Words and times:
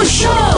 Gaúcho 0.00 0.49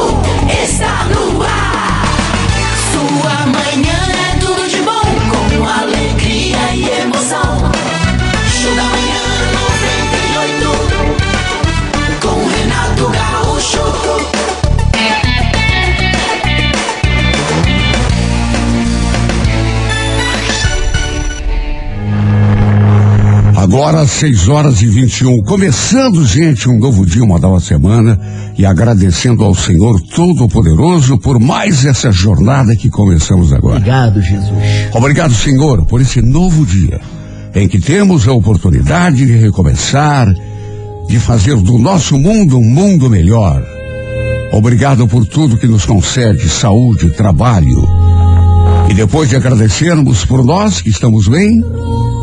Agora, 23.73 24.07
6 24.07 24.49
horas 24.51 24.83
e 24.83 24.87
21. 24.87 25.45
Começando, 25.45 26.27
gente, 26.27 26.69
um 26.69 26.79
novo 26.79 27.07
dia, 27.07 27.25
uma 27.25 27.39
nova 27.39 27.59
semana. 27.59 28.21
E 28.59 28.67
agradecendo 28.67 29.43
ao 29.43 29.55
Senhor 29.55 29.99
Todo-Poderoso 30.15 31.19
por 31.19 31.41
mais 31.41 31.87
essa 31.87 32.13
jornada 32.13 32.77
que 32.77 32.91
começamos 32.91 33.51
agora. 33.51 33.79
Obrigado, 33.79 34.21
Jesus. 34.21 34.53
Obrigado, 34.93 35.33
Senhor, 35.33 35.87
por 35.87 36.03
esse 36.03 36.21
novo 36.21 36.67
dia 36.67 37.01
em 37.55 37.67
que 37.67 37.81
temos 37.81 38.29
a 38.29 38.35
oportunidade 38.35 39.25
de 39.25 39.33
recomeçar, 39.39 40.29
de 41.09 41.19
fazer 41.19 41.57
do 41.57 41.79
nosso 41.79 42.19
mundo 42.19 42.59
um 42.59 42.65
mundo 42.65 43.09
melhor. 43.09 43.65
Obrigado 44.53 45.09
por 45.09 45.25
tudo 45.25 45.57
que 45.57 45.67
nos 45.67 45.87
concede 45.87 46.47
saúde, 46.47 47.09
trabalho. 47.09 47.89
E 48.91 48.93
depois 48.93 49.31
de 49.31 49.37
agradecermos 49.37 50.27
por 50.27 50.45
nós 50.45 50.83
que 50.83 50.91
estamos 50.91 51.27
bem, 51.27 51.65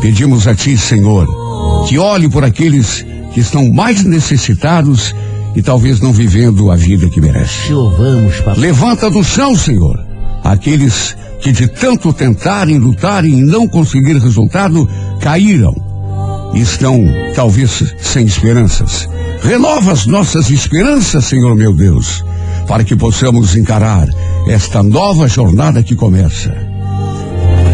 pedimos 0.00 0.46
a 0.46 0.54
Ti, 0.54 0.78
Senhor, 0.78 1.39
que 1.88 1.98
olhe 1.98 2.28
por 2.28 2.44
aqueles 2.44 3.04
que 3.32 3.40
estão 3.40 3.70
mais 3.72 4.04
necessitados 4.04 5.14
e 5.54 5.62
talvez 5.62 6.00
não 6.00 6.12
vivendo 6.12 6.70
a 6.70 6.76
vida 6.76 7.08
que 7.08 7.20
merecem. 7.20 7.66
Te 7.66 7.72
louvamos, 7.72 8.36
papai. 8.38 8.56
Levanta 8.56 9.10
do 9.10 9.22
chão, 9.24 9.56
Senhor, 9.56 9.98
aqueles 10.44 11.16
que 11.40 11.52
de 11.52 11.66
tanto 11.68 12.12
tentarem, 12.12 12.78
lutarem 12.78 13.38
e 13.38 13.42
não 13.42 13.66
conseguir 13.66 14.16
resultado, 14.18 14.88
caíram 15.20 15.74
e 16.54 16.60
estão 16.60 17.02
talvez 17.34 17.94
sem 17.98 18.26
esperanças. 18.26 19.08
Renova 19.42 19.92
as 19.92 20.06
nossas 20.06 20.50
esperanças, 20.50 21.24
Senhor 21.24 21.54
meu 21.56 21.74
Deus, 21.74 22.24
para 22.66 22.84
que 22.84 22.94
possamos 22.94 23.56
encarar 23.56 24.08
esta 24.48 24.82
nova 24.82 25.26
jornada 25.28 25.82
que 25.82 25.96
começa. 25.96 26.54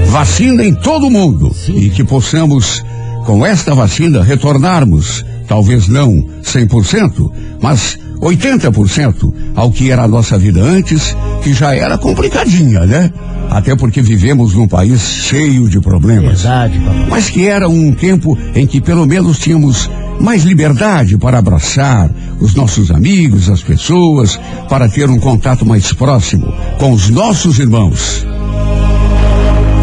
Vacina 0.06 0.64
em 0.64 0.74
todo 0.74 1.08
o 1.08 1.10
mundo 1.10 1.54
e 1.68 1.90
que 1.90 2.04
possamos, 2.04 2.84
com 3.26 3.44
esta 3.44 3.74
vacina, 3.74 4.22
retornarmos, 4.22 5.24
talvez 5.48 5.88
não 5.88 6.24
100%, 6.44 7.30
mas 7.60 7.98
80% 8.20 9.34
ao 9.54 9.70
que 9.72 9.90
era 9.90 10.04
a 10.04 10.08
nossa 10.08 10.38
vida 10.38 10.62
antes, 10.62 11.14
que 11.42 11.52
já 11.52 11.74
era 11.74 11.98
complicadinha, 11.98 12.86
né? 12.86 13.12
Até 13.50 13.74
porque 13.74 14.00
vivemos 14.00 14.54
num 14.54 14.68
país 14.68 15.00
cheio 15.00 15.68
de 15.68 15.80
problemas. 15.80 16.42
Verdade, 16.42 16.78
papai. 16.78 17.06
Mas 17.10 17.28
que 17.28 17.46
era 17.46 17.68
um 17.68 17.92
tempo 17.92 18.38
em 18.54 18.64
que 18.64 18.80
pelo 18.80 19.04
menos 19.06 19.38
tínhamos 19.40 19.90
mais 20.20 20.44
liberdade 20.44 21.18
para 21.18 21.38
abraçar 21.38 22.08
os 22.40 22.54
nossos 22.54 22.92
amigos, 22.92 23.50
as 23.50 23.60
pessoas, 23.60 24.38
para 24.68 24.88
ter 24.88 25.10
um 25.10 25.18
contato 25.18 25.66
mais 25.66 25.92
próximo 25.92 26.46
com 26.78 26.92
os 26.92 27.10
nossos 27.10 27.58
irmãos. 27.58 28.24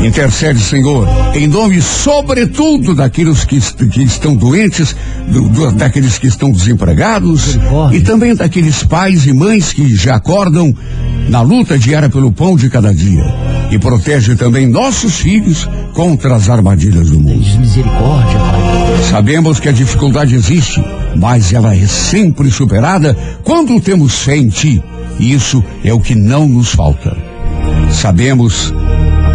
Intercede, 0.03 0.59
Senhor, 0.59 1.07
em 1.33 1.47
nome 1.47 1.81
sobretudo 1.81 2.93
daqueles 2.93 3.45
que, 3.45 3.59
que 3.87 4.03
estão 4.03 4.35
doentes, 4.35 4.93
do- 5.29 5.47
do- 5.49 5.71
daqueles 5.71 6.17
que 6.17 6.27
estão 6.27 6.51
desempregados 6.51 7.57
e 7.93 8.01
também 8.01 8.35
daqueles 8.35 8.83
pais 8.83 9.25
e 9.25 9.31
mães 9.33 9.71
que 9.71 9.95
já 9.95 10.15
acordam 10.15 10.75
na 11.29 11.41
luta 11.41 11.79
diária 11.79 12.09
pelo 12.09 12.31
pão 12.33 12.57
de 12.57 12.69
cada 12.69 12.93
dia. 12.93 13.23
E 13.71 13.79
protege 13.79 14.35
também 14.35 14.67
nossos 14.67 15.15
filhos 15.19 15.67
contra 15.93 16.35
as 16.35 16.49
armadilhas 16.49 17.09
do 17.09 17.19
mundo. 17.19 17.41
Misericórdia, 17.59 18.39
pai. 18.39 19.03
Sabemos 19.09 19.59
que 19.59 19.69
a 19.69 19.71
dificuldade 19.71 20.35
existe, 20.35 20.83
mas 21.15 21.53
ela 21.53 21.73
é 21.73 21.87
sempre 21.87 22.51
superada 22.51 23.17
quando 23.43 23.79
temos 23.79 24.19
fé 24.19 24.35
em 24.37 24.49
Ti. 24.49 24.83
E 25.17 25.31
isso 25.33 25.63
é 25.83 25.93
o 25.93 25.99
que 25.99 26.13
não 26.13 26.47
nos 26.47 26.69
falta. 26.71 27.15
Sabemos 27.89 28.73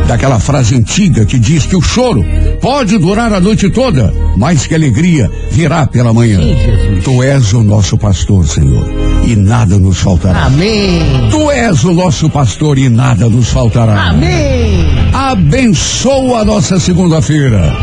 daquela 0.08 0.40
frase 0.40 0.74
antiga 0.74 1.26
que 1.26 1.38
diz 1.38 1.66
que 1.66 1.76
o 1.76 1.82
choro 1.82 2.24
pode 2.62 2.96
durar 2.96 3.30
a 3.30 3.38
noite 3.38 3.68
toda, 3.68 4.12
mas 4.36 4.66
que 4.66 4.74
a 4.74 4.78
alegria 4.78 5.30
virá 5.50 5.86
pela 5.86 6.14
manhã. 6.14 6.40
Sim. 6.40 7.00
Tu 7.04 7.22
és 7.22 7.52
o 7.52 7.62
nosso 7.62 7.98
pastor, 7.98 8.46
Senhor, 8.46 8.88
e 9.26 9.36
nada 9.36 9.78
nos 9.78 9.98
faltará. 9.98 10.46
Amém. 10.46 11.28
Tu 11.30 11.50
és 11.50 11.84
o 11.84 11.92
nosso 11.92 12.30
pastor 12.30 12.78
e 12.78 12.88
nada 12.88 13.28
nos 13.28 13.50
faltará. 13.50 14.08
Amém. 14.08 14.86
Abençoa 15.12 16.40
a 16.40 16.44
nossa 16.44 16.80
segunda-feira. 16.80 17.76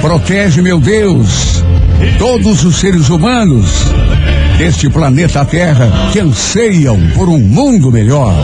Protege, 0.00 0.60
meu 0.60 0.80
Deus, 0.80 1.64
todos 2.18 2.64
os 2.64 2.80
seres 2.80 3.08
humanos 3.08 3.86
deste 4.58 4.90
planeta 4.90 5.44
Terra 5.44 6.10
que 6.12 6.18
anseiam 6.18 6.98
por 7.14 7.28
um 7.28 7.38
mundo 7.38 7.92
melhor. 7.92 8.34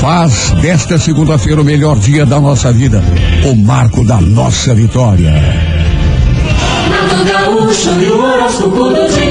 Faz 0.00 0.54
desta 0.60 0.98
segunda-feira 0.98 1.60
o 1.60 1.64
melhor 1.64 1.98
dia 1.98 2.26
da 2.26 2.40
nossa 2.40 2.72
vida, 2.72 3.02
o 3.44 3.56
marco 3.56 4.04
da 4.04 4.20
nossa 4.20 4.74
vitória. 4.74 5.32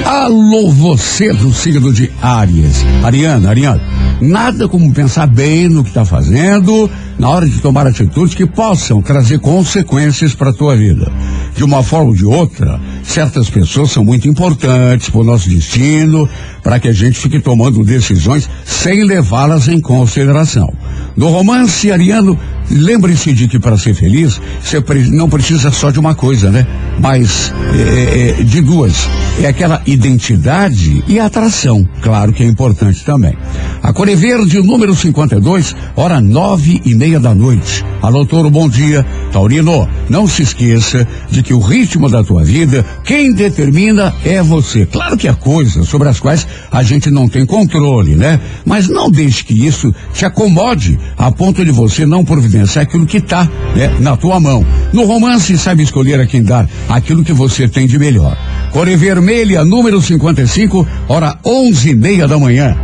Alô, 0.05 0.71
você 0.71 1.31
do 1.33 1.53
signo 1.53 1.93
de 1.93 2.11
Áries. 2.21 2.83
Ariana, 3.03 3.49
Ariana, 3.49 3.81
nada 4.21 4.67
como 4.67 4.93
pensar 4.93 5.27
bem 5.27 5.69
no 5.69 5.83
que 5.83 5.89
está 5.89 6.05
fazendo 6.05 6.89
na 7.17 7.29
hora 7.29 7.47
de 7.47 7.59
tomar 7.59 7.85
atitudes 7.87 8.33
que 8.33 8.45
possam 8.45 9.01
trazer 9.01 9.39
consequências 9.39 10.33
para 10.33 10.49
a 10.49 10.53
tua 10.53 10.75
vida. 10.75 11.11
De 11.55 11.63
uma 11.63 11.83
forma 11.83 12.09
ou 12.09 12.15
de 12.15 12.25
outra, 12.25 12.79
certas 13.03 13.49
pessoas 13.49 13.91
são 13.91 14.03
muito 14.03 14.27
importantes 14.27 15.09
para 15.09 15.21
o 15.21 15.23
nosso 15.23 15.47
destino, 15.49 16.27
para 16.63 16.79
que 16.79 16.87
a 16.87 16.93
gente 16.93 17.19
fique 17.19 17.39
tomando 17.39 17.83
decisões 17.83 18.49
sem 18.65 19.03
levá-las 19.03 19.67
em 19.67 19.79
consideração. 19.79 20.73
No 21.15 21.29
romance 21.29 21.91
ariano, 21.91 22.37
lembre-se 22.69 23.33
de 23.33 23.47
que 23.47 23.59
para 23.59 23.77
ser 23.77 23.93
feliz, 23.93 24.39
você 24.61 24.83
não 25.11 25.29
precisa 25.29 25.71
só 25.71 25.91
de 25.91 25.99
uma 25.99 26.15
coisa, 26.15 26.51
né? 26.51 26.65
Mas 26.99 27.53
é, 27.73 28.39
é, 28.39 28.43
de 28.43 28.61
duas. 28.61 29.07
É 29.41 29.47
aquela 29.47 29.81
identidade 29.85 31.03
e 31.07 31.19
atração. 31.19 31.87
Claro 32.01 32.31
que 32.31 32.43
é 32.43 32.45
importante 32.45 33.03
também. 33.03 33.35
A 33.81 33.91
Cor 33.91 34.07
é 34.07 34.15
Verde, 34.15 34.61
número 34.61 34.95
52, 34.95 35.75
hora 35.95 36.21
nove 36.21 36.81
e 36.85 36.93
meia 36.93 37.19
da 37.19 37.33
noite. 37.33 37.83
Alô, 38.01 38.25
Toro, 38.25 38.49
bom 38.49 38.69
dia. 38.69 39.05
Taurino, 39.31 39.87
não 40.09 40.27
se 40.27 40.43
esqueça 40.43 41.07
de 41.31 41.41
que 41.41 41.53
o 41.53 41.59
ritmo 41.59 42.09
da 42.09 42.23
tua 42.23 42.43
vida, 42.43 42.85
quem 43.03 43.33
determina 43.33 44.13
é 44.23 44.41
você. 44.43 44.85
Claro 44.85 45.17
que 45.17 45.27
há 45.27 45.33
coisas 45.33 45.87
sobre 45.87 46.07
as 46.09 46.19
quais 46.19 46.45
a 46.71 46.83
gente 46.83 47.09
não 47.09 47.27
tem 47.27 47.45
controle, 47.45 48.15
né? 48.15 48.39
Mas 48.65 48.87
não 48.87 49.09
deixe 49.09 49.43
que 49.43 49.65
isso 49.65 49.93
te 50.13 50.25
acomode 50.25 50.99
a 51.17 51.31
ponto 51.31 51.65
de 51.65 51.71
você 51.71 52.05
não 52.05 52.23
providenciar 52.23 52.52
aquilo 52.61 53.05
que 53.05 53.17
está 53.17 53.45
né, 53.75 53.95
na 53.99 54.15
tua 54.15 54.39
mão. 54.39 54.65
No 54.91 55.05
romance, 55.05 55.57
sabe 55.57 55.83
escolher 55.83 56.19
a 56.19 56.25
quem 56.25 56.43
dar 56.43 56.69
aquilo 56.89 57.23
que 57.23 57.33
você 57.33 57.67
tem 57.67 57.87
de 57.87 57.97
melhor. 57.97 58.37
Core 58.71 58.95
Vermelha, 58.95 59.63
número 59.63 60.01
55, 60.01 60.87
hora 61.07 61.37
onze 61.45 61.89
e 61.89 61.95
meia 61.95 62.27
da 62.27 62.37
manhã. 62.37 62.75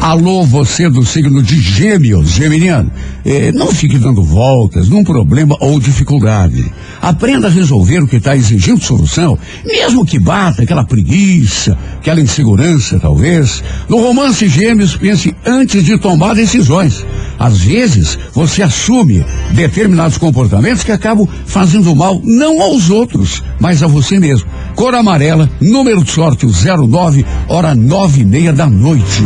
Alô, 0.00 0.44
você 0.44 0.88
do 0.88 1.04
signo 1.04 1.42
de 1.42 1.60
Gêmeos, 1.60 2.30
Geminiano. 2.30 2.92
Eh, 3.24 3.50
não 3.52 3.66
fique 3.72 3.98
dando 3.98 4.22
voltas 4.22 4.88
num 4.88 5.02
problema 5.02 5.56
ou 5.58 5.80
dificuldade. 5.80 6.64
Aprenda 7.02 7.48
a 7.48 7.50
resolver 7.50 7.98
o 7.98 8.06
que 8.06 8.16
está 8.16 8.36
exigindo 8.36 8.80
solução, 8.84 9.36
mesmo 9.64 10.06
que 10.06 10.20
bata 10.20 10.62
aquela 10.62 10.84
preguiça, 10.84 11.76
aquela 11.98 12.20
insegurança, 12.20 13.00
talvez. 13.00 13.64
No 13.88 13.96
romance 13.96 14.46
Gêmeos, 14.46 14.96
pense 14.96 15.34
antes 15.44 15.82
de 15.82 15.98
tomar 15.98 16.34
decisões. 16.34 17.04
Às 17.38 17.58
vezes, 17.58 18.18
você 18.32 18.62
assume 18.62 19.24
determinados 19.52 20.18
comportamentos 20.18 20.82
que 20.82 20.92
acabam 20.92 21.28
fazendo 21.44 21.94
mal 21.94 22.20
não 22.22 22.62
aos 22.62 22.90
outros, 22.90 23.42
mas 23.60 23.82
a 23.82 23.86
você 23.86 24.18
mesmo. 24.18 24.48
Cor 24.74 24.94
amarela, 24.94 25.48
número 25.60 26.02
de 26.02 26.10
sorte 26.10 26.46
o 26.46 26.52
09, 26.86 27.24
hora 27.48 27.74
nove 27.74 28.22
e 28.22 28.24
meia 28.24 28.52
da 28.52 28.66
noite. 28.66 29.22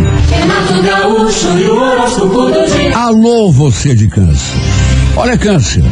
E. 2.80 2.92
Alô, 2.94 3.50
você 3.50 3.94
de 3.94 4.08
câncer. 4.08 4.58
Olha, 5.16 5.36
câncer, 5.36 5.82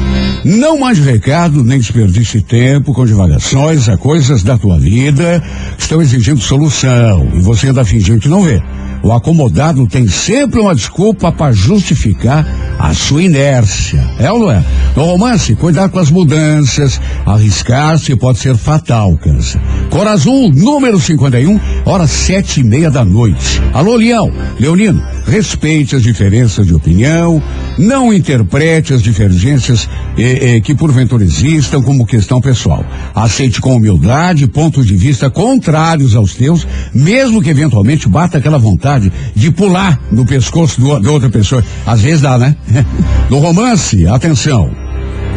não 0.45 0.79
mande 0.79 1.03
recado, 1.03 1.65
nem 1.65 1.79
desperdice 1.79 2.41
tempo 2.41 2.95
com 2.95 3.05
divagações 3.05 3.89
a 3.89 3.97
coisas 3.97 4.43
da 4.43 4.57
tua 4.57 4.79
vida 4.79 5.43
que 5.77 5.83
estão 5.83 6.01
exigindo 6.01 6.41
solução 6.41 7.29
e 7.35 7.41
você 7.41 7.67
ainda 7.67 7.85
fingindo 7.85 8.21
que 8.21 8.29
não 8.29 8.43
vê. 8.43 8.63
O 9.03 9.13
acomodado 9.13 9.87
tem 9.87 10.09
sempre 10.09 10.59
uma 10.61 10.75
desculpa 10.75 11.31
para 11.31 11.53
justificar 11.53 12.47
a 12.79 12.93
sua 12.93 13.23
inércia. 13.23 14.05
É 14.19 14.31
ou 14.31 14.41
não 14.41 14.51
é? 14.51 14.65
No 14.97 15.05
romance, 15.05 15.55
cuidar 15.55 15.89
com 15.89 15.99
as 15.99 16.11
mudanças, 16.11 17.01
arriscar-se 17.25 18.15
pode 18.17 18.39
ser 18.39 18.57
fatal, 18.57 19.17
câncer. 19.17 19.61
Cor 19.91 20.07
azul, 20.07 20.51
número 20.51 21.01
51, 21.01 21.61
horas 21.85 22.11
sete 22.11 22.61
e 22.61 22.65
meia 22.65 22.91
da 22.91 23.05
noite. 23.05 23.63
Alô, 23.73 23.95
Leão, 23.95 24.33
Leonino, 24.59 25.03
respeite 25.27 25.95
as 25.95 26.03
diferenças 26.03 26.67
de 26.67 26.75
opinião, 26.75 27.43
não 27.79 28.13
interprete 28.13 28.93
as 28.93 29.03
divergências 29.03 29.89
eh, 30.17 30.57
eh, 30.57 30.61
que 30.61 30.75
porventura 30.75 31.23
existam 31.23 31.81
como 31.83 32.07
questão 32.07 32.41
pessoal. 32.41 32.85
Aceite 33.15 33.61
com 33.61 33.77
humildade 33.77 34.47
pontos 34.49 34.87
de 34.87 34.97
vista 34.97 35.31
contrários 35.31 36.17
aos 36.17 36.35
teus, 36.35 36.67
mesmo 36.93 37.41
que 37.41 37.51
eventualmente 37.51 38.09
bata 38.09 38.39
aquela 38.39 38.59
vontade 38.59 38.88
de 39.35 39.51
pular 39.51 40.01
no 40.11 40.25
pescoço 40.25 40.81
da 41.01 41.11
outra 41.11 41.29
pessoa. 41.29 41.63
Às 41.87 42.01
vezes 42.01 42.23
dá, 42.23 42.39
né? 42.39 42.57
No 43.29 43.39
romance, 43.41 44.07
atenção. 44.07 44.88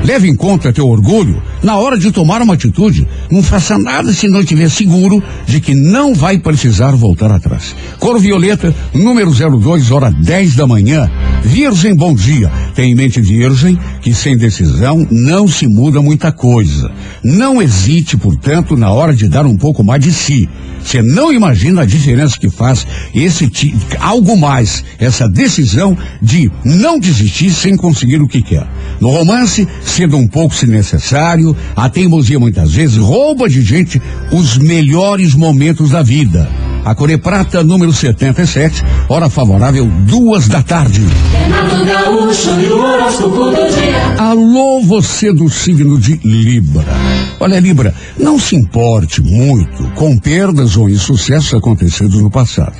Leve 0.04 0.28
em 0.28 0.36
conta 0.36 0.74
teu 0.74 0.88
orgulho 0.88 1.42
na 1.62 1.78
hora 1.78 1.98
de 1.98 2.12
tomar 2.12 2.42
uma 2.42 2.56
atitude. 2.56 3.08
Não 3.30 3.44
faça 3.44 3.78
nada 3.78 4.12
se 4.12 4.28
não 4.28 4.40
estiver 4.40 4.70
seguro 4.70 5.24
de 5.46 5.60
que 5.60 5.76
não 5.76 6.14
vai 6.14 6.40
precisar 6.40 6.92
voltar 6.92 7.32
atrás. 7.32 7.76
Cor 8.00 8.20
Violeta, 8.20 8.74
número 8.94 9.32
02, 9.32 9.92
hora 9.92 10.12
10 10.12 10.56
da 10.56 10.66
manhã. 10.66 11.10
Virgem, 11.44 11.96
bom 11.96 12.16
dia. 12.16 12.52
Tem 12.74 12.92
em 12.92 12.96
mente, 12.96 13.22
Virgem, 13.22 13.78
que 14.02 14.14
sem 14.14 14.38
decisão 14.38 15.06
não 15.12 15.48
se 15.48 15.68
muda 15.68 16.02
muita 16.02 16.32
coisa. 16.32 16.92
Não 17.24 17.62
hesite, 17.62 18.18
portanto, 18.18 18.76
na 18.76 18.92
hora 18.92 19.14
de 19.14 19.28
dar 19.28 19.46
um 19.46 19.58
pouco 19.58 19.84
mais 19.84 20.04
de 20.04 20.12
si. 20.12 20.50
Você 20.84 21.02
não 21.02 21.32
imagina 21.32 21.82
a 21.82 21.86
diferença 21.86 22.40
que 22.40 22.50
faz 22.50 22.88
esse 23.14 23.52
algo 24.00 24.36
mais, 24.36 24.84
essa 24.98 25.28
decisão 25.30 25.96
de 26.22 26.52
não 26.66 27.00
desistir 27.00 27.52
sem 27.52 27.76
conseguir 27.76 28.22
o 28.22 28.28
que 28.28 28.42
quer. 28.42 28.68
No 29.00 29.10
romance, 29.10 29.68
sendo 29.92 30.18
um 30.18 30.28
pouco 30.28 30.56
se 30.56 30.66
necessário, 30.66 31.56
a 31.76 31.90
teimosia 31.90 32.40
muitas 32.40 32.72
vezes 32.72 32.98
rouba 32.98 33.50
de 33.50 33.62
gente 33.62 34.02
os 34.32 34.58
melhores 34.58 35.36
momentos 35.36 35.90
da 35.90 36.02
vida. 36.02 36.50
A 36.84 36.96
Core 36.96 37.18
Prata, 37.18 37.64
número 37.64 37.94
77, 37.94 38.84
hora 39.08 39.30
favorável, 39.30 39.86
duas 40.08 40.48
da 40.48 40.64
tarde. 40.64 41.02
Gaúcho. 41.86 42.50
Alô, 44.18 44.82
você 44.82 45.32
do 45.32 45.50
signo 45.50 46.00
de 46.00 46.20
Libra. 46.24 46.86
Olha, 47.42 47.60
Libra, 47.60 47.92
não 48.20 48.38
se 48.38 48.56
importe 48.56 49.20
muito 49.20 49.84
com 49.96 50.16
perdas 50.16 50.78
ou 50.78 50.88
insucessos 50.88 51.52
acontecidos 51.56 52.22
no 52.22 52.30
passado. 52.30 52.76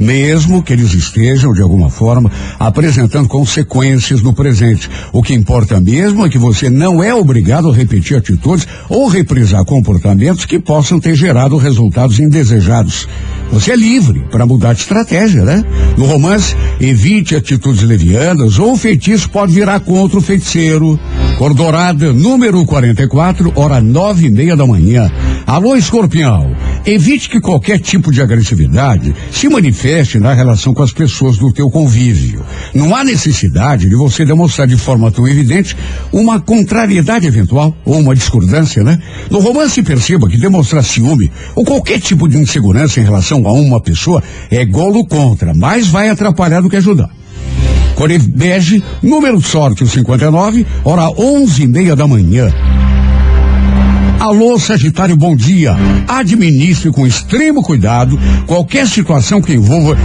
Mesmo 0.00 0.62
que 0.62 0.72
eles 0.72 0.94
estejam, 0.94 1.52
de 1.52 1.60
alguma 1.60 1.90
forma, 1.90 2.32
apresentando 2.58 3.28
consequências 3.28 4.22
no 4.22 4.32
presente. 4.32 4.88
O 5.12 5.22
que 5.22 5.34
importa 5.34 5.78
mesmo 5.78 6.24
é 6.24 6.30
que 6.30 6.38
você 6.38 6.70
não 6.70 7.02
é 7.04 7.14
obrigado 7.14 7.68
a 7.68 7.74
repetir 7.74 8.16
atitudes 8.16 8.66
ou 8.88 9.08
reprisar 9.08 9.62
comportamentos 9.66 10.46
que 10.46 10.58
possam 10.58 10.98
ter 10.98 11.14
gerado 11.14 11.58
resultados 11.58 12.18
indesejados. 12.18 13.06
Você 13.50 13.72
é 13.72 13.76
livre 13.76 14.20
para 14.30 14.46
mudar 14.46 14.74
de 14.74 14.80
estratégia, 14.80 15.42
né? 15.42 15.64
No 15.96 16.04
romance, 16.04 16.54
evite 16.80 17.34
atitudes 17.34 17.82
levianas 17.82 18.58
ou 18.58 18.72
o 18.72 18.76
feitiço 18.76 19.30
pode 19.30 19.52
virar 19.52 19.80
contra 19.80 20.18
o 20.18 20.22
feiticeiro. 20.22 20.98
Cor 21.38 21.54
dourada, 21.54 22.12
número 22.12 22.64
44, 22.66 23.52
hora 23.54 23.80
nove 23.80 24.26
e 24.26 24.30
meia 24.30 24.56
da 24.56 24.66
manhã. 24.66 25.10
Alô, 25.46 25.76
escorpião. 25.76 26.54
Evite 26.84 27.28
que 27.28 27.40
qualquer 27.40 27.78
tipo 27.78 28.10
de 28.10 28.20
agressividade 28.20 29.14
se 29.30 29.48
manifeste 29.48 30.18
na 30.18 30.34
relação 30.34 30.74
com 30.74 30.82
as 30.82 30.92
pessoas 30.92 31.38
do 31.38 31.52
teu 31.52 31.70
convívio. 31.70 32.44
Não 32.74 32.94
há 32.94 33.04
necessidade 33.04 33.88
de 33.88 33.94
você 33.94 34.24
demonstrar 34.24 34.66
de 34.66 34.76
forma 34.76 35.10
tão 35.10 35.26
evidente 35.26 35.76
uma 36.12 36.40
contrariedade 36.40 37.26
eventual 37.26 37.74
ou 37.84 37.98
uma 37.98 38.14
discordância, 38.14 38.82
né? 38.82 38.98
No 39.30 39.38
romance, 39.38 39.82
perceba 39.82 40.28
que 40.28 40.36
demonstrar 40.36 40.84
ciúme 40.84 41.30
ou 41.54 41.64
qualquer 41.64 42.00
tipo 42.00 42.28
de 42.28 42.36
insegurança 42.36 43.00
em 43.00 43.04
relação 43.04 43.37
a 43.46 43.52
uma 43.52 43.80
pessoa 43.80 44.22
é 44.50 44.64
golo 44.64 45.06
contra, 45.06 45.52
mas 45.54 45.86
vai 45.88 46.08
atrapalhar 46.08 46.60
do 46.60 46.70
que 46.70 46.76
ajudar. 46.76 47.10
Core 47.94 48.18
bege, 48.18 48.82
número 49.02 49.38
de 49.38 49.48
sorte 49.48 49.82
o 49.82 49.88
59, 49.88 50.64
hora 50.84 51.10
onze 51.18 51.64
e 51.64 51.66
meia 51.66 51.96
da 51.96 52.06
manhã. 52.06 52.52
Alô, 54.20 54.58
Sagitário, 54.58 55.16
bom 55.16 55.36
dia. 55.36 55.76
Administre 56.06 56.90
com 56.90 57.06
extremo 57.06 57.62
cuidado 57.62 58.18
qualquer 58.46 58.86
situação 58.86 59.40
que 59.40 59.54
envolva 59.54 59.96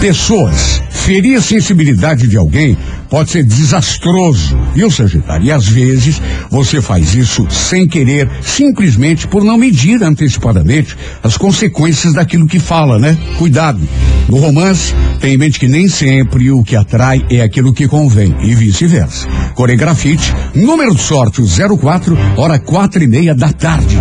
pessoas. 0.00 0.82
Ferir 0.90 1.36
a 1.36 1.42
sensibilidade 1.42 2.26
de 2.26 2.36
alguém 2.36 2.76
pode 3.08 3.30
ser 3.30 3.44
desastroso, 3.44 4.56
viu, 4.72 4.90
Sagitário? 4.90 5.46
E 5.46 5.52
às 5.52 5.68
vezes 5.68 6.22
você 6.48 6.80
faz 6.80 7.14
isso 7.14 7.46
sem 7.50 7.86
querer, 7.86 8.28
simplesmente 8.40 9.26
por 9.26 9.44
não 9.44 9.58
medir 9.58 10.02
antecipadamente 10.02 10.96
as 11.22 11.36
consequências 11.36 12.14
daquilo 12.14 12.46
que 12.46 12.58
fala, 12.58 12.98
né? 12.98 13.18
Cuidado. 13.36 13.80
No 14.28 14.38
romance, 14.38 14.94
tem 15.20 15.34
em 15.34 15.38
mente 15.38 15.58
que 15.58 15.68
nem 15.68 15.88
sempre 15.88 16.50
o 16.50 16.62
que 16.62 16.76
atrai 16.76 17.24
é 17.28 17.42
aquilo 17.42 17.74
que 17.74 17.88
convém, 17.88 18.34
e 18.40 18.54
vice-versa. 18.54 19.28
Coregrafite, 19.54 20.32
número 20.54 20.94
de 20.94 21.02
sorte, 21.02 21.42
o 21.42 21.78
04, 21.78 22.16
hora 22.36 22.58
quatro 22.58 23.02
e 23.02 23.08
meia 23.08 23.34
da 23.34 23.52
tarde. 23.52 23.98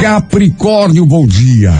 Capricórnio, 0.00 1.04
bom 1.04 1.26
dia. 1.26 1.74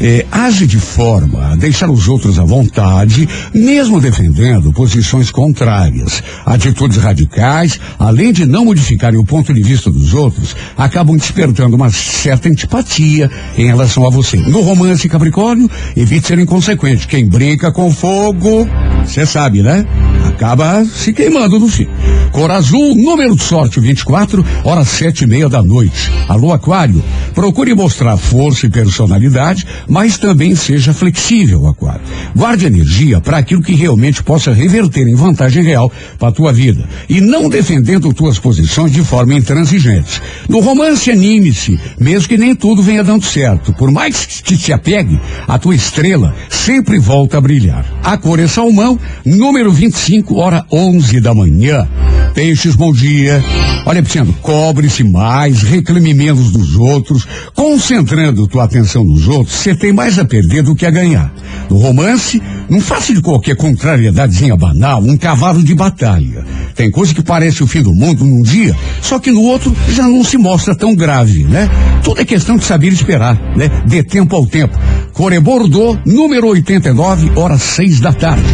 É, 0.00 0.26
age 0.30 0.66
de 0.66 0.78
forma 0.78 1.52
a 1.52 1.56
deixar 1.56 1.88
os 1.90 2.08
outros 2.08 2.38
à 2.38 2.44
vontade, 2.44 3.28
mesmo 3.54 4.00
defendendo 4.00 4.72
posições 4.72 5.30
contrárias. 5.30 6.22
Atitudes 6.44 6.96
radicais, 6.96 7.80
além 7.98 8.32
de 8.32 8.44
não 8.44 8.64
modificarem 8.64 9.18
o 9.18 9.24
ponto 9.24 9.52
de 9.54 9.62
vista 9.62 9.90
dos 9.90 10.12
outros, 10.14 10.56
acabam 10.76 11.16
despertando 11.16 11.76
uma 11.76 11.90
certa 11.90 12.48
antipatia 12.48 13.30
em 13.56 13.66
relação 13.66 14.06
a 14.06 14.10
você. 14.10 14.36
No 14.36 14.60
romance 14.62 15.08
Capricórnio, 15.08 15.70
evite 15.96 16.26
ser 16.26 16.38
inconsequente. 16.38 17.06
Quem 17.06 17.26
brinca 17.26 17.72
com 17.72 17.92
fogo, 17.92 18.68
você 19.04 19.24
sabe, 19.24 19.62
né? 19.62 19.86
Acaba 20.26 20.84
se 20.84 21.12
queimando 21.12 21.60
no 21.60 21.68
fim. 21.68 21.86
Cor 22.32 22.50
azul, 22.50 22.96
número 22.96 23.36
de 23.36 23.42
sorte 23.44 23.78
24, 23.78 24.44
horas 24.64 24.88
sete 24.88 25.22
e 25.22 25.26
meia 25.26 25.48
da 25.48 25.62
noite. 25.62 26.10
Alô, 26.28 26.52
Aquário, 26.52 27.02
procure 27.32 27.74
mostrar 27.74 28.16
força 28.16 28.66
e 28.66 28.70
personalidade, 28.70 29.64
mas 29.88 30.18
também 30.18 30.54
seja 30.54 30.92
flexível, 30.92 31.66
Aquário. 31.66 32.00
Guarde 32.34 32.66
energia 32.66 33.20
para 33.20 33.38
aquilo 33.38 33.62
que 33.62 33.74
realmente 33.74 34.22
possa 34.22 34.52
reverter 34.52 35.06
em 35.06 35.14
vantagem 35.14 35.62
real 35.62 35.90
para 36.18 36.28
a 36.28 36.32
tua 36.32 36.52
vida. 36.52 36.88
E 37.08 37.20
não 37.20 37.48
defendendo 37.48 38.12
tuas 38.12 38.38
posições 38.38 38.92
de 38.92 39.02
forma 39.02 39.34
intransigente. 39.34 40.20
No 40.48 40.60
romance, 40.60 41.10
anime-se, 41.10 41.78
mesmo 41.98 42.28
que 42.28 42.36
nem 42.36 42.54
tudo 42.54 42.82
venha 42.82 43.04
dando 43.04 43.24
certo. 43.24 43.72
Por 43.72 43.90
mais 43.90 44.26
que 44.26 44.56
te 44.56 44.72
apegue, 44.72 45.20
a 45.46 45.58
tua 45.58 45.74
estrela 45.74 46.34
sempre 46.48 46.98
volta 46.98 47.38
a 47.38 47.40
brilhar. 47.40 47.84
A 48.02 48.16
cor 48.16 48.38
é 48.38 48.46
salmão, 48.46 48.98
número 49.24 49.72
25, 49.72 50.36
hora 50.36 50.64
11 50.70 51.20
da 51.20 51.34
manhã. 51.34 51.86
Peixes, 52.34 52.74
bom 52.74 52.92
dia. 52.92 53.42
Olha, 53.86 54.02
Pisciano, 54.02 54.32
cobre-se 54.40 55.04
mais, 55.04 55.62
reclame 55.62 56.14
menos 56.14 56.50
dos 56.50 56.74
outros, 56.74 57.26
concentrando 57.54 58.48
tua 58.48 58.64
atenção 58.64 59.04
nos 59.04 59.28
outros, 59.28 59.56
você 59.74 59.76
tem 59.76 59.92
mais 59.92 60.18
a 60.18 60.24
perder 60.24 60.62
do 60.62 60.74
que 60.74 60.86
a 60.86 60.90
ganhar. 60.90 61.32
No 61.68 61.78
romance, 61.78 62.40
não 62.68 62.80
faça 62.80 63.12
de 63.12 63.20
qualquer 63.20 63.56
contrariedadezinha 63.56 64.56
banal 64.56 65.02
um 65.02 65.16
cavalo 65.16 65.62
de 65.62 65.74
batalha. 65.74 66.44
Tem 66.74 66.90
coisa 66.90 67.12
que 67.12 67.22
parece 67.22 67.62
o 67.62 67.66
fim 67.66 67.82
do 67.82 67.92
mundo 67.92 68.24
num 68.24 68.42
dia, 68.42 68.76
só 69.02 69.18
que 69.18 69.30
no 69.30 69.42
outro 69.42 69.74
já 69.88 70.04
não 70.04 70.22
se 70.22 70.38
mostra 70.38 70.74
tão 70.74 70.94
grave, 70.94 71.44
né? 71.44 71.68
Tudo 72.02 72.20
é 72.20 72.24
questão 72.24 72.56
de 72.56 72.64
saber 72.64 72.92
esperar, 72.92 73.34
né? 73.56 73.68
Dê 73.86 74.02
tempo 74.02 74.36
ao 74.36 74.46
tempo. 74.46 74.78
Core 75.12 75.40
Bordeaux, 75.40 75.98
número 76.04 76.48
89, 76.48 77.32
horas 77.34 77.62
seis 77.62 78.00
da 78.00 78.12
tarde. 78.12 78.44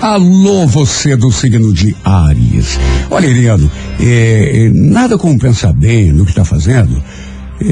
Alô, 0.00 0.66
você 0.66 1.16
do 1.16 1.32
signo 1.32 1.72
de 1.72 1.96
Áries. 2.04 2.78
Olha, 3.10 3.26
Iriano, 3.26 3.70
é, 4.00 4.66
é, 4.66 4.70
nada 4.72 5.18
como 5.18 5.38
pensar 5.38 5.72
bem 5.72 6.12
no 6.12 6.24
que 6.24 6.30
está 6.30 6.44
fazendo 6.44 7.02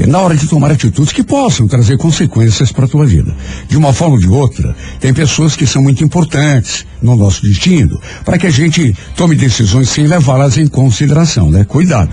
na 0.07 0.19
hora 0.19 0.35
de 0.35 0.47
tomar 0.47 0.71
atitudes 0.71 1.13
que 1.13 1.23
possam 1.23 1.67
trazer 1.67 1.97
consequências 1.97 2.71
para 2.71 2.85
a 2.85 2.87
tua 2.87 3.05
vida. 3.05 3.35
De 3.67 3.77
uma 3.77 3.93
forma 3.93 4.15
ou 4.15 4.19
de 4.19 4.27
outra, 4.27 4.75
tem 4.99 5.13
pessoas 5.13 5.55
que 5.55 5.65
são 5.65 5.81
muito 5.81 6.03
importantes 6.03 6.85
no 7.01 7.15
nosso 7.15 7.41
destino 7.41 7.99
para 8.25 8.37
que 8.37 8.47
a 8.47 8.51
gente 8.51 8.95
tome 9.15 9.35
decisões 9.35 9.89
sem 9.89 10.07
levá-las 10.07 10.57
em 10.57 10.67
consideração, 10.67 11.49
né? 11.49 11.63
Cuidado. 11.63 12.09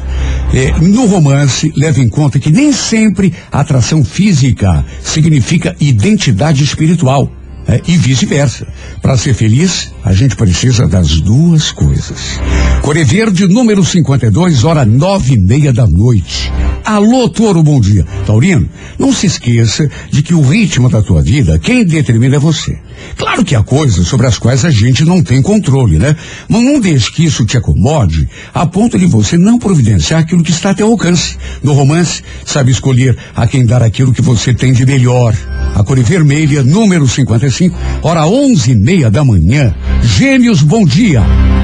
É, 0.53 0.73
no 0.81 1.07
romance, 1.07 1.73
leve 1.77 2.01
em 2.01 2.09
conta 2.09 2.39
que 2.39 2.51
nem 2.51 2.73
sempre 2.73 3.33
atração 3.51 4.05
física 4.05 4.85
significa 5.03 5.75
identidade 5.81 6.63
espiritual. 6.63 7.31
É, 7.67 7.81
e 7.87 7.97
vice-versa. 7.97 8.67
Para 9.01 9.17
ser 9.17 9.35
feliz, 9.35 9.93
a 10.05 10.13
gente 10.13 10.37
precisa 10.37 10.87
das 10.87 11.21
duas 11.21 11.71
coisas. 11.71 12.39
Core 12.83 13.05
Verde, 13.05 13.47
número 13.47 13.85
52, 13.85 14.65
hora 14.65 14.85
nove 14.85 15.35
e 15.35 15.39
meia 15.39 15.73
da 15.73 15.87
noite. 15.87 16.53
Alô, 16.85 17.31
Toro, 17.31 17.63
bom 17.63 17.81
dia. 17.81 18.05
Taurino, 18.27 18.69
não 18.99 19.11
se 19.11 19.27
esqueça 19.27 19.89
de 20.11 20.23
que 20.23 20.35
o 20.35 20.43
ritmo 20.43 20.91
da 20.91 21.03
tua 21.03 21.23
vida, 21.23 21.59
quem 21.59 21.83
determina 21.83 22.37
é 22.37 22.39
você. 22.39 22.79
Claro 23.17 23.43
que 23.43 23.55
há 23.55 23.63
coisas 23.63 24.07
sobre 24.07 24.27
as 24.27 24.39
quais 24.39 24.67
a 24.67 24.71
gente 24.71 25.03
não 25.03 25.23
tem 25.23 25.41
controle, 25.41 25.99
né? 25.99 26.15
Mas 26.47 26.63
não 26.63 26.79
deixe 26.79 27.11
que 27.11 27.25
isso 27.25 27.47
te 27.47 27.57
acomode 27.57 28.29
a 28.53 28.67
ponto 28.67 28.99
de 28.99 29.07
você 29.07 29.39
não 29.39 29.59
providenciar 29.59 30.21
aquilo 30.21 30.43
que 30.43 30.51
está 30.51 30.71
a 30.71 30.75
teu 30.75 30.89
alcance. 30.89 31.37
No 31.63 31.73
romance, 31.73 32.23
sabe 32.45 32.71
escolher 32.71 33.17
a 33.35 33.47
quem 33.47 33.65
dar 33.65 33.83
aquilo 33.83 34.13
que 34.13 34.23
você 34.23 34.53
tem 34.53 34.73
de 34.73 34.85
melhor. 34.85 35.35
A 35.75 35.83
cor 35.83 35.99
vermelha, 36.01 36.63
número 36.63 37.07
55, 37.07 37.77
hora 38.03 38.27
onze 38.27 38.73
e 38.73 38.75
meia 38.75 39.11
da 39.11 39.25
manhã. 39.25 39.75
Gêmeos, 40.03 40.63
bom 40.63 40.85
dia. 40.85 41.23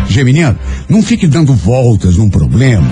Geminiano, 0.09 0.59
não 0.88 1.02
fique 1.02 1.26
dando 1.26 1.54
voltas 1.54 2.16
num 2.16 2.28
problema. 2.28 2.87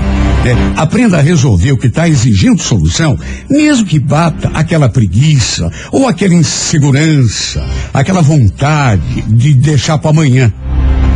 né? 0.44 0.72
aprenda 0.76 1.18
a 1.18 1.20
resolver 1.20 1.72
o 1.72 1.76
que 1.76 1.88
está 1.88 2.08
exigindo 2.08 2.62
solução, 2.62 3.18
mesmo 3.50 3.84
que 3.84 3.98
bata 3.98 4.50
aquela 4.54 4.88
preguiça 4.88 5.70
ou 5.90 6.06
aquela 6.06 6.34
insegurança, 6.34 7.64
aquela 7.92 8.22
vontade 8.22 9.22
de 9.22 9.54
deixar 9.54 9.98
para 9.98 10.10
amanhã. 10.10 10.52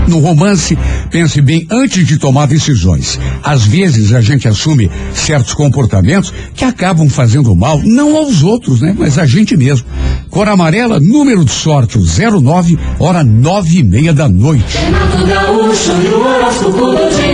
No 0.06 0.18
romance, 0.18 0.76
pense 1.10 1.40
bem 1.40 1.66
antes 1.70 2.06
de 2.06 2.18
tomar 2.18 2.46
decisões. 2.46 3.18
Às 3.42 3.64
vezes 3.64 4.12
a 4.12 4.20
gente 4.20 4.48
assume 4.48 4.90
certos 5.14 5.54
comportamentos 5.54 6.32
que 6.54 6.64
acabam 6.64 7.08
fazendo 7.08 7.54
mal, 7.54 7.80
não 7.84 8.16
aos 8.16 8.42
outros, 8.42 8.80
né? 8.80 8.94
Mas 8.96 9.18
a 9.18 9.26
gente 9.26 9.56
mesmo. 9.56 9.86
Cor 10.30 10.48
amarela, 10.48 10.98
número 10.98 11.44
de 11.44 11.52
sorte, 11.52 11.98
o 11.98 12.40
09, 12.40 12.78
hora 12.98 13.22
nove 13.22 13.78
e 13.78 13.84
meia 13.84 14.12
da 14.12 14.28
noite. 14.28 14.78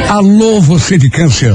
Alô, 0.08 0.60
você 0.60 0.98
de 0.98 1.08
câncer. 1.10 1.54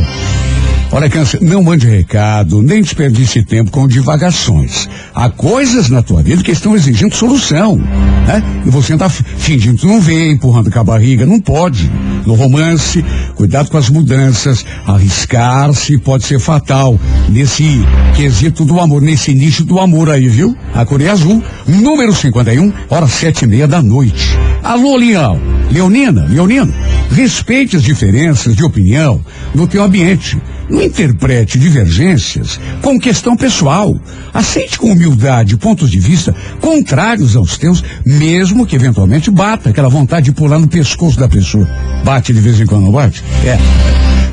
Olha, 0.95 1.09
câncer, 1.09 1.41
não 1.41 1.63
mande 1.63 1.87
recado, 1.87 2.61
nem 2.61 2.79
desperdice 2.79 3.43
tempo 3.43 3.71
com 3.71 3.87
divagações. 3.87 4.87
Há 5.11 5.27
coisas 5.27 5.89
na 5.89 6.03
tua 6.03 6.21
vida 6.21 6.43
que 6.43 6.51
estão 6.51 6.75
exigindo 6.75 7.15
solução, 7.15 7.77
né? 7.77 8.43
E 8.63 8.69
você 8.69 8.93
está 8.93 9.09
fingindo 9.09 9.79
que 9.79 9.87
não 9.87 9.99
vê, 9.99 10.29
empurrando 10.29 10.69
com 10.69 10.79
a 10.79 10.83
barriga, 10.83 11.25
não 11.25 11.39
pode. 11.39 11.91
No 12.27 12.35
romance, 12.35 13.03
cuidado 13.33 13.71
com 13.71 13.77
as 13.79 13.89
mudanças, 13.89 14.63
arriscar-se 14.85 15.97
pode 15.97 16.25
ser 16.25 16.39
fatal 16.39 16.99
nesse 17.27 17.81
quesito 18.15 18.63
do 18.63 18.79
amor, 18.79 19.01
nesse 19.01 19.33
nicho 19.33 19.65
do 19.65 19.79
amor 19.79 20.11
aí, 20.11 20.27
viu? 20.27 20.55
A 20.75 20.85
cor 20.85 21.01
é 21.01 21.09
azul, 21.09 21.43
número 21.67 22.13
51, 22.13 22.71
hora 22.87 23.07
sete 23.07 23.45
e 23.45 23.47
meia 23.47 23.67
da 23.67 23.81
noite. 23.81 24.37
Alô, 24.61 24.95
Leão, 24.95 25.41
Leonina, 25.71 26.27
Leonino, 26.29 26.71
respeite 27.11 27.77
as 27.77 27.81
diferenças 27.81 28.55
de 28.55 28.63
opinião 28.63 29.25
no 29.55 29.67
teu 29.67 29.83
ambiente. 29.83 30.39
Não 30.69 30.81
interprete 30.81 31.59
divergências 31.59 32.59
com 32.81 32.99
questão 32.99 33.35
pessoal. 33.35 33.95
Aceite 34.33 34.77
com 34.77 34.91
humildade 34.91 35.57
pontos 35.57 35.89
de 35.89 35.99
vista 35.99 36.35
contrários 36.59 37.35
aos 37.35 37.57
teus, 37.57 37.83
mesmo 38.05 38.65
que 38.65 38.75
eventualmente 38.75 39.29
bata 39.29 39.69
aquela 39.69 39.89
vontade 39.89 40.25
de 40.25 40.31
pular 40.31 40.59
no 40.59 40.67
pescoço 40.67 41.19
da 41.19 41.27
pessoa. 41.27 41.67
Bate 42.03 42.33
de 42.33 42.39
vez 42.39 42.59
em 42.59 42.65
quando, 42.65 42.83
não 42.83 42.91
bate? 42.91 43.23
É. 43.45 43.57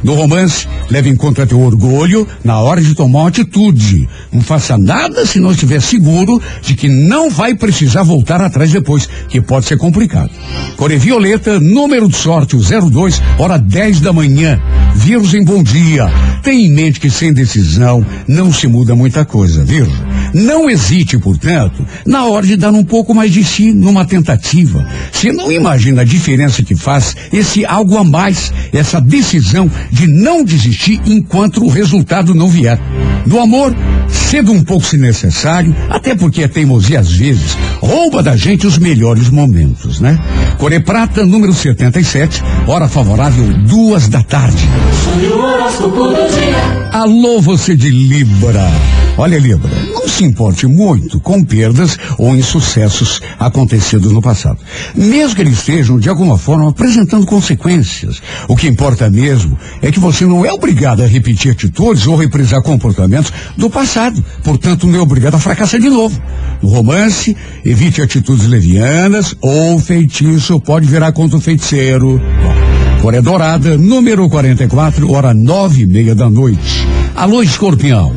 No 0.02 0.14
romance, 0.14 0.66
leve 0.88 1.10
em 1.10 1.16
conta 1.16 1.46
teu 1.46 1.60
orgulho 1.60 2.26
na 2.42 2.58
hora 2.58 2.80
de 2.80 2.94
tomar 2.94 3.20
uma 3.20 3.28
atitude. 3.28 4.08
Não 4.32 4.40
faça 4.40 4.78
nada 4.78 5.26
se 5.26 5.38
não 5.38 5.52
estiver 5.52 5.80
seguro 5.82 6.40
de 6.62 6.74
que 6.74 6.88
não 6.88 7.28
vai 7.28 7.54
precisar 7.54 8.02
voltar 8.02 8.40
atrás 8.40 8.72
depois, 8.72 9.08
que 9.28 9.40
pode 9.40 9.66
ser 9.66 9.76
complicado. 9.76 10.30
Core 10.76 10.96
Violeta, 10.96 11.60
número 11.60 12.08
de 12.08 12.16
sorte, 12.16 12.56
o 12.56 12.60
02, 12.60 13.20
hora 13.38 13.58
10 13.58 14.00
da 14.00 14.12
manhã. 14.12 14.60
Virgem, 14.94 15.44
bom 15.44 15.62
dia. 15.62 16.08
Tenha 16.42 16.66
em 16.66 16.72
mente 16.72 17.00
que 17.00 17.10
sem 17.10 17.32
decisão 17.32 18.04
não 18.26 18.52
se 18.52 18.66
muda 18.66 18.94
muita 18.94 19.24
coisa, 19.24 19.64
Virgem. 19.64 20.09
Não 20.32 20.70
hesite, 20.70 21.18
portanto, 21.18 21.84
na 22.06 22.24
hora 22.24 22.46
de 22.46 22.56
dar 22.56 22.72
um 22.72 22.84
pouco 22.84 23.14
mais 23.14 23.32
de 23.32 23.44
si 23.44 23.72
numa 23.72 24.04
tentativa. 24.04 24.86
Você 25.12 25.32
não 25.32 25.50
imagina 25.50 26.02
a 26.02 26.04
diferença 26.04 26.62
que 26.62 26.74
faz 26.74 27.16
esse 27.32 27.64
algo 27.64 27.96
a 27.96 28.04
mais, 28.04 28.52
essa 28.72 29.00
decisão 29.00 29.70
de 29.90 30.06
não 30.06 30.44
desistir 30.44 31.00
enquanto 31.06 31.64
o 31.64 31.68
resultado 31.68 32.34
não 32.34 32.48
vier. 32.48 32.78
No 33.26 33.40
amor, 33.40 33.74
cedo 34.08 34.52
um 34.52 34.62
pouco 34.62 34.86
se 34.86 34.96
necessário, 34.96 35.74
até 35.88 36.14
porque 36.14 36.44
a 36.44 36.48
teimosia 36.48 37.00
às 37.00 37.12
vezes 37.12 37.56
rouba 37.80 38.22
da 38.22 38.36
gente 38.36 38.66
os 38.66 38.78
melhores 38.78 39.28
momentos, 39.28 40.00
né? 40.00 40.18
Core 40.58 40.80
Prata, 40.80 41.26
número 41.26 41.52
77, 41.52 42.42
hora 42.66 42.88
favorável, 42.88 43.44
duas 43.66 44.08
da 44.08 44.22
tarde. 44.22 44.68
Alô, 46.92 47.40
você 47.40 47.74
de 47.76 47.90
Libra. 47.90 48.70
Olha, 49.20 49.38
Libra, 49.38 49.70
não 49.92 50.08
se 50.08 50.24
importe 50.24 50.66
muito 50.66 51.20
com 51.20 51.44
perdas 51.44 51.98
ou 52.16 52.34
insucessos 52.34 53.20
acontecidos 53.38 54.10
no 54.12 54.22
passado. 54.22 54.56
Mesmo 54.94 55.36
que 55.36 55.42
eles 55.42 55.58
estejam, 55.58 55.98
de 55.98 56.08
alguma 56.08 56.38
forma, 56.38 56.70
apresentando 56.70 57.26
consequências. 57.26 58.22
O 58.48 58.56
que 58.56 58.66
importa 58.66 59.10
mesmo 59.10 59.58
é 59.82 59.92
que 59.92 60.00
você 60.00 60.24
não 60.24 60.46
é 60.46 60.50
obrigado 60.50 61.02
a 61.02 61.06
repetir 61.06 61.52
atitudes 61.52 62.06
ou 62.06 62.16
reprisar 62.16 62.62
comportamentos 62.62 63.30
do 63.58 63.68
passado. 63.68 64.24
Portanto, 64.42 64.86
não 64.86 64.98
é 64.98 65.02
obrigado 65.02 65.34
a 65.34 65.38
fracassar 65.38 65.78
de 65.78 65.90
novo. 65.90 66.18
No 66.62 66.70
romance, 66.70 67.36
evite 67.62 68.00
atitudes 68.00 68.46
levianas 68.46 69.34
ou 69.42 69.78
feitiço 69.78 70.58
pode 70.62 70.86
virar 70.86 71.12
contra 71.12 71.36
o 71.36 71.42
feiticeiro. 71.42 72.18
Coreia 73.00 73.22
Dourada, 73.22 73.78
número 73.78 74.28
44, 74.28 75.10
hora 75.10 75.32
nove 75.32 75.82
e 75.82 75.86
meia 75.86 76.14
da 76.14 76.28
noite. 76.28 76.86
Alô, 77.16 77.42
escorpião. 77.42 78.14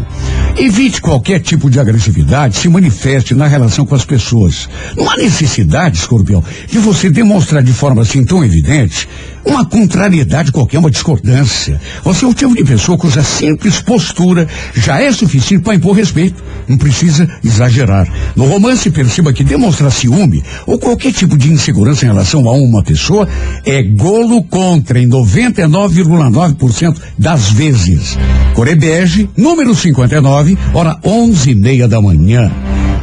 Evite 0.58 1.02
qualquer 1.02 1.40
tipo 1.40 1.70
de 1.70 1.80
agressividade 1.80 2.58
se 2.58 2.68
manifeste 2.68 3.34
na 3.34 3.48
relação 3.48 3.86
com 3.86 3.96
as 3.96 4.04
pessoas. 4.04 4.68
Não 4.96 5.10
há 5.10 5.16
necessidade, 5.16 5.98
escorpião, 5.98 6.44
de 6.68 6.80
você 6.80 7.10
demonstrar 7.10 7.63
de 7.63 7.72
forma 7.74 8.02
assim 8.02 8.25
tão 8.25 8.44
evidente 8.44 9.08
uma 9.46 9.66
contrariedade 9.66 10.52
qualquer, 10.52 10.78
uma 10.78 10.92
discordância. 10.92 11.80
Você 12.04 12.24
é 12.24 12.28
o 12.28 12.34
tipo 12.34 12.56
de 12.56 12.63
pessoa 12.63 12.98
cuja 12.98 13.24
simples 13.24 13.82
postura 13.82 14.48
já 14.74 15.02
é 15.02 15.12
suficiente 15.12 15.63
para 15.63 15.75
impor 15.75 15.96
respeito. 15.96 16.42
Não 16.68 16.78
precisa 16.78 17.30
exagerar. 17.44 18.08
No 18.36 18.46
romance, 18.46 18.90
perceba 18.90 19.34
que 19.34 19.44
demonstrar 19.44 19.92
ciúme 19.92 20.44
ou 20.66 20.80
qualquer 20.80 21.12
tipo 21.12 21.38
de 21.38 21.52
insegurança 21.52 22.06
em 22.06 22.10
relação 22.10 22.48
a 22.48 22.54
uma 22.54 22.84
pessoa 22.84 23.28
é 23.66 23.84
golo 23.84 24.44
contra 24.74 25.00
em 25.00 25.08
99,9% 25.08 26.98
das 27.15 27.51
vezes. 27.51 28.18
Corebege, 28.56 29.30
número 29.38 29.75
59, 29.75 30.58
hora 30.74 30.98
onze 31.03 31.51
e 31.51 31.56
meia 31.56 31.88
da 31.88 32.01
manhã. 32.01 32.51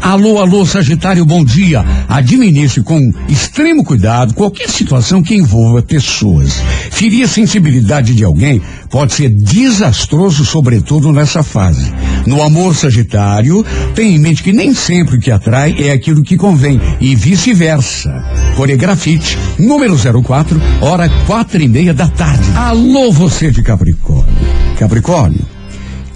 Alô, 0.02 0.38
alô, 0.38 0.64
Sagitário, 0.64 1.26
bom 1.26 1.44
dia. 1.44 1.84
Administre 2.08 2.82
com 2.82 3.12
extremo 3.28 3.84
cuidado 3.84 4.32
qualquer 4.32 4.68
situação 4.70 5.22
que 5.22 5.34
envolva 5.34 5.82
pessoas. 5.82 6.54
Ferir 6.90 7.24
a 7.24 7.28
sensibilidade 7.28 8.14
de 8.14 8.24
alguém 8.24 8.62
pode 8.88 9.12
ser 9.12 9.28
desastroso, 9.28 10.44
sobretudo 10.44 11.12
nessa 11.12 11.42
fase. 11.42 11.92
No 12.26 12.42
amor 12.42 12.74
Sagitário, 12.74 13.64
tenha 13.94 14.16
em 14.16 14.18
mente 14.18 14.42
que 14.42 14.52
nem 14.52 14.74
sempre 14.74 15.16
o 15.16 15.20
que 15.20 15.30
atrai 15.30 15.76
é 15.78 15.92
aquilo 15.92 16.22
que 16.22 16.36
convém 16.36 16.80
e 16.98 17.14
vice-versa. 17.14 18.10
Coregrafite, 18.56 19.38
número 19.58 19.96
04, 20.22 20.60
hora 20.80 21.10
quatro 21.26 21.59
e 21.60 21.68
meia 21.68 21.92
da 21.92 22.08
tarde. 22.08 22.50
Alô, 22.56 23.12
você 23.12 23.50
de 23.50 23.62
Capricórnio. 23.62 24.34
Capricórnio. 24.78 25.46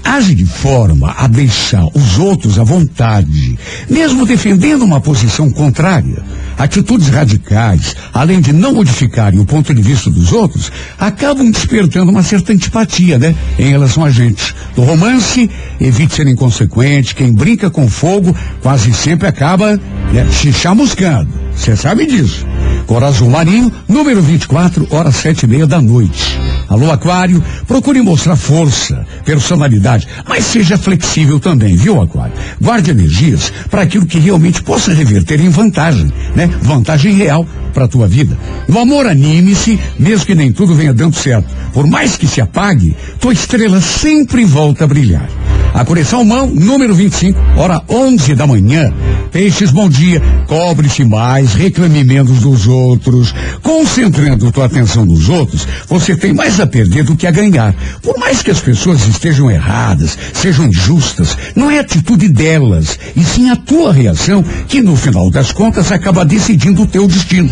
Age 0.02 0.34
de 0.34 0.44
forma 0.44 1.14
a 1.16 1.26
deixar 1.26 1.84
os 1.94 2.18
outros 2.18 2.58
à 2.58 2.62
vontade, 2.62 3.58
mesmo 3.88 4.26
defendendo 4.26 4.82
uma 4.82 5.00
posição 5.00 5.50
contrária. 5.50 6.22
Atitudes 6.58 7.08
radicais, 7.08 7.96
além 8.12 8.40
de 8.40 8.52
não 8.52 8.74
modificarem 8.74 9.40
o 9.40 9.46
ponto 9.46 9.74
de 9.74 9.80
vista 9.80 10.10
dos 10.10 10.30
outros, 10.30 10.70
acabam 10.98 11.50
despertando 11.50 12.10
uma 12.10 12.22
certa 12.22 12.52
antipatia, 12.52 13.18
né? 13.18 13.34
Em 13.58 13.70
relação 13.70 14.04
a 14.04 14.10
gente. 14.10 14.54
No 14.76 14.84
romance, 14.84 15.50
evite 15.80 16.14
ser 16.14 16.28
inconsequente. 16.28 17.14
Quem 17.14 17.32
brinca 17.32 17.70
com 17.70 17.88
fogo 17.88 18.36
quase 18.62 18.92
sempre 18.92 19.26
acaba 19.26 19.76
né, 20.12 20.28
se 20.30 20.52
chamuscando. 20.52 21.30
Você 21.56 21.74
sabe 21.76 22.06
disso. 22.06 22.46
Cor 22.86 23.02
azul 23.02 23.30
marinho, 23.30 23.72
número 23.88 24.20
24, 24.20 24.86
hora 24.90 25.10
sete 25.10 25.44
e 25.44 25.46
meia 25.46 25.66
da 25.66 25.80
noite. 25.80 26.38
Alô, 26.68 26.90
Aquário, 26.90 27.42
procure 27.66 28.00
mostrar 28.02 28.36
força, 28.36 29.06
personalidade, 29.24 30.06
mas 30.28 30.44
seja 30.44 30.76
flexível 30.76 31.40
também, 31.40 31.76
viu, 31.76 32.00
Aquário? 32.00 32.34
Guarde 32.60 32.90
energias 32.90 33.52
para 33.70 33.82
aquilo 33.82 34.06
que 34.06 34.18
realmente 34.18 34.62
possa 34.62 34.92
reverter 34.92 35.40
em 35.40 35.48
vantagem, 35.48 36.12
né? 36.34 36.46
Vantagem 36.62 37.14
real 37.14 37.46
para 37.72 37.86
a 37.86 37.88
tua 37.88 38.06
vida. 38.06 38.38
No 38.68 38.78
amor, 38.78 39.06
anime-se, 39.06 39.78
mesmo 39.98 40.26
que 40.26 40.34
nem 40.34 40.52
tudo 40.52 40.74
venha 40.74 40.92
dando 40.92 41.16
certo. 41.16 41.48
Por 41.72 41.86
mais 41.86 42.16
que 42.16 42.26
se 42.26 42.40
apague, 42.40 42.96
tua 43.18 43.32
estrela 43.32 43.80
sempre 43.80 44.44
volta 44.44 44.84
a 44.84 44.86
brilhar. 44.86 45.28
A 45.74 45.84
coleção 45.84 46.24
mão 46.24 46.46
número 46.46 46.94
25, 46.94 47.36
hora 47.56 47.82
11 47.88 48.36
da 48.36 48.46
manhã. 48.46 48.94
Peixes, 49.32 49.72
bom 49.72 49.88
dia. 49.88 50.22
Cobre-se 50.46 51.04
mais, 51.04 51.52
reclame 51.54 52.04
menos 52.04 52.38
dos 52.38 52.68
outros. 52.68 53.34
Concentrando 53.60 54.52
tua 54.52 54.66
atenção 54.66 55.04
nos 55.04 55.28
outros, 55.28 55.66
você 55.88 56.14
tem 56.14 56.32
mais 56.32 56.60
a 56.60 56.66
perder 56.68 57.02
do 57.02 57.16
que 57.16 57.26
a 57.26 57.32
ganhar. 57.32 57.74
Por 58.00 58.16
mais 58.20 58.40
que 58.40 58.52
as 58.52 58.60
pessoas 58.60 59.04
estejam 59.08 59.50
erradas, 59.50 60.16
sejam 60.32 60.66
injustas, 60.66 61.36
não 61.56 61.68
é 61.68 61.78
a 61.78 61.80
atitude 61.80 62.28
delas, 62.28 62.96
e 63.16 63.24
sim 63.24 63.50
a 63.50 63.56
tua 63.56 63.92
reação 63.92 64.44
que, 64.68 64.80
no 64.80 64.94
final 64.94 65.28
das 65.28 65.50
contas, 65.50 65.90
acaba 65.90 66.24
decidindo 66.24 66.82
o 66.82 66.86
teu 66.86 67.08
destino. 67.08 67.50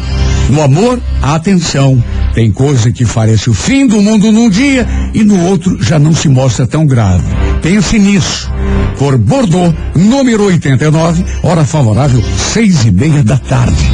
No 0.49 0.63
amor, 0.63 1.01
atenção. 1.21 2.03
Tem 2.35 2.53
coisa 2.53 2.93
que 2.93 3.05
parece 3.05 3.51
o 3.51 3.55
fim 3.55 3.87
do 3.87 4.01
mundo 4.01 4.31
num 4.31 4.49
dia 4.49 4.87
e 5.13 5.25
no 5.25 5.45
outro 5.47 5.83
já 5.83 5.99
não 5.99 6.15
se 6.15 6.29
mostra 6.29 6.69
tão 6.69 6.87
grave. 6.87 7.25
Pense 7.61 7.99
nisso. 7.99 8.12
Por 8.99 9.17
Bordeaux, 9.17 9.75
número 9.95 10.45
89, 10.45 11.25
hora 11.43 11.65
favorável, 11.65 12.23
seis 12.37 12.85
e 12.85 12.91
meia 12.91 13.23
da 13.23 13.39
tarde. 13.39 13.91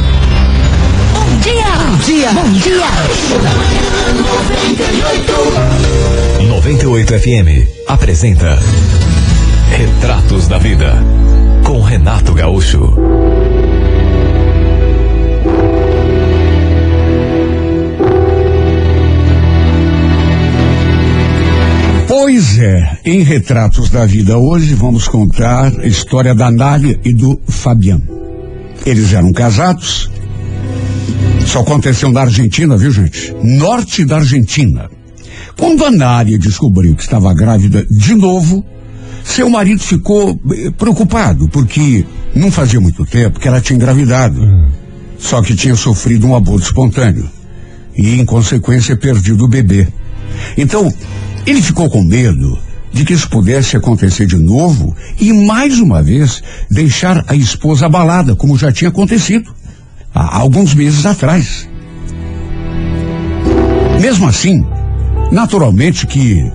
Bom 1.13 1.37
dia! 1.41 1.63
Bom 1.63 1.97
dia! 2.05 2.31
Bom 2.33 2.51
dia! 2.53 2.85
98 6.47 7.13
FM 7.19 7.67
apresenta 7.87 8.59
Retratos 9.69 10.47
da 10.47 10.57
Vida 10.57 10.93
com 11.63 11.81
Renato 11.81 12.33
Gaúcho. 12.33 12.95
Pois 22.31 22.59
é, 22.59 22.99
em 23.03 23.23
Retratos 23.23 23.89
da 23.89 24.05
Vida 24.05 24.37
hoje 24.37 24.75
vamos 24.75 25.07
contar 25.07 25.73
a 25.79 25.87
história 25.87 26.35
da 26.35 26.51
Nália 26.51 26.99
e 27.03 27.11
do 27.11 27.41
Fabiano. 27.47 28.03
Eles 28.85 29.13
eram 29.13 29.33
casados. 29.33 30.11
Isso 31.43 31.57
aconteceu 31.57 32.11
na 32.11 32.21
Argentina, 32.21 32.77
viu 32.77 32.91
gente? 32.91 33.33
Norte 33.41 34.05
da 34.05 34.17
Argentina. 34.17 34.87
Quando 35.57 35.83
a 35.83 35.89
Nália 35.89 36.37
descobriu 36.37 36.95
que 36.95 37.01
estava 37.01 37.33
grávida 37.33 37.83
de 37.89 38.13
novo, 38.13 38.63
seu 39.23 39.49
marido 39.49 39.81
ficou 39.81 40.39
eh, 40.51 40.69
preocupado, 40.77 41.49
porque 41.49 42.05
não 42.35 42.51
fazia 42.51 42.79
muito 42.79 43.07
tempo 43.07 43.39
que 43.39 43.47
ela 43.47 43.59
tinha 43.59 43.75
engravidado. 43.75 44.39
Só 45.17 45.41
que 45.41 45.55
tinha 45.55 45.75
sofrido 45.75 46.27
um 46.27 46.35
aborto 46.35 46.67
espontâneo. 46.67 47.27
E, 47.97 48.19
em 48.19 48.23
consequência, 48.23 48.95
perdido 48.95 49.45
o 49.45 49.49
bebê. 49.49 49.87
Então, 50.55 50.93
ele 51.45 51.61
ficou 51.61 51.89
com 51.89 52.03
medo 52.03 52.57
de 52.91 53.05
que 53.05 53.13
isso 53.13 53.29
pudesse 53.29 53.77
acontecer 53.77 54.25
de 54.25 54.37
novo 54.37 54.95
e, 55.19 55.31
mais 55.31 55.79
uma 55.79 56.01
vez, 56.01 56.41
deixar 56.69 57.23
a 57.27 57.35
esposa 57.35 57.85
abalada, 57.85 58.35
como 58.35 58.57
já 58.57 58.71
tinha 58.71 58.89
acontecido 58.89 59.53
há 60.13 60.37
alguns 60.37 60.73
meses 60.73 61.05
atrás. 61.05 61.67
Mesmo 64.01 64.27
assim, 64.27 64.65
naturalmente 65.31 66.07
que, 66.07 66.51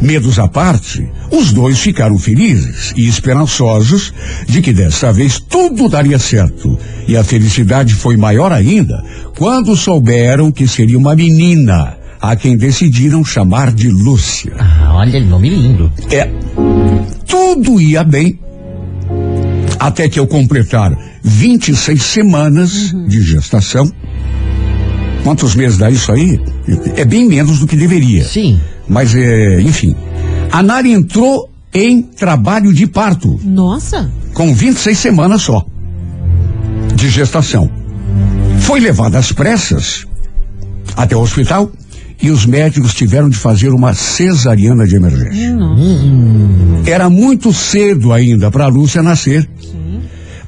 medos 0.00 0.38
à 0.38 0.48
parte, 0.48 1.08
os 1.30 1.52
dois 1.52 1.78
ficaram 1.78 2.18
felizes 2.18 2.92
e 2.96 3.08
esperançosos 3.08 4.12
de 4.46 4.60
que 4.60 4.72
dessa 4.72 5.12
vez 5.12 5.38
tudo 5.38 5.88
daria 5.88 6.18
certo. 6.18 6.78
E 7.06 7.16
a 7.16 7.24
felicidade 7.24 7.94
foi 7.94 8.16
maior 8.16 8.52
ainda 8.52 9.02
quando 9.38 9.76
souberam 9.76 10.50
que 10.50 10.66
seria 10.66 10.98
uma 10.98 11.14
menina, 11.14 11.96
a 12.20 12.36
quem 12.36 12.56
decidiram 12.56 13.24
chamar 13.24 13.72
de 13.72 13.88
Lúcia. 13.88 14.54
Ah, 14.58 14.94
olha, 14.96 15.18
nome 15.24 15.48
lindo. 15.48 15.90
É. 16.10 16.30
Tudo 17.26 17.80
ia 17.80 18.04
bem. 18.04 18.38
Até 19.78 20.08
que 20.08 20.20
eu 20.20 20.26
completar 20.26 20.96
26 21.22 22.02
semanas 22.02 22.94
de 23.08 23.22
gestação. 23.22 23.90
Quantos 25.24 25.54
meses 25.54 25.78
dá 25.78 25.90
isso 25.90 26.12
aí? 26.12 26.38
É 26.96 27.04
bem 27.04 27.26
menos 27.26 27.58
do 27.58 27.66
que 27.66 27.76
deveria. 27.76 28.24
Sim. 28.24 28.60
Mas, 28.88 29.14
é, 29.14 29.60
enfim. 29.60 29.94
A 30.52 30.62
Nari 30.62 30.92
entrou 30.92 31.48
em 31.72 32.02
trabalho 32.02 32.72
de 32.72 32.86
parto, 32.86 33.38
Nossa! 33.44 34.10
com 34.34 34.52
26 34.52 34.98
semanas 34.98 35.42
só 35.42 35.64
de 36.94 37.08
gestação. 37.08 37.70
Foi 38.60 38.80
levada 38.80 39.18
às 39.18 39.32
pressas 39.32 40.04
até 40.96 41.16
o 41.16 41.20
hospital 41.20 41.70
e 42.22 42.30
os 42.30 42.44
médicos 42.44 42.94
tiveram 42.94 43.28
de 43.28 43.36
fazer 43.36 43.70
uma 43.70 43.94
cesariana 43.94 44.86
de 44.86 44.96
emergência. 44.96 45.56
Era 46.86 47.08
muito 47.08 47.52
cedo 47.52 48.12
ainda 48.12 48.50
para 48.50 48.64
a 48.64 48.68
Lúcia 48.68 49.02
nascer. 49.02 49.48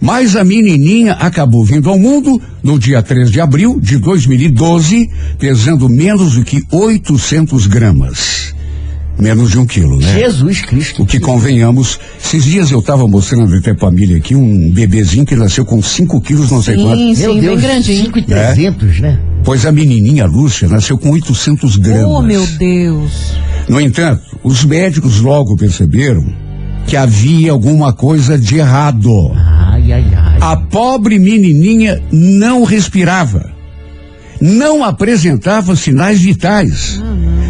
Mas 0.01 0.35
a 0.35 0.43
menininha 0.43 1.13
acabou 1.13 1.65
vindo 1.65 1.89
ao 1.89 1.97
mundo 1.97 2.41
no 2.61 2.77
dia 2.77 3.01
3 3.01 3.31
de 3.31 3.41
abril 3.41 3.79
de 3.81 3.99
2012, 3.99 5.09
pesando 5.39 5.89
menos 5.89 6.35
do 6.35 6.45
que 6.45 6.65
800 6.73 7.69
gramas. 7.69 8.53
Menos 9.17 9.53
de 9.53 9.59
um 9.59 9.67
quilo, 9.67 10.01
né? 10.01 10.13
Jesus 10.15 10.63
Cristo. 10.63 11.05
O 11.05 11.07
que 11.07 11.21
convenhamos, 11.21 12.01
esses 12.21 12.45
dias 12.45 12.73
eu 12.73 12.81
estava 12.81 13.07
mostrando 13.07 13.55
até 13.55 13.73
pra 13.75 13.89
família 13.89 14.17
aqui 14.17 14.35
um 14.35 14.73
bebezinho 14.73 15.25
que 15.25 15.37
nasceu 15.37 15.65
com 15.65 15.81
5 15.81 16.21
quilos, 16.21 16.51
não 16.51 16.61
sei 16.61 16.77
quanto. 16.77 16.99
Sim, 16.99 17.15
Meu 17.23 17.35
sim, 17.35 17.41
Deus, 17.41 17.61
bem 17.61 17.71
grandinho. 17.71 18.05
5,300, 18.07 19.01
né? 19.01 19.21
Pois 19.45 19.67
a 19.67 19.73
menininha 19.73 20.25
Lúcia 20.25 20.69
nasceu 20.69 20.97
com 20.97 21.11
800 21.11 21.77
gramas. 21.77 22.05
Oh, 22.07 22.23
meu 22.23 22.47
Deus. 22.59 23.35
No 23.69 23.81
entanto, 23.81 24.23
os 24.43 24.65
médicos 24.65 25.21
logo 25.21 25.57
perceberam 25.57 26.25
que 26.87 26.97
havia 26.97 27.53
alguma 27.53 27.93
coisa 27.93 28.39
de 28.39 28.59
errado. 28.59 29.33
Ai, 29.35 29.93
ai, 29.93 30.05
ai. 30.15 30.39
A 30.41 30.57
pobre 30.57 31.19
menininha 31.19 32.01
não 32.13 32.65
respirava. 32.65 33.51
Não 34.41 34.85
apresentava 34.85 35.77
sinais 35.77 36.21
vitais. 36.21 37.01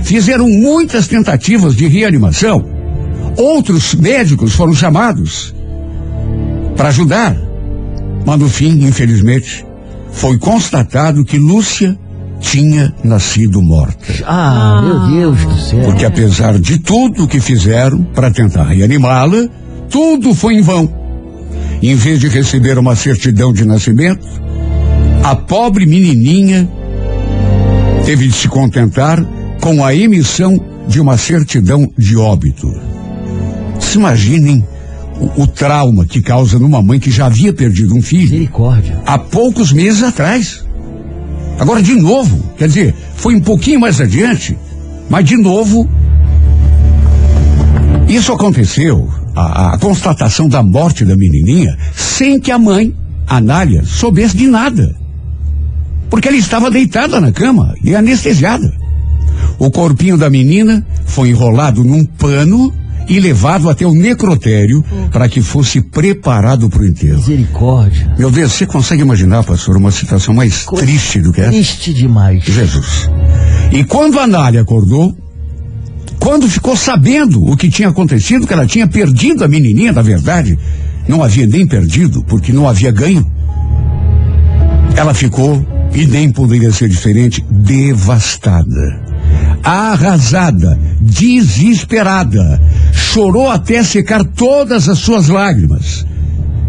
Fizeram 0.02 0.48
muitas 0.48 1.06
tentativas 1.06 1.74
de 1.74 1.86
reanimação. 1.86 2.64
Outros 3.36 3.94
médicos 3.94 4.54
foram 4.54 4.74
chamados 4.74 5.54
para 6.76 6.88
ajudar. 6.88 7.36
Mas 8.26 8.38
no 8.38 8.48
fim, 8.48 8.84
infelizmente, 8.84 9.64
foi 10.12 10.38
constatado 10.38 11.24
que 11.24 11.38
Lúcia 11.38 11.98
tinha 12.40 12.92
nascido 13.02 13.62
morta. 13.62 14.12
Ah, 14.26 14.82
meu 14.82 15.10
Deus 15.10 15.44
do 15.44 15.58
céu. 15.58 15.80
Porque 15.84 16.04
apesar 16.04 16.58
de 16.58 16.78
tudo 16.78 17.26
que 17.26 17.40
fizeram 17.40 18.02
para 18.02 18.30
tentar 18.30 18.64
reanimá-la, 18.64 19.48
tudo 19.88 20.34
foi 20.34 20.54
em 20.54 20.62
vão. 20.62 20.92
Em 21.80 21.94
vez 21.94 22.20
de 22.20 22.28
receber 22.28 22.78
uma 22.78 22.94
certidão 22.94 23.52
de 23.52 23.64
nascimento, 23.64 24.26
a 25.24 25.34
pobre 25.34 25.86
menininha 25.86 26.68
teve 28.04 28.28
de 28.28 28.34
se 28.34 28.48
contentar 28.48 29.24
com 29.60 29.84
a 29.84 29.94
emissão 29.94 30.60
de 30.88 31.00
uma 31.00 31.16
certidão 31.16 31.88
de 31.96 32.16
óbito. 32.16 32.68
Se 33.78 33.98
imaginem 33.98 34.64
o, 35.22 35.42
o 35.42 35.46
trauma 35.46 36.04
que 36.04 36.20
causa 36.20 36.58
numa 36.58 36.82
mãe 36.82 36.98
que 36.98 37.10
já 37.10 37.26
havia 37.26 37.52
perdido 37.52 37.94
um 37.96 38.02
filho 38.02 38.22
Misericórdia. 38.22 39.00
há 39.06 39.16
poucos 39.18 39.72
meses 39.72 40.02
atrás. 40.02 40.64
Agora, 41.58 41.80
de 41.80 41.94
novo, 41.94 42.42
quer 42.58 42.66
dizer, 42.66 42.94
foi 43.14 43.36
um 43.36 43.40
pouquinho 43.40 43.78
mais 43.78 44.00
adiante, 44.00 44.56
mas 45.08 45.24
de 45.24 45.36
novo. 45.36 45.88
Isso 48.08 48.32
aconteceu, 48.32 49.08
a, 49.34 49.74
a 49.74 49.78
constatação 49.78 50.48
da 50.48 50.62
morte 50.62 51.04
da 51.04 51.16
menininha, 51.16 51.78
sem 51.94 52.40
que 52.40 52.50
a 52.50 52.58
mãe, 52.58 52.94
Anália, 53.26 53.84
soubesse 53.84 54.36
de 54.36 54.48
nada. 54.48 54.94
Porque 56.10 56.28
ela 56.28 56.36
estava 56.36 56.70
deitada 56.70 57.20
na 57.20 57.30
cama 57.30 57.74
e 57.82 57.94
anestesiada. 57.94 58.70
O 59.58 59.70
corpinho 59.70 60.18
da 60.18 60.28
menina 60.28 60.84
foi 61.06 61.30
enrolado 61.30 61.84
num 61.84 62.04
pano 62.04 62.72
e 63.08 63.20
levado 63.20 63.68
até 63.68 63.86
o 63.86 63.92
necrotério 63.92 64.84
para 65.10 65.28
que 65.28 65.40
fosse 65.40 65.80
preparado 65.80 66.68
para 66.68 66.82
o 66.82 66.86
enterro. 66.86 67.18
Misericórdia. 67.18 68.14
Meu 68.18 68.30
Deus, 68.30 68.52
você 68.52 68.66
consegue 68.66 69.02
imaginar, 69.02 69.44
pastor, 69.44 69.76
uma 69.76 69.90
situação 69.90 70.34
mais 70.34 70.62
Coisa 70.62 70.84
triste 70.84 71.20
do 71.20 71.32
que 71.32 71.40
essa? 71.40 71.50
Triste 71.50 71.92
demais. 71.92 72.44
Jesus. 72.44 73.10
E 73.70 73.84
quando 73.84 74.18
a 74.18 74.26
Nália 74.26 74.62
acordou, 74.62 75.16
quando 76.18 76.48
ficou 76.48 76.76
sabendo 76.76 77.44
o 77.44 77.56
que 77.56 77.68
tinha 77.68 77.88
acontecido, 77.88 78.46
que 78.46 78.52
ela 78.52 78.64
tinha 78.66 78.86
perdido 78.86 79.44
a 79.44 79.48
menininha, 79.48 79.92
na 79.92 80.02
verdade, 80.02 80.56
não 81.08 81.22
havia 81.22 81.46
nem 81.46 81.66
perdido, 81.66 82.22
porque 82.24 82.52
não 82.52 82.68
havia 82.68 82.92
ganho. 82.92 83.26
Ela 84.94 85.14
ficou, 85.14 85.66
e 85.92 86.06
nem 86.06 86.30
poderia 86.30 86.70
ser 86.70 86.88
diferente, 86.88 87.44
devastada. 87.50 89.02
Arrasada, 89.64 90.78
desesperada. 91.00 92.60
Chorou 93.12 93.50
até 93.50 93.82
secar 93.82 94.24
todas 94.24 94.88
as 94.88 94.98
suas 94.98 95.28
lágrimas. 95.28 96.06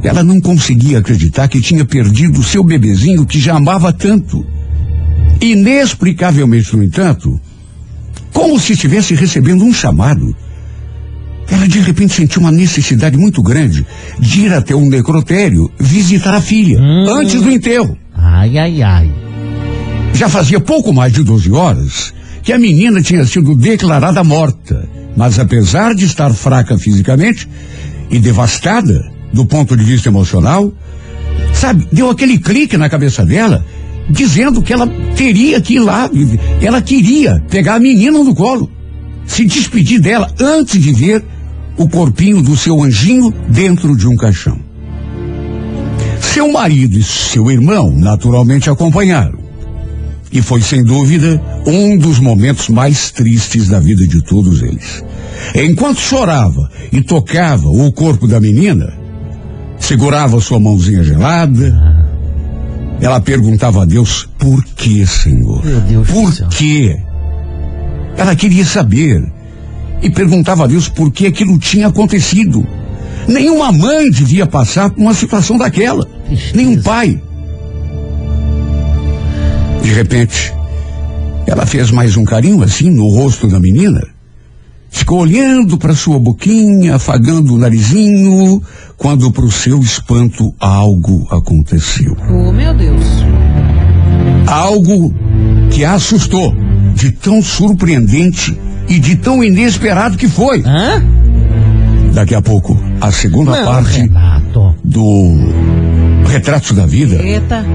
Ela 0.04 0.22
não 0.22 0.42
conseguia 0.42 1.00
acreditar 1.00 1.48
que 1.48 1.62
tinha 1.62 1.86
perdido 1.86 2.42
o 2.42 2.44
seu 2.44 2.62
bebezinho 2.66 3.26
que 3.26 3.40
já 3.40 3.56
amava 3.56 3.94
tanto. 3.94 4.46
Inexplicavelmente, 5.40 6.76
no 6.76 6.84
entanto, 6.84 7.40
como 8.34 8.60
se 8.60 8.74
estivesse 8.74 9.16
recebendo 9.16 9.64
um 9.64 9.74
chamado. 9.74 10.36
ela 11.50 11.66
de 11.66 11.80
repente 11.80 12.14
sentiu 12.14 12.42
uma 12.42 12.52
necessidade 12.52 13.18
muito 13.18 13.42
grande 13.42 13.88
de 14.20 14.42
ir 14.42 14.54
até 14.54 14.76
um 14.76 14.90
necrotério 14.90 15.72
visitar 15.80 16.34
a 16.34 16.42
filha, 16.42 16.78
antes 17.08 17.42
do 17.42 17.50
enterro. 17.50 17.98
Ai, 18.14 18.58
ai, 18.58 18.82
ai. 18.82 19.10
Já 20.14 20.28
fazia 20.28 20.60
pouco 20.60 20.92
mais 20.92 21.14
de 21.14 21.24
12 21.24 21.50
horas 21.54 22.14
que 22.44 22.52
a 22.52 22.60
menina 22.60 23.02
tinha 23.02 23.26
sido 23.26 23.56
declarada 23.56 24.22
morta, 24.26 24.86
mas 25.16 25.40
apesar 25.40 25.94
de 25.94 26.06
estar 26.06 26.34
fraca 26.34 26.78
fisicamente 26.78 27.48
e 28.10 28.20
devastada 28.20 29.12
do 29.32 29.46
ponto 29.46 29.76
de 29.76 29.84
vista 29.84 30.10
emocional, 30.10 30.72
sabe, 31.54 31.88
deu 31.92 32.10
aquele 32.10 32.38
clique 32.38 32.78
na 32.78 32.90
cabeça 32.90 33.26
dela, 33.26 33.66
dizendo 34.10 34.62
que 34.62 34.74
ela 34.74 34.88
teria 35.16 35.62
que 35.62 35.76
ir 35.76 35.80
lá, 35.80 36.10
ela 36.62 36.82
queria 36.82 37.44
pegar 37.50 37.76
a 37.76 37.80
menina 37.80 38.24
no 38.24 38.36
colo, 38.36 38.70
se 39.26 39.46
despedir 39.46 40.00
dela 40.00 40.32
antes 40.40 40.82
de 40.82 40.92
ver 40.92 41.24
o 41.78 41.88
corpinho 41.88 42.42
do 42.42 42.56
seu 42.56 42.82
anjinho 42.84 43.34
dentro 43.50 43.96
de 43.96 44.08
um 44.08 44.16
caixão. 44.16 44.60
Seu 46.22 46.52
marido 46.52 46.98
e 46.98 47.04
seu 47.04 47.52
irmão 47.52 47.92
naturalmente 47.92 48.70
acompanharam. 48.70 49.40
E 50.32 50.42
foi 50.42 50.62
sem 50.62 50.84
dúvida 50.84 51.42
um 51.66 51.98
dos 51.98 52.20
momentos 52.20 52.70
mais 52.70 53.12
tristes 53.12 53.68
da 53.68 53.80
vida 53.80 54.06
de 54.08 54.22
todos 54.22 54.62
eles. 54.62 55.04
Enquanto 55.56 56.00
chorava 56.00 56.70
e 56.92 57.02
tocava 57.02 57.70
o 57.70 57.92
corpo 57.92 58.28
da 58.28 58.40
menina, 58.40 58.94
segurava 59.80 60.40
sua 60.40 60.60
mãozinha 60.60 61.04
gelada, 61.04 62.04
ela 63.02 63.20
perguntava 63.20 63.82
a 63.82 63.86
Deus, 63.86 64.28
por 64.38 64.64
que, 64.64 65.06
Senhor? 65.06 65.64
Meu 65.66 65.80
Deus 65.82 66.08
do 66.08 66.14
por 66.14 66.34
céu. 66.34 66.48
quê? 66.50 66.98
Ela 68.18 68.36
queria 68.36 68.66
saber 68.66 69.24
e 70.02 70.10
perguntava 70.10 70.64
a 70.64 70.68
Deus 70.68 70.88
por 70.88 71.12
que 71.12 71.28
aquilo 71.28 71.58
tinha 71.58 71.88
acontecido. 71.88 72.66
Nenhuma 73.28 73.72
mãe 73.72 74.10
devia 74.10 74.46
passar 74.46 74.90
por 74.90 75.02
uma 75.02 75.14
situação 75.14 75.58
daquela. 75.58 76.06
Tristeza. 76.28 76.56
Nenhum 76.56 76.82
pai. 76.82 77.22
De 79.82 79.92
repente, 79.94 80.54
ela 81.46 81.66
fez 81.66 81.92
mais 81.92 82.16
um 82.18 82.24
carinho 82.24 82.64
assim 82.64 82.90
no 82.90 83.08
rosto 83.10 83.48
da 83.48 83.60
menina. 83.60 84.02
Ficou 84.90 85.22
olhando 85.22 85.78
para 85.78 85.96
sua 85.96 86.20
boquinha, 86.20 86.96
afagando 86.96 87.56
o 87.56 87.58
narizinho, 87.58 88.62
quando 88.96 89.32
para 89.32 89.44
o 89.44 89.52
seu 89.52 89.80
espanto 89.80 90.54
algo 90.60 91.28
aconteceu. 91.32 92.16
Oh, 92.30 92.52
meu 92.52 92.74
Deus. 92.78 93.04
Algo 94.48 95.14
que 95.72 95.84
a 95.84 95.94
assustou, 95.94 96.54
de 96.94 97.12
tão 97.12 97.42
surpreendente 97.42 98.56
e 98.88 99.00
de 99.00 99.16
tão 99.16 99.44
inesperado 99.44 100.16
que 100.18 100.28
foi. 100.28 100.62
Hã? 100.64 101.04
Daqui 102.14 102.36
a 102.36 102.42
pouco, 102.42 102.80
a 103.02 103.12
segunda 103.12 103.52
Não, 103.58 103.66
parte 103.66 104.02
Renato. 104.02 104.76
do 104.84 105.34
Retratos 106.28 106.74
da 106.78 106.86
Vida 106.86 107.16
Eita. 107.16 107.66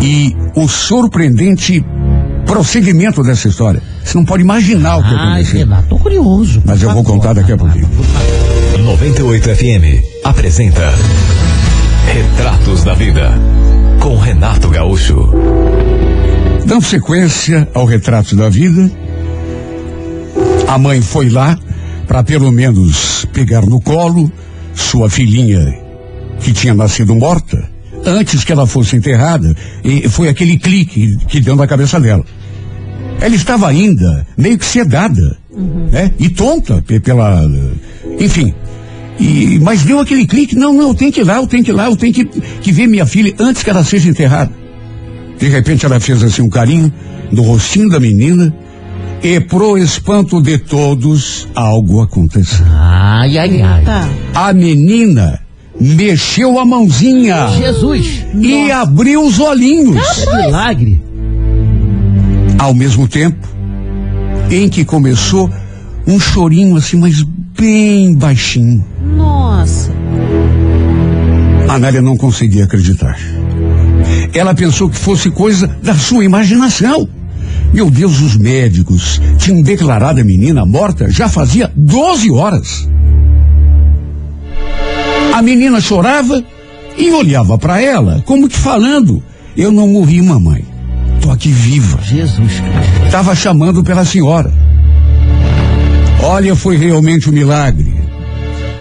e 0.00 0.36
o 0.54 0.68
surpreendente 0.68 1.84
prosseguimento 2.50 3.22
dessa 3.22 3.46
história. 3.46 3.80
Você 4.04 4.18
não 4.18 4.24
pode 4.24 4.42
imaginar 4.42 4.96
o 4.96 5.02
que 5.04 5.14
aconteceu. 5.14 5.60
Renato, 5.60 5.88
tô 5.88 5.98
curioso. 5.98 6.60
Mas 6.64 6.82
eu 6.82 6.92
vou 6.92 7.04
contar 7.04 7.32
daqui 7.32 7.52
a 7.52 7.56
pouquinho. 7.56 7.86
por 7.86 8.04
favor. 8.04 8.78
98 8.80 9.54
FM 9.54 10.24
apresenta 10.24 10.92
Retratos 12.12 12.82
da 12.82 12.94
Vida 12.94 13.30
com 14.00 14.16
Renato 14.16 14.68
Gaúcho. 14.68 15.32
Dando 16.66 16.84
sequência 16.84 17.68
ao 17.72 17.84
retrato 17.84 18.34
da 18.34 18.48
vida, 18.48 18.90
a 20.66 20.76
mãe 20.76 21.00
foi 21.00 21.28
lá 21.30 21.56
para 22.08 22.24
pelo 22.24 22.50
menos 22.50 23.26
pegar 23.32 23.64
no 23.64 23.80
colo 23.80 24.30
sua 24.74 25.08
filhinha 25.08 25.72
que 26.40 26.52
tinha 26.52 26.74
nascido 26.74 27.14
morta 27.14 27.62
antes 28.04 28.42
que 28.42 28.50
ela 28.50 28.66
fosse 28.66 28.96
enterrada 28.96 29.54
e 29.84 30.08
foi 30.08 30.28
aquele 30.28 30.58
clique 30.58 31.16
que 31.28 31.40
deu 31.40 31.54
na 31.54 31.66
cabeça 31.66 32.00
dela. 32.00 32.24
Ela 33.20 33.34
estava 33.34 33.68
ainda 33.68 34.26
meio 34.36 34.56
que 34.58 34.64
sedada, 34.64 35.36
né? 35.92 36.12
E 36.18 36.28
tonta 36.28 36.82
pe- 36.86 37.00
pela, 37.00 37.44
enfim. 38.18 38.54
E, 39.18 39.58
mas 39.60 39.82
deu 39.82 40.00
aquele 40.00 40.26
clique, 40.26 40.56
não, 40.56 40.72
não, 40.72 40.88
eu 40.88 40.94
tenho 40.94 41.12
que 41.12 41.20
ir 41.20 41.24
lá, 41.24 41.36
eu 41.36 41.46
tenho 41.46 41.62
que 41.62 41.70
ir 41.70 41.74
lá, 41.74 41.86
eu 41.90 41.96
tenho 41.96 42.12
que, 42.14 42.24
que 42.24 42.72
ver 42.72 42.86
minha 42.86 43.04
filha 43.04 43.34
antes 43.38 43.62
que 43.62 43.68
ela 43.68 43.84
seja 43.84 44.08
enterrada. 44.08 44.50
De 45.38 45.48
repente 45.48 45.84
ela 45.84 46.00
fez 46.00 46.22
assim 46.22 46.40
um 46.42 46.48
carinho 46.48 46.90
no 47.30 47.42
rostinho 47.42 47.88
da 47.90 48.00
menina 48.00 48.54
e 49.22 49.38
pro 49.40 49.76
espanto 49.76 50.40
de 50.42 50.56
todos 50.56 51.46
algo 51.54 52.00
aconteceu. 52.00 52.64
Ai, 52.70 53.36
ai, 53.36 53.60
ai. 53.60 53.84
Tá. 53.84 54.08
A 54.34 54.52
menina 54.54 55.40
mexeu 55.78 56.58
a 56.58 56.64
mãozinha 56.64 57.48
Jesus. 57.58 58.24
e 58.38 58.70
abriu 58.70 59.22
os 59.24 59.38
olhinhos. 59.38 59.96
É 60.26 60.46
milagre. 60.46 60.99
Ao 62.60 62.74
mesmo 62.74 63.08
tempo 63.08 63.48
em 64.50 64.68
que 64.68 64.84
começou 64.84 65.50
um 66.06 66.20
chorinho 66.20 66.76
assim, 66.76 66.98
mas 66.98 67.22
bem 67.58 68.14
baixinho. 68.14 68.84
Nossa. 69.16 69.90
A 71.66 71.76
Anália 71.76 72.02
não 72.02 72.18
conseguia 72.18 72.64
acreditar. 72.64 73.18
Ela 74.34 74.54
pensou 74.54 74.90
que 74.90 74.98
fosse 74.98 75.30
coisa 75.30 75.68
da 75.82 75.94
sua 75.94 76.22
imaginação. 76.22 77.08
Meu 77.72 77.90
Deus, 77.90 78.20
os 78.20 78.36
médicos 78.36 79.18
tinham 79.38 79.62
declarado 79.62 80.20
a 80.20 80.24
menina 80.24 80.66
morta 80.66 81.08
já 81.08 81.30
fazia 81.30 81.72
12 81.74 82.30
horas. 82.30 82.86
A 85.32 85.40
menina 85.40 85.80
chorava 85.80 86.44
e 86.98 87.10
olhava 87.10 87.56
para 87.56 87.80
ela, 87.80 88.22
como 88.26 88.50
que 88.50 88.56
falando: 88.58 89.22
Eu 89.56 89.72
não 89.72 89.88
morri, 89.88 90.20
mamãe. 90.20 90.69
Tô 91.30 91.34
aqui 91.34 91.52
viva. 91.52 92.00
Jesus 92.02 92.54
Cristo. 92.54 93.06
Estava 93.06 93.36
chamando 93.36 93.84
pela 93.84 94.04
senhora. 94.04 94.52
Olha, 96.24 96.56
foi 96.56 96.76
realmente 96.76 97.30
um 97.30 97.32
milagre. 97.32 97.94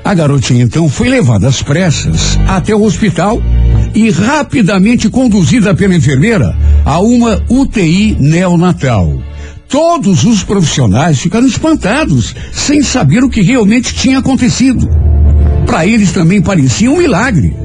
A 0.04 0.16
garotinha 0.16 0.64
então 0.64 0.90
foi 0.90 1.10
levada 1.10 1.48
às 1.48 1.62
pressas 1.62 2.40
até 2.48 2.74
o 2.74 2.82
hospital 2.82 3.40
e 3.94 4.10
rapidamente 4.10 5.10
conduzida 5.10 5.76
pela 5.76 5.96
enfermeira 5.96 6.58
a 6.84 7.00
uma 7.00 7.40
UTI 7.48 8.18
neonatal. 8.20 9.22
Todos 9.68 10.24
os 10.24 10.42
profissionais 10.42 11.20
ficaram 11.20 11.46
espantados, 11.46 12.36
sem 12.52 12.82
saber 12.82 13.24
o 13.24 13.30
que 13.30 13.44
realmente 13.44 13.94
tinha 13.94 14.18
acontecido. 14.18 14.90
Para 15.68 15.86
eles 15.86 16.12
também 16.12 16.42
parecia 16.42 16.90
um 16.90 16.98
milagre, 16.98 17.56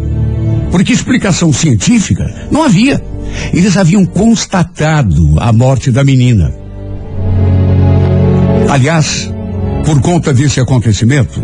porque 0.70 0.92
explicação 0.92 1.54
científica 1.54 2.48
não 2.50 2.62
havia. 2.62 3.13
Eles 3.52 3.76
haviam 3.76 4.04
constatado 4.04 5.36
a 5.38 5.52
morte 5.52 5.90
da 5.90 6.04
menina. 6.04 6.52
Aliás, 8.68 9.30
por 9.84 10.00
conta 10.00 10.32
desse 10.32 10.60
acontecimento, 10.60 11.42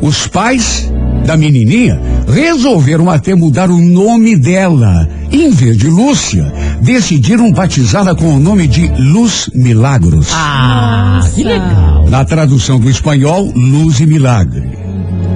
os 0.00 0.26
pais 0.26 0.92
da 1.24 1.36
menininha 1.36 2.00
resolveram 2.28 3.10
até 3.10 3.34
mudar 3.34 3.70
o 3.70 3.78
nome 3.78 4.36
dela. 4.36 5.08
Em 5.30 5.50
vez 5.50 5.76
de 5.76 5.88
Lúcia, 5.88 6.52
decidiram 6.80 7.50
batizá-la 7.50 8.14
com 8.14 8.36
o 8.36 8.38
nome 8.38 8.66
de 8.68 8.86
Luz 8.88 9.50
Milagros. 9.54 10.28
Ah, 10.32 11.20
que 11.34 11.42
legal. 11.42 12.06
Na 12.08 12.24
tradução 12.24 12.78
do 12.78 12.88
espanhol, 12.88 13.50
luz 13.54 14.00
e 14.00 14.06
milagre. 14.06 14.68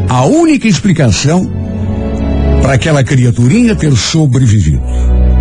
A 0.09 0.25
única 0.25 0.69
explicação 0.69 1.51
para 2.63 2.75
aquela 2.75 3.03
criaturinha 3.03 3.75
ter 3.75 3.97
sobrevivido. 3.97 4.83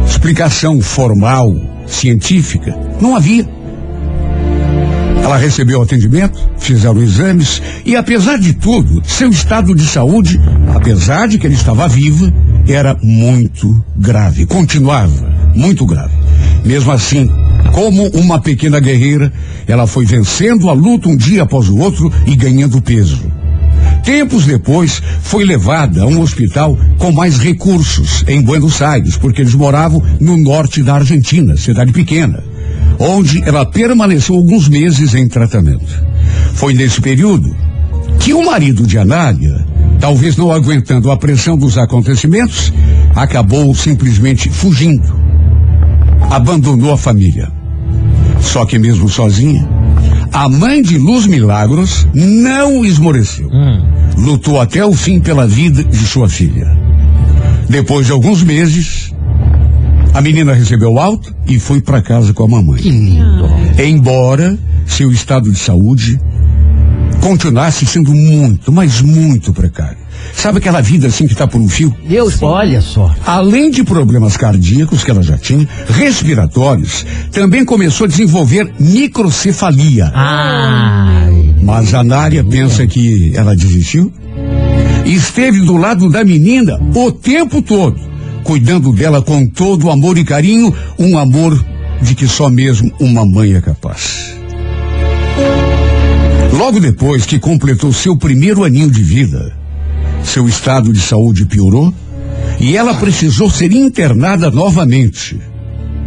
Explicação 0.10 0.82
formal, 0.82 1.56
científica, 1.88 2.76
não 3.00 3.16
havia. 3.16 3.48
Ela 5.24 5.38
recebeu 5.38 5.82
atendimento, 5.82 6.40
fizeram 6.58 7.02
exames 7.02 7.62
e, 7.86 7.96
apesar 7.96 8.38
de 8.38 8.54
tudo, 8.54 9.02
seu 9.06 9.30
estado 9.30 9.76
de 9.76 9.86
saúde, 9.86 10.42
apesar 10.76 11.28
de 11.28 11.38
que 11.38 11.46
ele 11.46 11.54
estava 11.54 11.88
viva, 11.88 12.34
era 12.68 12.98
muito 13.02 13.82
grave. 13.96 14.46
Continuava 14.46 15.30
muito 15.56 15.86
grave. 15.86 16.14
Mesmo 16.66 16.92
assim, 16.92 17.30
como 17.72 18.08
uma 18.10 18.42
pequena 18.42 18.80
guerreira, 18.80 19.32
ela 19.68 19.86
foi 19.86 20.06
vencendo 20.06 20.70
a 20.70 20.74
luta 20.74 21.08
um 21.08 21.16
dia 21.16 21.44
após 21.44 21.70
o 21.70 21.78
outro 21.78 22.12
e 22.26 22.36
ganhando 22.36 22.82
peso. 22.82 23.32
Tempos 24.04 24.46
depois, 24.46 25.02
foi 25.22 25.46
levada 25.46 26.02
a 26.02 26.06
um 26.06 26.22
hospital 26.22 26.78
com 26.98 27.12
mais 27.12 27.38
recursos 27.38 28.24
em 28.28 28.42
Buenos 28.42 28.82
Aires, 28.82 29.18
porque 29.18 29.42
eles 29.42 29.54
moravam 29.54 30.04
no 30.20 30.38
norte 30.38 30.82
da 30.82 30.96
Argentina, 30.96 31.56
cidade 31.58 31.92
pequena, 31.92 32.44
onde 32.98 33.42
ela 33.48 33.66
permaneceu 33.66 34.36
alguns 34.36 34.68
meses 34.68 35.14
em 35.14 35.28
tratamento. 35.28 36.04
Foi 36.54 36.74
nesse 36.74 37.02
período 37.02 37.56
que 38.20 38.34
o 38.34 38.46
marido 38.46 38.86
de 38.86 38.98
Anália, 38.98 39.66
talvez 40.00 40.36
não 40.36 40.52
aguentando 40.52 41.12
a 41.12 41.18
pressão 41.18 41.58
dos 41.58 41.78
acontecimentos, 41.78 42.74
acabou 43.16 43.74
simplesmente 43.74 44.50
fugindo. 44.50 45.20
Abandonou 46.30 46.92
a 46.92 46.98
família. 46.98 47.52
Só 48.42 48.66
que 48.66 48.78
mesmo 48.78 49.10
sozinha, 49.10 49.68
A 50.32 50.48
mãe 50.48 50.82
de 50.82 50.98
Luz 50.98 51.26
Milagros 51.26 52.08
não 52.14 52.86
esmoreceu. 52.86 53.50
Lutou 54.18 54.60
até 54.60 54.86
o 54.86 54.94
fim 54.94 55.20
pela 55.20 55.48
vida 55.48 55.84
de 55.84 56.06
sua 56.06 56.30
filha. 56.30 56.68
Depois 57.70 58.06
de 58.06 58.12
alguns 58.12 58.44
meses, 58.44 59.14
a 60.14 60.22
menina 60.22 60.54
recebeu 60.54 60.98
alta 60.98 61.34
e 61.48 61.60
foi 61.60 61.82
para 61.82 62.02
casa 62.02 62.34
com 62.34 62.44
a 62.44 62.48
mamãe. 62.48 62.82
Que 62.82 62.90
lindo. 62.90 63.50
Embora 63.78 64.58
seu 64.86 65.12
estado 65.12 65.52
de 65.52 65.60
saúde 65.60 66.20
continuasse 67.22 67.86
sendo 67.86 68.14
muito, 68.14 68.72
mas 68.72 69.02
muito 69.02 69.54
precário. 69.54 69.99
Sabe 70.34 70.60
aquela 70.60 70.82
vida 70.82 71.08
assim 71.08 71.28
que 71.28 71.36
tá 71.36 71.48
por 71.48 71.60
um 71.60 71.68
fio? 71.68 71.96
Deus, 72.08 72.42
olha 72.42 72.82
só. 72.82 73.14
Além 73.26 73.70
de 73.70 73.84
problemas 73.84 74.38
cardíacos 74.38 75.04
que 75.04 75.12
ela 75.12 75.22
já 75.22 75.38
tinha, 75.38 75.68
respiratórios, 75.88 77.06
também 77.32 77.66
começou 77.66 78.06
a 78.06 78.08
desenvolver 78.08 78.72
microcefalia. 78.80 80.12
Ai. 80.14 81.56
Mas 81.62 81.94
a 81.94 82.04
Nária 82.04 82.44
pensa 82.44 82.88
que 82.88 83.34
ela 83.36 83.56
desistiu? 83.56 84.12
E 85.06 85.14
esteve 85.14 85.60
do 85.62 85.76
lado 85.78 86.10
da 86.10 86.24
menina 86.24 86.80
o 86.96 87.12
tempo 87.12 87.62
todo, 87.62 88.00
cuidando 88.44 88.92
dela 88.94 89.22
com 89.22 89.46
todo 89.48 89.88
o 89.88 89.92
amor 89.92 90.18
e 90.18 90.24
carinho, 90.24 90.74
um 90.98 91.18
amor 91.18 91.64
de 92.02 92.16
que 92.16 92.28
só 92.28 92.50
mesmo 92.50 92.92
uma 93.00 93.26
mãe 93.26 93.56
é 93.56 93.62
capaz. 93.62 94.36
Logo 96.54 96.80
depois 96.80 97.26
que 97.26 97.40
completou 97.40 97.94
seu 97.94 98.18
primeiro 98.18 98.64
aninho 98.64 98.92
de 98.92 99.02
vida, 99.02 99.54
seu 100.24 100.48
estado 100.48 100.92
de 100.94 101.00
saúde 101.00 101.46
piorou 101.46 101.94
e 102.60 102.76
ela 102.76 102.94
precisou 102.96 103.50
ser 103.50 103.72
internada 103.72 104.52
novamente. 104.52 105.40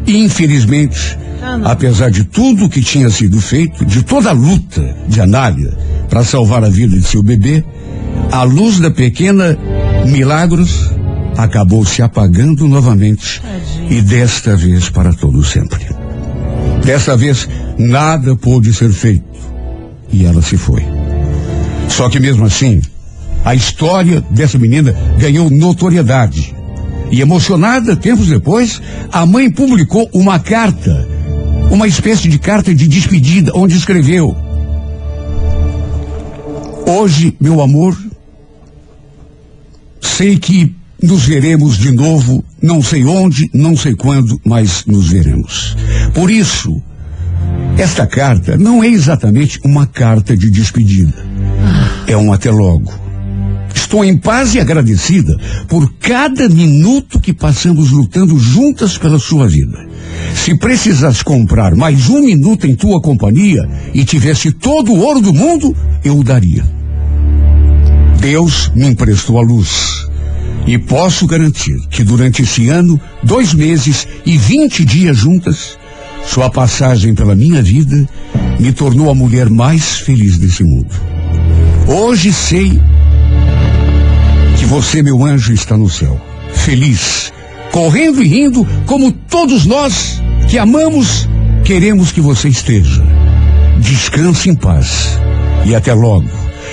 Infelizmente, 0.06 1.16
apesar 1.64 2.10
de 2.10 2.24
tudo 2.24 2.68
que 2.68 2.82
tinha 2.82 3.08
sido 3.10 3.40
feito, 3.40 3.84
de 3.84 4.02
toda 4.02 4.30
a 4.30 4.32
luta 4.32 4.96
de 5.08 5.20
Anália 5.20 5.76
para 6.08 6.24
salvar 6.24 6.64
a 6.64 6.68
vida 6.68 6.96
de 6.96 7.06
seu 7.06 7.22
bebê, 7.22 7.64
a 8.30 8.42
luz 8.42 8.78
da 8.78 8.90
pequena 8.90 9.58
Milagros 10.06 10.90
acabou 11.36 11.84
se 11.84 12.02
apagando 12.02 12.68
novamente 12.68 13.40
e 13.88 14.00
desta 14.00 14.56
vez 14.56 14.90
para 14.90 15.12
todo 15.14 15.42
sempre. 15.44 15.86
Dessa 16.84 17.16
vez 17.16 17.48
nada 17.78 18.36
pôde 18.36 18.72
ser 18.74 18.90
feito 18.90 19.24
e 20.12 20.24
ela 20.24 20.42
se 20.42 20.56
foi. 20.56 20.84
Só 21.88 22.08
que 22.08 22.20
mesmo 22.20 22.44
assim, 22.44 22.80
a 23.44 23.54
história 23.54 24.20
dessa 24.30 24.58
menina 24.58 24.94
ganhou 25.18 25.50
notoriedade. 25.50 26.54
E 27.10 27.20
emocionada, 27.20 27.94
tempos 27.94 28.28
depois, 28.28 28.80
a 29.10 29.26
mãe 29.26 29.50
publicou 29.50 30.08
uma 30.14 30.38
carta, 30.38 31.06
uma 31.70 31.86
espécie 31.86 32.28
de 32.28 32.38
carta 32.38 32.74
de 32.74 32.88
despedida, 32.88 33.52
onde 33.54 33.76
escreveu: 33.76 34.34
Hoje, 36.86 37.36
meu 37.38 37.60
amor, 37.60 37.96
sei 40.00 40.38
que 40.38 40.74
nos 41.02 41.24
veremos 41.24 41.76
de 41.76 41.90
novo, 41.90 42.44
não 42.62 42.80
sei 42.80 43.04
onde, 43.04 43.50
não 43.52 43.76
sei 43.76 43.94
quando, 43.94 44.40
mas 44.44 44.84
nos 44.86 45.10
veremos. 45.10 45.76
Por 46.14 46.30
isso, 46.30 46.80
esta 47.76 48.06
carta 48.06 48.56
não 48.56 48.82
é 48.82 48.88
exatamente 48.88 49.60
uma 49.64 49.86
carta 49.86 50.36
de 50.36 50.50
despedida. 50.50 51.12
É 52.06 52.16
um 52.16 52.32
até 52.32 52.50
logo. 52.50 53.01
Estou 53.74 54.04
em 54.04 54.16
paz 54.16 54.54
e 54.54 54.60
agradecida 54.60 55.38
por 55.68 55.92
cada 56.00 56.48
minuto 56.48 57.20
que 57.20 57.32
passamos 57.32 57.90
lutando 57.90 58.38
juntas 58.38 58.96
pela 58.96 59.18
sua 59.18 59.48
vida. 59.48 59.86
Se 60.34 60.56
precisasse 60.56 61.24
comprar 61.24 61.74
mais 61.74 62.08
um 62.08 62.20
minuto 62.20 62.66
em 62.66 62.74
tua 62.74 63.00
companhia 63.00 63.68
e 63.92 64.04
tivesse 64.04 64.50
todo 64.50 64.92
o 64.92 65.00
ouro 65.00 65.20
do 65.20 65.32
mundo, 65.32 65.76
eu 66.04 66.18
o 66.18 66.24
daria. 66.24 66.64
Deus 68.18 68.70
me 68.74 68.86
emprestou 68.86 69.38
a 69.38 69.42
luz. 69.42 70.06
E 70.66 70.78
posso 70.78 71.26
garantir 71.26 71.76
que 71.90 72.04
durante 72.04 72.42
esse 72.42 72.68
ano, 72.68 73.00
dois 73.22 73.52
meses 73.52 74.06
e 74.24 74.38
vinte 74.38 74.84
dias 74.84 75.16
juntas, 75.16 75.76
sua 76.24 76.48
passagem 76.48 77.14
pela 77.14 77.34
minha 77.34 77.60
vida 77.60 78.08
me 78.60 78.72
tornou 78.72 79.10
a 79.10 79.14
mulher 79.14 79.50
mais 79.50 79.98
feliz 79.98 80.38
desse 80.38 80.62
mundo. 80.62 80.94
Hoje 81.86 82.32
sei 82.32 82.80
você, 84.72 85.02
meu 85.02 85.22
anjo, 85.22 85.52
está 85.52 85.76
no 85.76 85.86
céu, 85.86 86.18
feliz, 86.54 87.30
correndo 87.70 88.22
e 88.22 88.26
rindo, 88.26 88.66
como 88.86 89.12
todos 89.12 89.66
nós 89.66 90.22
que 90.48 90.56
amamos, 90.56 91.28
queremos 91.62 92.10
que 92.10 92.22
você 92.22 92.48
esteja. 92.48 93.04
Descanse 93.78 94.48
em 94.48 94.54
paz 94.54 95.20
e 95.66 95.74
até 95.74 95.92
logo. 95.92 96.30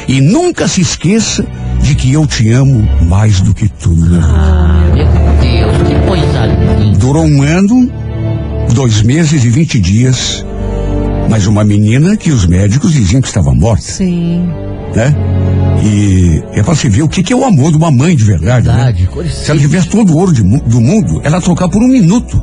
E 0.07 0.21
nunca 0.21 0.65
se 0.65 0.79
esqueça 0.79 1.45
de 1.81 1.93
que 1.93 2.13
eu 2.13 2.25
te 2.25 2.49
amo 2.53 2.87
mais 3.01 3.41
do 3.41 3.53
que 3.53 3.67
tudo 3.67 4.09
na 4.09 4.91
vida. 4.93 4.95
Meu 4.95 5.33
Deus, 5.41 5.77
que 5.85 6.07
coisa 6.07 6.45
linda. 6.45 6.97
Durou 6.99 7.25
um 7.25 7.41
ano, 7.41 7.91
dois 8.73 9.01
meses 9.01 9.43
e 9.43 9.49
vinte 9.49 9.77
dias, 9.77 10.45
mas 11.29 11.47
uma 11.47 11.65
menina 11.65 12.15
que 12.15 12.31
os 12.31 12.45
médicos 12.45 12.93
diziam 12.93 13.21
que 13.21 13.27
estava 13.27 13.53
morta, 13.53 13.83
Sim. 13.83 14.47
né? 14.95 15.13
E 15.83 16.43
é 16.53 16.61
pra 16.63 16.75
se 16.75 16.89
ver 16.89 17.03
o 17.03 17.07
que, 17.09 17.23
que 17.23 17.31
é 17.33 17.35
o 17.35 17.45
amor 17.45 17.71
de 17.71 17.77
uma 17.77 17.89
mãe 17.91 18.15
de 18.15 18.23
verdade, 18.23 18.67
né? 18.67 18.73
Verdade, 18.73 19.07
coisa 19.07 19.29
Se 19.31 19.49
ela 19.51 19.59
tivesse 19.59 19.87
todo 19.89 20.13
o 20.13 20.17
ouro 20.17 20.33
de 20.33 20.43
do 20.43 20.81
mundo, 20.81 21.21
ela 21.23 21.39
trocar 21.41 21.69
por 21.69 21.81
um 21.81 21.87
minuto 21.87 22.41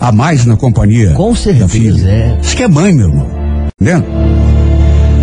a 0.00 0.12
mais 0.12 0.44
na 0.44 0.56
companhia 0.56 1.10
Com 1.12 1.30
da 1.30 1.36
certeza, 1.36 1.68
filha. 1.68 2.08
é. 2.08 2.38
Isso 2.42 2.56
que 2.56 2.62
é 2.62 2.68
mãe, 2.68 2.92
meu 2.92 3.08
irmão. 3.08 3.26
Entendendo? 3.80 4.04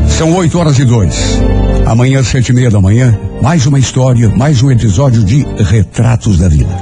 São 0.08 0.34
oito 0.36 0.58
horas 0.60 0.78
e 0.80 0.86
dois. 0.86 1.40
Amanhã, 1.86 2.24
sete 2.24 2.50
e 2.50 2.54
meia 2.54 2.70
da 2.70 2.80
manhã, 2.80 3.18
mais 3.42 3.66
uma 3.66 3.80
história, 3.80 4.30
mais 4.30 4.62
um 4.62 4.72
episódio 4.72 5.24
de 5.24 5.46
Retratos 5.64 6.38
da 6.38 6.48
Vida. 6.48 6.76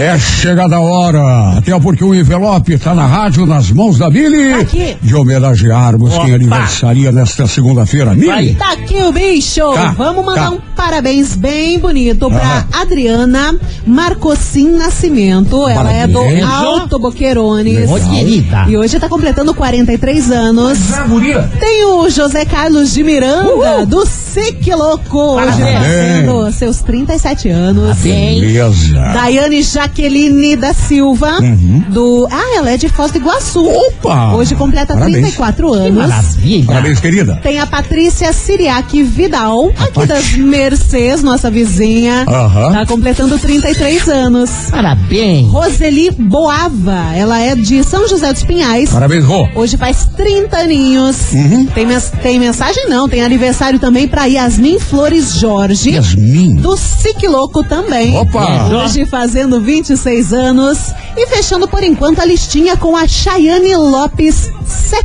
É 0.00 0.18
chegada 0.18 0.76
a 0.76 0.80
hora, 0.80 1.58
até 1.58 1.78
porque 1.78 2.02
o 2.02 2.14
envelope 2.14 2.72
está 2.72 2.94
na 2.94 3.06
rádio, 3.06 3.44
nas 3.44 3.70
mãos 3.70 3.98
da 3.98 4.08
Mili, 4.08 4.54
Aqui. 4.54 4.96
de 5.02 5.14
homenagearmos 5.14 6.12
quem 6.12 6.20
Opa. 6.20 6.34
aniversaria 6.36 7.12
nesta 7.12 7.46
segunda-feira. 7.46 8.14
Mili. 8.14 8.54
Tá 8.54 8.72
o 8.96 9.12
bicho. 9.12 9.72
Tá, 9.74 9.94
Vamos 9.96 10.24
mandar 10.24 10.44
tá. 10.44 10.50
um 10.50 10.58
parabéns 10.76 11.34
bem 11.36 11.78
bonito 11.78 12.28
pra 12.30 12.64
Adriana 12.72 13.54
Marcocin 13.86 14.70
Nascimento. 14.72 15.68
Ela 15.68 15.92
é 15.92 16.06
do 16.06 16.14
Parabéns. 16.20 16.44
Alto 16.44 16.98
Boquerones. 16.98 17.88
E 18.68 18.76
hoje 18.76 18.98
tá 18.98 19.08
completando 19.08 19.52
43 19.54 20.30
anos. 20.30 20.78
Tem 21.58 21.84
o 21.84 22.08
José 22.08 22.44
Carlos 22.44 22.92
de 22.94 23.02
Miranda, 23.02 23.84
do 23.86 24.06
Sique 24.06 24.72
Louco, 24.74 25.18
hoje 25.18 25.46
Parabéns. 25.58 25.78
fazendo 25.78 26.52
seus 26.52 26.80
37 26.82 27.48
anos. 27.48 27.98
Beleza. 27.98 28.94
Daiane 29.12 29.62
Jaqueline 29.62 30.56
da 30.56 30.72
Silva, 30.72 31.38
do. 31.88 32.26
Ah, 32.30 32.56
ela 32.56 32.70
é 32.72 32.76
de 32.76 32.88
Foz 32.88 33.10
do 33.12 33.18
Iguaçu. 33.18 33.64
Opa! 33.66 34.34
Hoje 34.34 34.54
completa 34.54 34.94
Parabéns. 34.94 35.14
34 35.34 35.70
Que 35.70 35.76
anos. 35.78 36.08
maravilha. 36.08 36.66
Parabéns, 36.66 37.00
querida. 37.00 37.40
Tem 37.42 37.60
a 37.60 37.66
Patrícia 37.66 38.32
Siriac 38.32 38.79
Vidal, 39.02 39.70
aqui 39.78 40.06
das 40.06 40.32
Mercês, 40.32 41.22
nossa 41.22 41.50
vizinha. 41.50 42.24
Aham. 42.28 42.72
Tá 42.72 42.86
completando 42.86 43.38
33 43.38 44.08
anos. 44.08 44.50
Parabéns. 44.70 45.48
Roseli 45.48 46.10
Boava, 46.10 47.14
ela 47.14 47.38
é 47.40 47.54
de 47.54 47.82
São 47.84 48.08
José 48.08 48.32
dos 48.32 48.42
Pinhais. 48.42 48.90
Parabéns, 48.90 49.24
Rô. 49.24 49.46
Hoje 49.54 49.76
faz 49.76 50.08
30 50.16 50.56
aninhos. 50.58 51.16
Uhum. 51.32 51.66
Tem, 51.66 51.86
mens- 51.86 52.10
tem 52.22 52.38
mensagem 52.38 52.88
não, 52.88 53.08
tem 53.08 53.22
aniversário 53.22 53.78
também 53.78 54.08
pra 54.08 54.24
Yasmin 54.24 54.78
Flores 54.78 55.34
Jorge. 55.34 55.90
Yasmin. 55.90 56.56
Do 56.56 56.76
Sique 56.76 57.28
Louco 57.28 57.62
também. 57.64 58.16
Opa! 58.16 58.68
Hoje 58.84 59.04
fazendo 59.06 59.60
26 59.60 60.32
anos. 60.32 60.78
E 61.16 61.26
fechando 61.26 61.68
por 61.68 61.82
enquanto 61.82 62.20
a 62.20 62.24
listinha 62.24 62.76
com 62.76 62.96
a 62.96 63.06
Chayane 63.06 63.74
Lopes 63.76 64.50
Sec. 64.66 65.04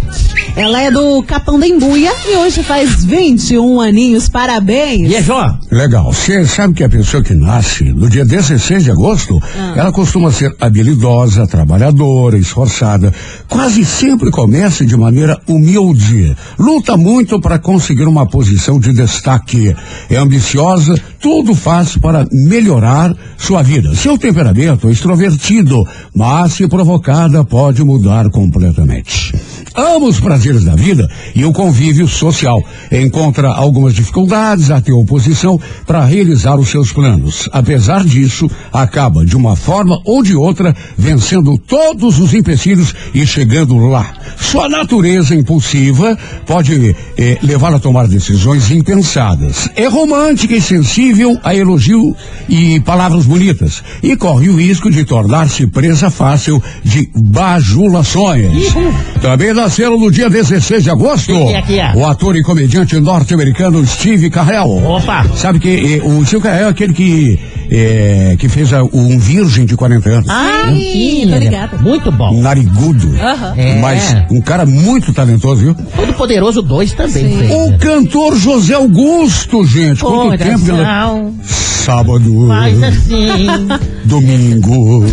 Ela 0.55 0.81
é 0.81 0.91
do 0.91 1.21
Capão 1.23 1.59
da 1.59 1.67
Embuia 1.67 2.11
e 2.27 2.35
hoje 2.37 2.63
faz 2.63 3.03
21 3.03 3.64
aninhos. 3.81 4.29
Parabéns! 4.29 5.09
E 5.11 5.15
é 5.15 5.21
Jó? 5.21 5.57
Legal. 5.71 6.11
Você 6.13 6.45
sabe 6.45 6.73
que 6.73 6.83
a 6.83 6.89
pessoa 6.89 7.23
que 7.23 7.33
nasce 7.33 7.83
no 7.83 8.09
dia 8.09 8.25
16 8.25 8.83
de 8.83 8.91
agosto, 8.91 9.41
ela 9.75 9.91
costuma 9.91 10.31
ser 10.31 10.55
habilidosa, 10.59 11.47
trabalhadora, 11.47 12.37
esforçada. 12.37 13.13
Quase 13.49 13.83
sempre 13.85 14.31
começa 14.31 14.85
de 14.85 14.95
maneira 14.95 15.39
humilde. 15.47 16.35
Luta 16.57 16.95
muito 16.95 17.39
para 17.39 17.59
conseguir 17.59 18.05
uma 18.05 18.25
posição 18.27 18.79
de 18.79 18.93
destaque. 18.93 19.75
É 20.09 20.15
ambiciosa, 20.17 20.95
tudo 21.19 21.55
faz 21.55 21.97
para 21.97 22.27
melhorar 22.31 23.15
sua 23.37 23.61
vida. 23.63 23.95
Seu 23.95 24.17
temperamento 24.17 24.87
é 24.87 24.91
extrovertido, 24.91 25.83
mas 26.13 26.53
se 26.53 26.67
provocada 26.67 27.43
pode 27.43 27.83
mudar 27.83 28.29
completamente. 28.29 29.33
ama 29.75 30.05
os 30.07 30.19
prazeres 30.19 30.63
da 30.63 30.75
vida 30.75 31.07
e 31.35 31.43
o 31.43 31.51
convívio 31.51 32.07
social. 32.07 32.61
Encontra 32.91 33.49
algumas 33.55 33.93
dificuldades, 33.93 34.69
até 34.69 34.91
oposição, 34.91 35.59
para 35.85 36.03
realizar 36.05 36.55
os 36.55 36.69
seus 36.69 36.91
planos. 36.91 37.49
Apesar 37.51 38.03
disso, 38.03 38.49
acaba 38.71 39.25
de 39.25 39.35
uma 39.35 39.55
forma 39.55 39.99
ou 40.05 40.21
de 40.21 40.35
outra 40.35 40.75
vencendo 40.97 41.57
todos 41.57 42.19
os 42.19 42.33
empecilhos 42.33 42.93
e 43.13 43.25
chegando 43.25 43.77
lá. 43.77 44.13
Sua 44.37 44.67
natureza 44.67 45.33
impulsiva 45.33 46.17
pode 46.45 46.95
eh, 47.17 47.37
levar 47.41 47.73
a 47.73 47.79
tomar 47.79 48.07
decisões 48.07 48.69
impensadas. 48.69 49.69
É 49.75 49.87
romântica 49.87 50.55
e 50.55 50.61
sensível 50.61 51.39
a 51.43 51.55
elogio 51.55 52.15
e 52.49 52.79
palavras 52.81 53.25
bonitas 53.25 53.81
e 54.03 54.15
corre 54.15 54.49
o 54.49 54.57
risco 54.57 54.89
de 54.91 55.05
tornar-se 55.05 55.65
presa 55.67 56.09
fácil 56.09 56.61
de 56.83 57.09
bajulações. 57.15 58.73
Também 59.21 59.53
nasceram 59.53 59.97
no 59.97 60.11
dia 60.11 60.29
16 60.29 60.83
de 60.83 60.89
agosto 60.89 61.33
Quem 61.33 61.55
é 61.55 61.61
que 61.61 61.79
é? 61.79 61.93
o 61.95 62.05
ator 62.05 62.35
e 62.35 62.43
comediante 62.43 62.99
norte-americano 62.99 63.44
Steve 63.85 64.29
Carell. 64.29 64.83
Opa! 64.85 65.25
Sabe 65.35 65.59
que 65.59 65.95
eh, 65.95 66.01
o 66.03 66.25
Steve 66.25 66.41
Carell 66.43 66.67
é 66.67 66.69
aquele 66.69 66.93
que 66.93 67.39
eh, 67.69 68.35
que 68.39 68.47
fez 68.49 68.71
a- 68.73 68.83
um 68.83 69.17
virgem 69.17 69.65
de 69.65 69.75
40 69.75 70.09
anos. 70.09 70.29
Ai, 70.29 70.75
Sim, 70.75 71.27
tô 71.31 71.37
ligada. 71.37 71.77
Muito 71.77 72.11
bom. 72.11 72.39
Narigudo. 72.41 73.09
É. 73.57 73.79
Mas 73.79 74.15
um 74.31 74.41
cara 74.41 74.65
muito 74.65 75.13
talentoso, 75.13 75.61
viu? 75.61 75.75
Todo 75.95 76.13
Poderoso 76.13 76.61
2 76.61 76.93
também 76.93 77.11
Sim. 77.29 77.37
fez. 77.39 77.51
O 77.51 77.69
né? 77.71 77.77
cantor 77.79 78.35
José 78.37 78.73
Augusto, 78.75 79.65
gente. 79.65 80.01
Quanto 80.01 80.37
tempo. 80.37 80.65
Coração, 80.65 81.33
Sábado, 81.43 82.47
Faz 82.47 82.81
assim. 82.81 83.47
domingo, 84.05 85.05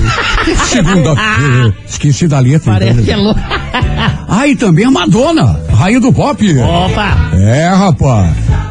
segunda-feira. 0.67 1.75
Esqueci 1.87 2.27
da 2.29 2.39
letra. 2.39 2.73
Parece 2.73 3.03
que 3.03 3.11
é 3.11 3.15
então. 3.15 3.25
louco. 3.25 3.41
Ah, 4.29 4.49
e 4.49 4.57
também 4.57 4.85
a 4.87 4.91
Madonna, 4.91 5.61
rainha 5.75 6.01
do 6.01 6.13
pop. 6.13 6.43
Opa! 6.61 7.31
É, 7.35 7.69
rapaz. 7.69 8.22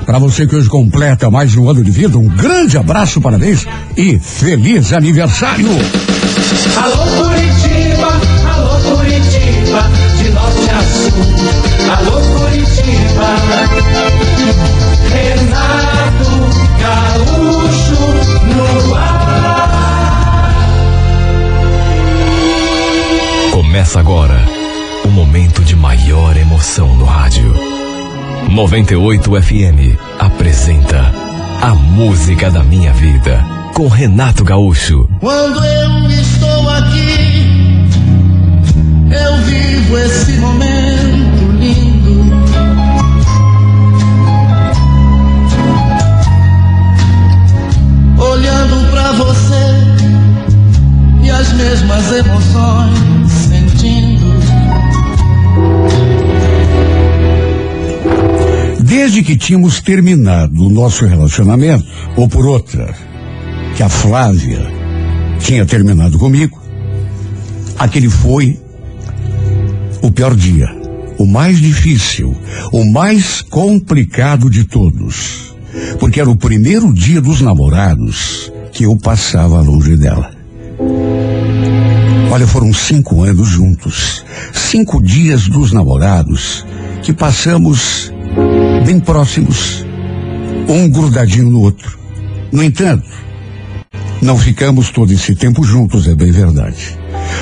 Pra 0.06 0.20
você 0.20 0.46
que 0.48 0.56
hoje 0.56 0.70
completa 0.70 1.30
mais 1.30 1.56
um 1.56 1.70
ano 1.70 1.84
de 1.84 1.92
vida, 1.92 2.18
um 2.18 2.28
grande 2.28 2.78
abraço, 2.78 3.22
parabéns 3.22 3.66
e 3.96 4.20
feliz 4.20 4.92
aniversário. 4.94 5.70
Alô 6.78 7.06
Curitiba, 7.24 8.20
alô 8.54 8.80
Curitiba, 8.96 9.90
de 10.18 10.30
norte 10.30 10.70
a 10.70 10.82
sul. 10.84 11.12
Alô 11.98 12.20
Curitiba, 12.40 13.36
Renato 15.10 16.32
Gaúcho 16.80 18.02
no 18.56 18.96
ar. 18.96 19.52
Começa 23.52 24.00
agora 24.00 24.46
o 25.06 25.10
momento 25.10 25.64
de 25.64 25.76
maior 25.76 26.36
emoção 26.36 26.96
no 26.96 27.06
rádio. 27.06 27.71
98 28.52 29.42
FM 29.42 29.98
apresenta 30.20 31.14
A 31.62 31.74
Música 31.74 32.52
da 32.52 32.62
Minha 32.62 32.92
Vida 32.92 33.42
com 33.74 33.88
Renato 33.88 34.44
Gaúcho. 34.44 35.10
Quando 35.22 35.64
eu 35.64 36.10
estou 36.10 36.70
aqui, 36.70 37.48
eu 39.10 39.38
vivo 39.46 39.98
esse 40.00 40.34
momento 40.34 40.71
Que 59.24 59.38
tínhamos 59.38 59.80
terminado 59.80 60.66
o 60.66 60.70
nosso 60.70 61.06
relacionamento, 61.06 61.86
ou 62.18 62.28
por 62.28 62.46
outra, 62.46 62.94
que 63.78 63.84
a 63.84 63.88
Flávia 63.88 64.66
tinha 65.40 65.64
terminado 65.64 66.18
comigo, 66.18 66.60
aquele 67.78 68.10
foi 68.10 68.60
o 70.02 70.12
pior 70.12 70.36
dia, 70.36 70.68
o 71.20 71.26
mais 71.26 71.60
difícil, 71.60 72.36
o 72.74 72.84
mais 72.92 73.42
complicado 73.42 74.50
de 74.50 74.66
todos. 74.66 75.56
Porque 76.00 76.20
era 76.20 76.30
o 76.30 76.36
primeiro 76.36 76.92
dia 76.92 77.22
dos 77.22 77.42
namorados 77.42 78.52
que 78.74 78.86
eu 78.86 78.98
passava 78.98 79.62
longe 79.62 79.96
dela. 79.96 80.32
Olha, 82.32 82.48
foram 82.48 82.74
cinco 82.74 83.24
anos 83.24 83.48
juntos, 83.48 84.26
cinco 84.52 85.02
dias 85.02 85.48
dos 85.48 85.72
namorados 85.72 86.66
que 87.04 87.14
passamos 87.14 88.12
bem 88.86 89.00
próximos, 89.00 89.86
um 90.68 90.90
grudadinho 90.90 91.50
no 91.50 91.62
outro. 91.62 92.00
No 92.52 92.64
entanto, 92.64 93.08
não 94.22 94.38
ficamos 94.38 94.90
todo 94.92 95.12
esse 95.12 95.36
tempo 95.36 95.64
juntos, 95.64 96.08
é 96.08 96.16
bem 96.16 96.32
verdade. 96.32 96.98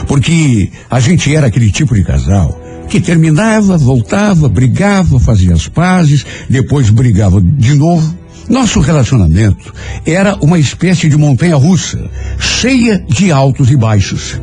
Porque 0.08 0.72
a 0.90 1.00
gente 1.00 1.34
era 1.34 1.48
aquele 1.48 1.72
tipo 1.72 1.96
de 1.96 2.04
casal 2.04 2.60
que 2.88 3.00
terminava, 3.00 3.78
voltava, 3.78 4.50
brigava, 4.50 5.20
fazia 5.20 5.54
as 5.54 5.68
pazes, 5.68 6.26
depois 6.50 6.90
brigava 6.90 7.42
de 7.42 7.76
novo. 7.76 8.18
Nosso 8.50 8.80
relacionamento 8.80 9.74
era 10.06 10.36
uma 10.42 10.58
espécie 10.58 11.08
de 11.08 11.16
montanha 11.16 11.56
russa, 11.56 12.10
cheia 12.40 12.98
de 13.08 13.32
altos 13.32 13.70
e 13.70 13.78
baixos. 13.78 14.42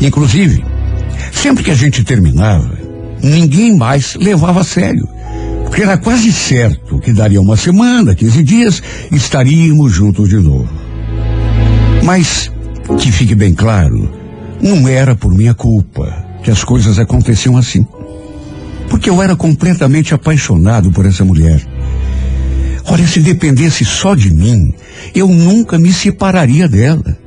Inclusive, 0.00 0.64
sempre 1.32 1.62
que 1.62 1.70
a 1.70 1.74
gente 1.74 2.02
terminava, 2.02 2.78
ninguém 3.22 3.76
mais 3.76 4.14
levava 4.14 4.60
a 4.60 4.64
sério. 4.64 5.15
Porque 5.76 5.90
era 5.90 5.98
quase 5.98 6.32
certo 6.32 6.98
que 6.98 7.12
daria 7.12 7.38
uma 7.38 7.54
semana, 7.54 8.14
15 8.14 8.42
dias, 8.42 8.82
estaríamos 9.12 9.92
juntos 9.92 10.26
de 10.26 10.36
novo. 10.36 10.66
Mas, 12.02 12.50
que 12.98 13.12
fique 13.12 13.34
bem 13.34 13.52
claro, 13.52 14.10
não 14.58 14.88
era 14.88 15.14
por 15.14 15.34
minha 15.34 15.52
culpa 15.52 16.10
que 16.42 16.50
as 16.50 16.64
coisas 16.64 16.98
aconteciam 16.98 17.58
assim. 17.58 17.86
Porque 18.88 19.10
eu 19.10 19.22
era 19.22 19.36
completamente 19.36 20.14
apaixonado 20.14 20.90
por 20.92 21.04
essa 21.04 21.26
mulher. 21.26 21.60
Olha, 22.86 23.06
se 23.06 23.20
dependesse 23.20 23.84
só 23.84 24.14
de 24.14 24.32
mim, 24.32 24.72
eu 25.14 25.28
nunca 25.28 25.78
me 25.78 25.92
separaria 25.92 26.66
dela. 26.66 27.18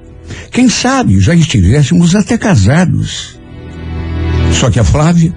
Quem 0.52 0.70
sabe 0.70 1.20
já 1.20 1.36
estivéssemos 1.36 2.16
até 2.16 2.36
casados. 2.36 3.40
Só 4.52 4.72
que 4.72 4.80
a 4.80 4.84
Flávia, 4.84 5.36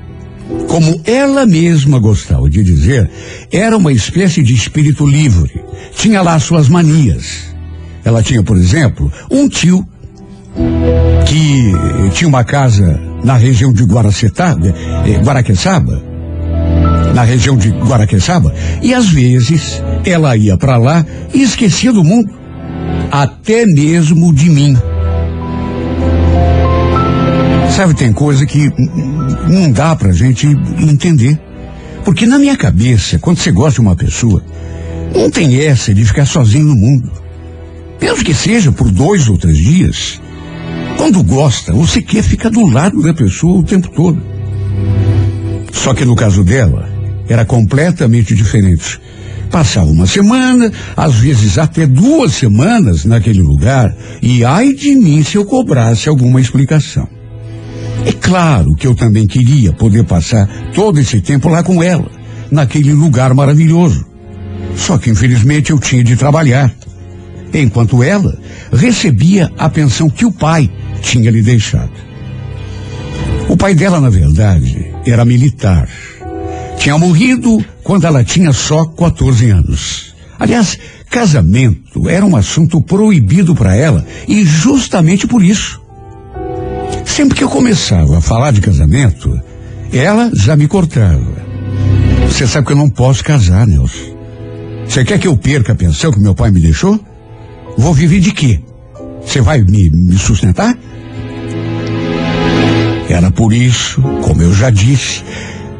como 0.72 1.02
ela 1.04 1.44
mesma 1.44 1.98
gostava 1.98 2.48
de 2.48 2.64
dizer, 2.64 3.10
era 3.52 3.76
uma 3.76 3.92
espécie 3.92 4.42
de 4.42 4.54
espírito 4.54 5.06
livre. 5.06 5.62
Tinha 5.94 6.22
lá 6.22 6.38
suas 6.38 6.66
manias. 6.66 7.54
Ela 8.02 8.22
tinha, 8.22 8.42
por 8.42 8.56
exemplo, 8.56 9.12
um 9.30 9.50
tio 9.50 9.86
que 11.26 11.72
tinha 12.14 12.26
uma 12.26 12.42
casa 12.42 12.98
na 13.22 13.36
região 13.36 13.70
de 13.70 13.84
Guaracetaba, 13.84 14.74
eh, 15.06 15.20
Guaraqueçaba, 15.22 16.02
na 17.14 17.22
região 17.22 17.54
de 17.54 17.68
Guaraqueçaba, 17.68 18.54
e 18.80 18.94
às 18.94 19.10
vezes 19.10 19.82
ela 20.06 20.34
ia 20.38 20.56
para 20.56 20.78
lá 20.78 21.04
e 21.34 21.42
esquecia 21.42 21.92
do 21.92 22.02
mundo, 22.02 22.32
até 23.10 23.66
mesmo 23.66 24.34
de 24.34 24.48
mim. 24.48 24.74
Sabe, 27.70 27.94
tem 27.94 28.12
coisa 28.12 28.44
que 28.44 28.70
não 29.48 29.70
dá 29.70 29.96
pra 29.96 30.12
gente 30.12 30.46
entender. 30.78 31.38
Porque 32.04 32.26
na 32.26 32.38
minha 32.38 32.56
cabeça, 32.56 33.18
quando 33.18 33.38
você 33.38 33.50
gosta 33.50 33.74
de 33.74 33.80
uma 33.80 33.96
pessoa, 33.96 34.42
não 35.14 35.30
tem 35.30 35.60
essa 35.60 35.94
de 35.94 36.04
ficar 36.04 36.26
sozinho 36.26 36.66
no 36.66 36.74
mundo. 36.74 37.10
Mesmo 38.00 38.24
que 38.24 38.34
seja 38.34 38.72
por 38.72 38.90
dois 38.90 39.28
ou 39.28 39.38
três 39.38 39.56
dias. 39.56 40.20
Quando 40.96 41.22
gosta, 41.22 41.72
você 41.72 42.02
quer 42.02 42.22
ficar 42.22 42.50
do 42.50 42.66
lado 42.66 43.02
da 43.02 43.14
pessoa 43.14 43.60
o 43.60 43.64
tempo 43.64 43.88
todo. 43.90 44.20
Só 45.72 45.94
que 45.94 46.04
no 46.04 46.14
caso 46.14 46.44
dela, 46.44 46.88
era 47.28 47.44
completamente 47.44 48.34
diferente. 48.34 49.00
Passava 49.50 49.90
uma 49.90 50.06
semana, 50.06 50.72
às 50.96 51.16
vezes 51.16 51.58
até 51.58 51.86
duas 51.86 52.32
semanas 52.32 53.04
naquele 53.04 53.42
lugar, 53.42 53.94
e 54.20 54.44
ai 54.44 54.72
de 54.72 54.94
mim 54.94 55.22
se 55.22 55.36
eu 55.36 55.44
cobrasse 55.44 56.08
alguma 56.08 56.40
explicação. 56.40 57.06
É 58.06 58.12
claro 58.12 58.74
que 58.74 58.86
eu 58.86 58.94
também 58.94 59.26
queria 59.26 59.72
poder 59.72 60.04
passar 60.04 60.48
todo 60.74 60.98
esse 60.98 61.20
tempo 61.20 61.48
lá 61.48 61.62
com 61.62 61.82
ela, 61.82 62.10
naquele 62.50 62.92
lugar 62.92 63.32
maravilhoso. 63.34 64.04
Só 64.76 64.98
que 64.98 65.10
infelizmente 65.10 65.70
eu 65.70 65.78
tinha 65.78 66.02
de 66.02 66.16
trabalhar. 66.16 66.72
Enquanto 67.52 68.02
ela 68.02 68.38
recebia 68.72 69.50
a 69.58 69.68
pensão 69.68 70.08
que 70.08 70.24
o 70.24 70.32
pai 70.32 70.70
tinha 71.02 71.30
lhe 71.30 71.42
deixado. 71.42 71.92
O 73.48 73.56
pai 73.56 73.74
dela, 73.74 74.00
na 74.00 74.08
verdade, 74.08 74.90
era 75.06 75.24
militar. 75.24 75.88
Tinha 76.78 76.96
morrido 76.96 77.62
quando 77.84 78.06
ela 78.06 78.24
tinha 78.24 78.52
só 78.52 78.86
14 78.86 79.50
anos. 79.50 80.14
Aliás, 80.38 80.78
casamento 81.10 82.08
era 82.08 82.24
um 82.24 82.34
assunto 82.34 82.80
proibido 82.80 83.54
para 83.54 83.76
ela 83.76 84.04
e 84.26 84.42
justamente 84.44 85.26
por 85.26 85.44
isso. 85.44 85.81
Sempre 87.14 87.36
que 87.36 87.44
eu 87.44 87.48
começava 87.50 88.16
a 88.16 88.20
falar 88.22 88.52
de 88.52 88.62
casamento, 88.62 89.38
Ela 89.92 90.30
já 90.32 90.56
me 90.56 90.66
cortava. 90.66 91.44
Você 92.26 92.46
sabe 92.46 92.66
que 92.66 92.72
eu 92.72 92.76
não 92.76 92.88
posso 92.88 93.22
casar, 93.22 93.66
Nelson. 93.66 94.16
Você 94.88 95.04
quer 95.04 95.18
que 95.18 95.28
eu 95.28 95.36
perca 95.36 95.74
a 95.74 95.76
pensão 95.76 96.10
que 96.10 96.18
meu 96.18 96.34
pai 96.34 96.50
me 96.50 96.58
deixou? 96.58 96.98
Vou 97.76 97.92
viver 97.92 98.18
de 98.18 98.32
quê? 98.32 98.58
Você 99.22 99.42
vai 99.42 99.60
me, 99.60 99.90
me 99.90 100.16
sustentar? 100.16 100.74
Era 103.10 103.30
por 103.30 103.52
isso, 103.52 104.00
como 104.22 104.40
eu 104.40 104.54
já 104.54 104.70
disse, 104.70 105.22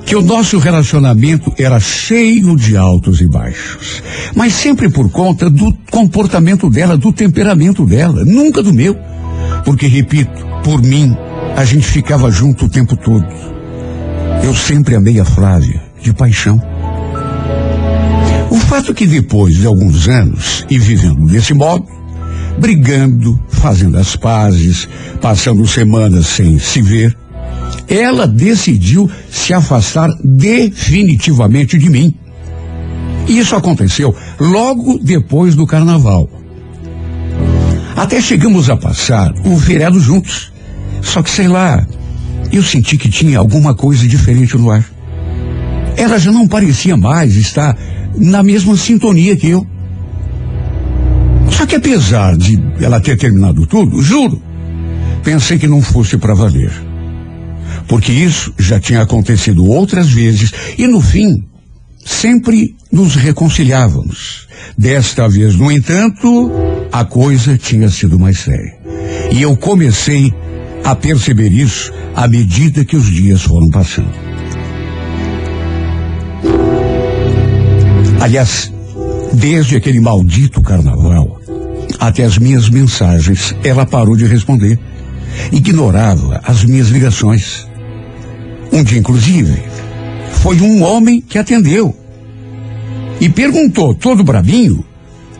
que 0.04 0.14
o 0.14 0.20
nosso 0.20 0.58
relacionamento 0.58 1.50
era 1.58 1.80
cheio 1.80 2.54
de 2.54 2.76
altos 2.76 3.22
e 3.22 3.26
baixos. 3.26 4.02
Mas 4.36 4.52
sempre 4.52 4.90
por 4.90 5.10
conta 5.10 5.48
do 5.48 5.72
comportamento 5.90 6.68
dela, 6.68 6.98
do 6.98 7.10
temperamento 7.10 7.86
dela, 7.86 8.22
nunca 8.22 8.62
do 8.62 8.74
meu. 8.74 8.94
Porque, 9.64 9.86
repito, 9.86 10.44
por 10.64 10.82
mim, 10.82 11.16
a 11.56 11.64
gente 11.64 11.86
ficava 11.86 12.30
junto 12.30 12.66
o 12.66 12.68
tempo 12.68 12.96
todo. 12.96 13.26
Eu 14.42 14.54
sempre 14.54 14.96
amei 14.96 15.20
a 15.20 15.24
Flávia, 15.24 15.82
de 16.00 16.12
paixão. 16.12 16.60
O 18.50 18.56
fato 18.56 18.92
que 18.92 19.06
depois 19.06 19.56
de 19.56 19.66
alguns 19.66 20.08
anos 20.08 20.66
e 20.68 20.78
vivendo 20.78 21.26
desse 21.26 21.54
modo, 21.54 21.86
brigando, 22.58 23.40
fazendo 23.48 23.98
as 23.98 24.16
pazes, 24.16 24.88
passando 25.20 25.66
semanas 25.66 26.26
sem 26.26 26.58
se 26.58 26.82
ver, 26.82 27.16
ela 27.88 28.26
decidiu 28.26 29.10
se 29.30 29.52
afastar 29.52 30.08
definitivamente 30.22 31.78
de 31.78 31.88
mim. 31.88 32.14
Isso 33.28 33.54
aconteceu 33.54 34.14
logo 34.38 34.98
depois 34.98 35.54
do 35.54 35.66
carnaval. 35.66 36.28
Até 38.02 38.20
chegamos 38.20 38.68
a 38.68 38.76
passar 38.76 39.32
o 39.44 39.56
feriado 39.60 40.00
juntos. 40.00 40.52
Só 41.00 41.22
que 41.22 41.30
sei 41.30 41.46
lá, 41.46 41.86
eu 42.50 42.60
senti 42.60 42.98
que 42.98 43.08
tinha 43.08 43.38
alguma 43.38 43.76
coisa 43.76 44.08
diferente 44.08 44.58
no 44.58 44.72
ar. 44.72 44.84
Ela 45.96 46.18
já 46.18 46.32
não 46.32 46.48
parecia 46.48 46.96
mais 46.96 47.36
estar 47.36 47.78
na 48.16 48.42
mesma 48.42 48.76
sintonia 48.76 49.36
que 49.36 49.50
eu. 49.50 49.64
Só 51.48 51.64
que 51.64 51.76
apesar 51.76 52.36
de 52.36 52.60
ela 52.80 53.00
ter 53.00 53.16
terminado 53.16 53.68
tudo, 53.68 54.02
juro, 54.02 54.42
pensei 55.22 55.56
que 55.56 55.68
não 55.68 55.80
fosse 55.80 56.18
para 56.18 56.34
valer. 56.34 56.72
Porque 57.86 58.10
isso 58.10 58.52
já 58.58 58.80
tinha 58.80 59.02
acontecido 59.02 59.64
outras 59.64 60.10
vezes 60.10 60.50
e 60.76 60.88
no 60.88 61.00
fim 61.00 61.44
sempre 62.04 62.74
nos 62.90 63.14
reconciliávamos. 63.14 64.48
Desta 64.76 65.28
vez, 65.28 65.54
no 65.54 65.70
entanto, 65.70 66.50
a 66.92 67.04
coisa 67.04 67.56
tinha 67.56 67.88
sido 67.88 68.18
mais 68.18 68.38
séria. 68.40 68.76
E 69.32 69.40
eu 69.40 69.56
comecei 69.56 70.32
a 70.84 70.94
perceber 70.94 71.50
isso 71.50 71.90
à 72.14 72.28
medida 72.28 72.84
que 72.84 72.96
os 72.96 73.06
dias 73.06 73.42
foram 73.42 73.70
passando. 73.70 74.12
Aliás, 78.20 78.70
desde 79.32 79.76
aquele 79.76 80.00
maldito 80.00 80.60
carnaval, 80.60 81.40
até 81.98 82.24
as 82.24 82.36
minhas 82.36 82.68
mensagens, 82.68 83.54
ela 83.64 83.86
parou 83.86 84.16
de 84.16 84.26
responder. 84.26 84.78
Ignorava 85.50 86.40
as 86.44 86.62
minhas 86.64 86.88
ligações. 86.88 87.66
Um 88.70 88.82
dia, 88.82 88.98
inclusive, 88.98 89.62
foi 90.42 90.60
um 90.60 90.82
homem 90.82 91.20
que 91.20 91.38
atendeu 91.38 91.96
e 93.20 93.28
perguntou, 93.28 93.94
todo 93.94 94.24
bravinho, 94.24 94.84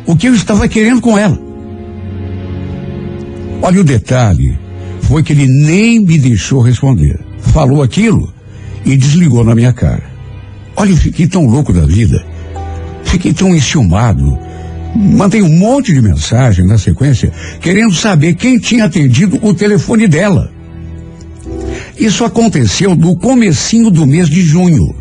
o 0.07 0.17
que 0.17 0.29
eu 0.29 0.35
estava 0.35 0.69
querendo 0.69 1.01
com 1.01 1.17
ela. 1.17 1.39
Olha 3.61 3.81
o 3.81 3.85
detalhe, 3.85 4.59
foi 5.03 5.23
que 5.23 5.33
ele 5.33 5.47
nem 5.47 6.01
me 6.01 6.19
deixou 6.19 6.61
responder. 6.61 7.19
Falou 7.39 7.83
aquilo 7.83 8.33
e 8.85 8.97
desligou 8.97 9.45
na 9.45 9.55
minha 9.55 9.73
cara. 9.73 10.03
Olha, 10.77 10.91
eu 10.91 10.97
fiquei 10.97 11.27
tão 11.27 11.47
louco 11.47 11.73
da 11.73 11.85
vida, 11.85 12.25
fiquei 13.05 13.33
tão 13.33 13.55
enciumado. 13.55 14.39
Mandei 14.95 15.43
um 15.43 15.49
monte 15.49 15.93
de 15.93 16.03
mensagem 16.03 16.67
na 16.67 16.77
sequência, 16.77 17.33
querendo 17.61 17.95
saber 17.95 18.35
quem 18.35 18.59
tinha 18.59 18.85
atendido 18.85 19.39
o 19.43 19.55
telefone 19.55 20.07
dela. 20.07 20.51
Isso 21.97 22.25
aconteceu 22.25 22.95
no 22.95 23.17
comecinho 23.17 23.91
do 23.91 24.07
mês 24.07 24.29
de 24.29 24.43
junho. 24.43 24.95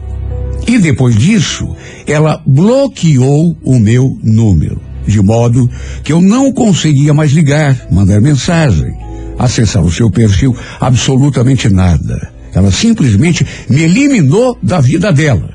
E 0.68 0.78
depois 0.78 1.16
disso, 1.16 1.76
ela 2.06 2.42
bloqueou 2.46 3.58
o 3.64 3.80
meu 3.80 4.18
número, 4.24 4.80
de 5.06 5.22
modo 5.22 5.70
que 6.04 6.14
eu 6.14 6.22
não 6.22 6.52
conseguia 6.52 7.14
mais 7.14 7.32
ligar, 7.32 7.88
mandar 7.92 8.22
mensagem, 8.22 8.94
acessar 9.38 9.84
o 9.84 9.92
seu 9.92 10.10
perfil, 10.10 10.56
absolutamente 10.80 11.70
nada. 11.70 12.32
Ela 12.54 12.72
simplesmente 12.72 13.46
me 13.70 13.82
eliminou 13.84 14.58
da 14.62 14.80
vida 14.82 15.12
dela. 15.12 15.52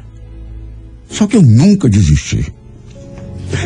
Só 1.09 1.27
que 1.27 1.37
eu 1.37 1.43
nunca 1.43 1.89
desisti. 1.89 2.53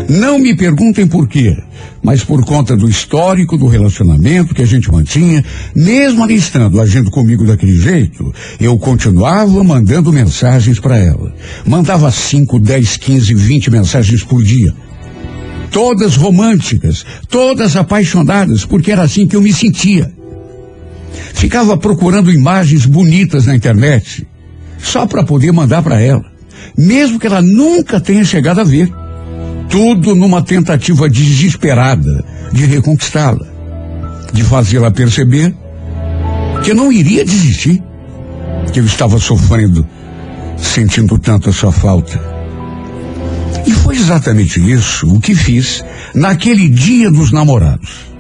Não 0.08 0.38
me 0.38 0.54
perguntem 0.54 1.06
por 1.06 1.26
quê, 1.26 1.56
mas 2.02 2.22
por 2.22 2.44
conta 2.44 2.76
do 2.76 2.88
histórico 2.88 3.56
do 3.56 3.66
relacionamento 3.66 4.54
que 4.54 4.62
a 4.62 4.66
gente 4.66 4.90
mantinha, 4.90 5.44
mesmo 5.74 6.22
ela 6.22 6.32
estando 6.32 6.80
agindo 6.80 7.10
comigo 7.10 7.46
daquele 7.46 7.76
jeito, 7.76 8.32
eu 8.60 8.76
continuava 8.78 9.62
mandando 9.64 10.12
mensagens 10.12 10.78
para 10.78 10.98
ela. 10.98 11.34
Mandava 11.66 12.10
5, 12.10 12.58
10, 12.58 12.96
15, 12.98 13.34
20 13.34 13.70
mensagens 13.70 14.22
por 14.22 14.42
dia. 14.42 14.74
Todas 15.70 16.16
românticas, 16.16 17.06
todas 17.28 17.76
apaixonadas, 17.76 18.64
porque 18.64 18.90
era 18.90 19.02
assim 19.02 19.26
que 19.26 19.36
eu 19.36 19.42
me 19.42 19.52
sentia. 19.52 20.12
Ficava 21.34 21.76
procurando 21.76 22.32
imagens 22.32 22.84
bonitas 22.86 23.46
na 23.46 23.54
internet, 23.54 24.26
só 24.78 25.06
para 25.06 25.24
poder 25.24 25.52
mandar 25.52 25.82
para 25.82 26.00
ela, 26.00 26.24
mesmo 26.76 27.18
que 27.18 27.26
ela 27.26 27.40
nunca 27.40 28.00
tenha 28.00 28.24
chegado 28.24 28.60
a 28.60 28.64
ver. 28.64 28.90
Tudo 29.68 30.16
numa 30.16 30.42
tentativa 30.42 31.08
desesperada 31.08 32.24
de 32.52 32.66
reconquistá-la, 32.66 33.46
de 34.32 34.42
fazê-la 34.42 34.90
perceber 34.90 35.54
que 36.64 36.72
eu 36.72 36.74
não 36.74 36.90
iria 36.92 37.24
desistir, 37.24 37.80
que 38.72 38.80
eu 38.80 38.84
estava 38.84 39.18
sofrendo, 39.18 39.86
sentindo 40.56 41.18
tanto 41.18 41.50
a 41.50 41.52
sua 41.52 41.72
falta. 41.72 42.29
E 43.66 43.72
foi 43.72 43.96
exatamente 43.96 44.60
isso 44.60 45.06
o 45.12 45.20
que 45.20 45.34
fiz 45.34 45.84
naquele 46.14 46.68
dia 46.68 47.10
dos 47.10 47.30
namorados. 47.32 48.10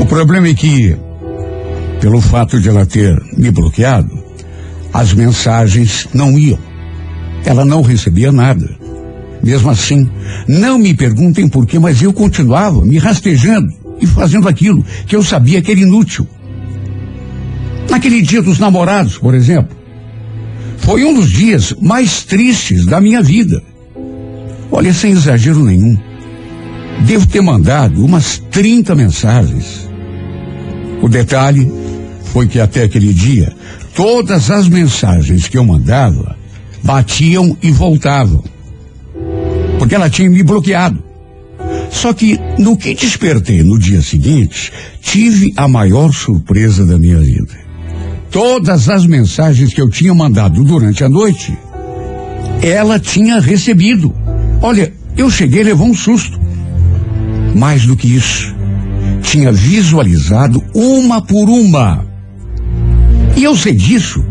O 0.00 0.06
problema 0.06 0.48
é 0.48 0.54
que, 0.54 0.96
pelo 2.00 2.20
fato 2.20 2.60
de 2.60 2.68
ela 2.68 2.84
ter 2.84 3.20
me 3.36 3.50
bloqueado, 3.50 4.10
as 4.92 5.12
mensagens 5.14 6.08
não 6.12 6.38
iam. 6.38 6.58
Ela 7.44 7.64
não 7.64 7.82
recebia 7.82 8.32
nada. 8.32 8.68
Mesmo 9.42 9.70
assim, 9.70 10.08
não 10.46 10.78
me 10.78 10.94
perguntem 10.94 11.48
por 11.48 11.66
quê, 11.66 11.78
mas 11.78 12.02
eu 12.02 12.12
continuava 12.12 12.84
me 12.84 12.98
rastejando 12.98 13.68
e 14.00 14.06
fazendo 14.06 14.48
aquilo 14.48 14.84
que 15.06 15.16
eu 15.16 15.22
sabia 15.22 15.62
que 15.62 15.70
era 15.70 15.80
inútil. 15.80 16.26
Naquele 17.88 18.20
dia 18.22 18.42
dos 18.42 18.58
namorados, 18.58 19.18
por 19.18 19.34
exemplo, 19.34 19.76
foi 20.80 21.04
um 21.04 21.14
dos 21.14 21.30
dias 21.30 21.74
mais 21.80 22.24
tristes 22.24 22.84
da 22.84 23.00
minha 23.00 23.22
vida. 23.22 23.62
Olha, 24.70 24.92
sem 24.92 25.12
exagero 25.12 25.64
nenhum, 25.64 25.96
devo 27.06 27.26
ter 27.26 27.40
mandado 27.40 28.04
umas 28.04 28.38
30 28.50 28.94
mensagens. 28.94 29.88
O 31.02 31.08
detalhe 31.08 31.70
foi 32.26 32.46
que 32.46 32.60
até 32.60 32.84
aquele 32.84 33.12
dia, 33.12 33.52
todas 33.94 34.50
as 34.50 34.68
mensagens 34.68 35.48
que 35.48 35.58
eu 35.58 35.64
mandava 35.64 36.36
batiam 36.82 37.56
e 37.62 37.70
voltavam. 37.70 38.42
Porque 39.78 39.94
ela 39.94 40.10
tinha 40.10 40.30
me 40.30 40.42
bloqueado. 40.42 41.02
Só 41.90 42.12
que 42.12 42.38
no 42.58 42.76
que 42.76 42.94
despertei 42.94 43.62
no 43.62 43.78
dia 43.78 44.00
seguinte, 44.00 44.72
tive 45.00 45.52
a 45.56 45.66
maior 45.66 46.12
surpresa 46.12 46.86
da 46.86 46.98
minha 46.98 47.18
vida. 47.18 47.69
Todas 48.30 48.88
as 48.88 49.06
mensagens 49.06 49.74
que 49.74 49.80
eu 49.80 49.90
tinha 49.90 50.14
mandado 50.14 50.62
durante 50.62 51.02
a 51.02 51.08
noite, 51.08 51.58
ela 52.62 52.98
tinha 52.98 53.40
recebido. 53.40 54.14
Olha, 54.62 54.92
eu 55.16 55.28
cheguei 55.28 55.62
e 55.62 55.64
levou 55.64 55.88
um 55.88 55.94
susto. 55.94 56.38
Mais 57.54 57.84
do 57.84 57.96
que 57.96 58.06
isso, 58.06 58.54
tinha 59.20 59.50
visualizado 59.50 60.62
uma 60.72 61.20
por 61.20 61.48
uma. 61.48 62.06
E 63.36 63.42
eu 63.42 63.56
sei 63.56 63.74
disso 63.74 64.24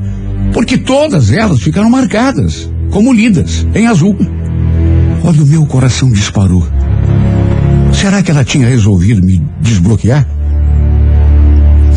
porque 0.54 0.78
todas 0.78 1.32
elas 1.32 1.62
ficaram 1.62 1.90
marcadas, 1.90 2.70
como 2.92 3.14
lidas, 3.14 3.68
em 3.76 3.86
azul. 3.86 4.18
Olha, 5.24 5.44
o 5.44 5.46
meu 5.46 5.66
coração 5.66 6.10
disparou. 6.10 6.66
Será 7.94 8.24
que 8.24 8.32
ela 8.32 8.46
tinha 8.46 8.68
resolvido 8.68 9.22
me 9.22 9.44
desbloquear? 9.62 10.26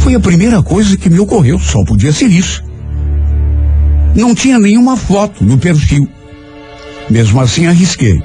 Foi 0.02 0.16
a 0.16 0.20
primeira 0.20 0.60
coisa 0.60 0.96
que 0.96 1.08
me 1.08 1.20
ocorreu, 1.20 1.60
só 1.60 1.84
podia 1.84 2.12
ser 2.12 2.26
isso. 2.26 2.60
Não 4.16 4.34
tinha 4.34 4.58
nenhuma 4.58 4.96
foto 4.96 5.44
no 5.44 5.56
perfil. 5.56 6.08
Mesmo 7.08 7.40
assim, 7.40 7.66
arrisquei. 7.68 8.20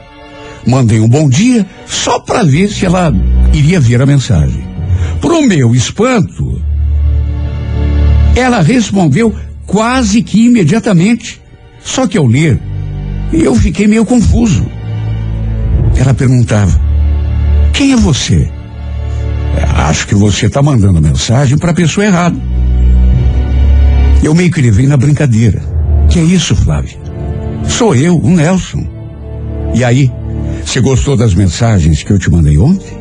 Mandei 0.65 0.99
um 0.99 1.07
bom 1.07 1.29
dia 1.29 1.67
só 1.85 2.19
para 2.19 2.43
ver 2.43 2.67
se 2.69 2.83
ela 2.83 3.13
iria 3.53 3.79
ver 3.79 4.01
a 4.01 4.07
mensagem. 4.07 4.65
Pro 5.21 5.43
meu 5.43 5.75
espanto, 5.75 6.59
Ela 8.35 8.61
respondeu 8.61 9.33
quase 9.67 10.23
que 10.23 10.45
imediatamente. 10.45 11.39
Só 11.83 12.07
que 12.07 12.17
ao 12.17 12.25
ler, 12.25 12.59
eu 13.31 13.53
fiquei 13.53 13.87
meio 13.87 14.03
confuso. 14.03 14.65
Ela 15.95 16.13
perguntava: 16.13 16.79
Quem 17.71 17.93
é 17.93 17.95
você? 17.95 18.56
Acho 19.75 20.07
que 20.07 20.15
você 20.15 20.47
está 20.47 20.61
mandando 20.61 21.01
mensagem 21.01 21.57
para 21.57 21.71
a 21.71 21.73
pessoa 21.73 22.05
errada. 22.05 22.37
Eu 24.23 24.33
meio 24.33 24.51
que 24.51 24.61
levei 24.61 24.87
na 24.87 24.97
brincadeira. 24.97 25.61
Que 26.09 26.19
é 26.19 26.23
isso, 26.23 26.55
Flávia? 26.55 26.97
Sou 27.67 27.95
eu, 27.95 28.17
o 28.17 28.29
Nelson. 28.29 28.85
E 29.73 29.83
aí, 29.83 30.11
você 30.65 30.81
gostou 30.81 31.15
das 31.15 31.33
mensagens 31.33 32.03
que 32.03 32.11
eu 32.11 32.19
te 32.19 32.29
mandei 32.29 32.57
ontem? 32.57 32.97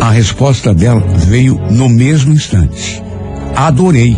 A 0.00 0.10
resposta 0.10 0.72
dela 0.72 1.02
veio 1.26 1.60
no 1.70 1.88
mesmo 1.88 2.32
instante. 2.32 3.02
Adorei. 3.54 4.16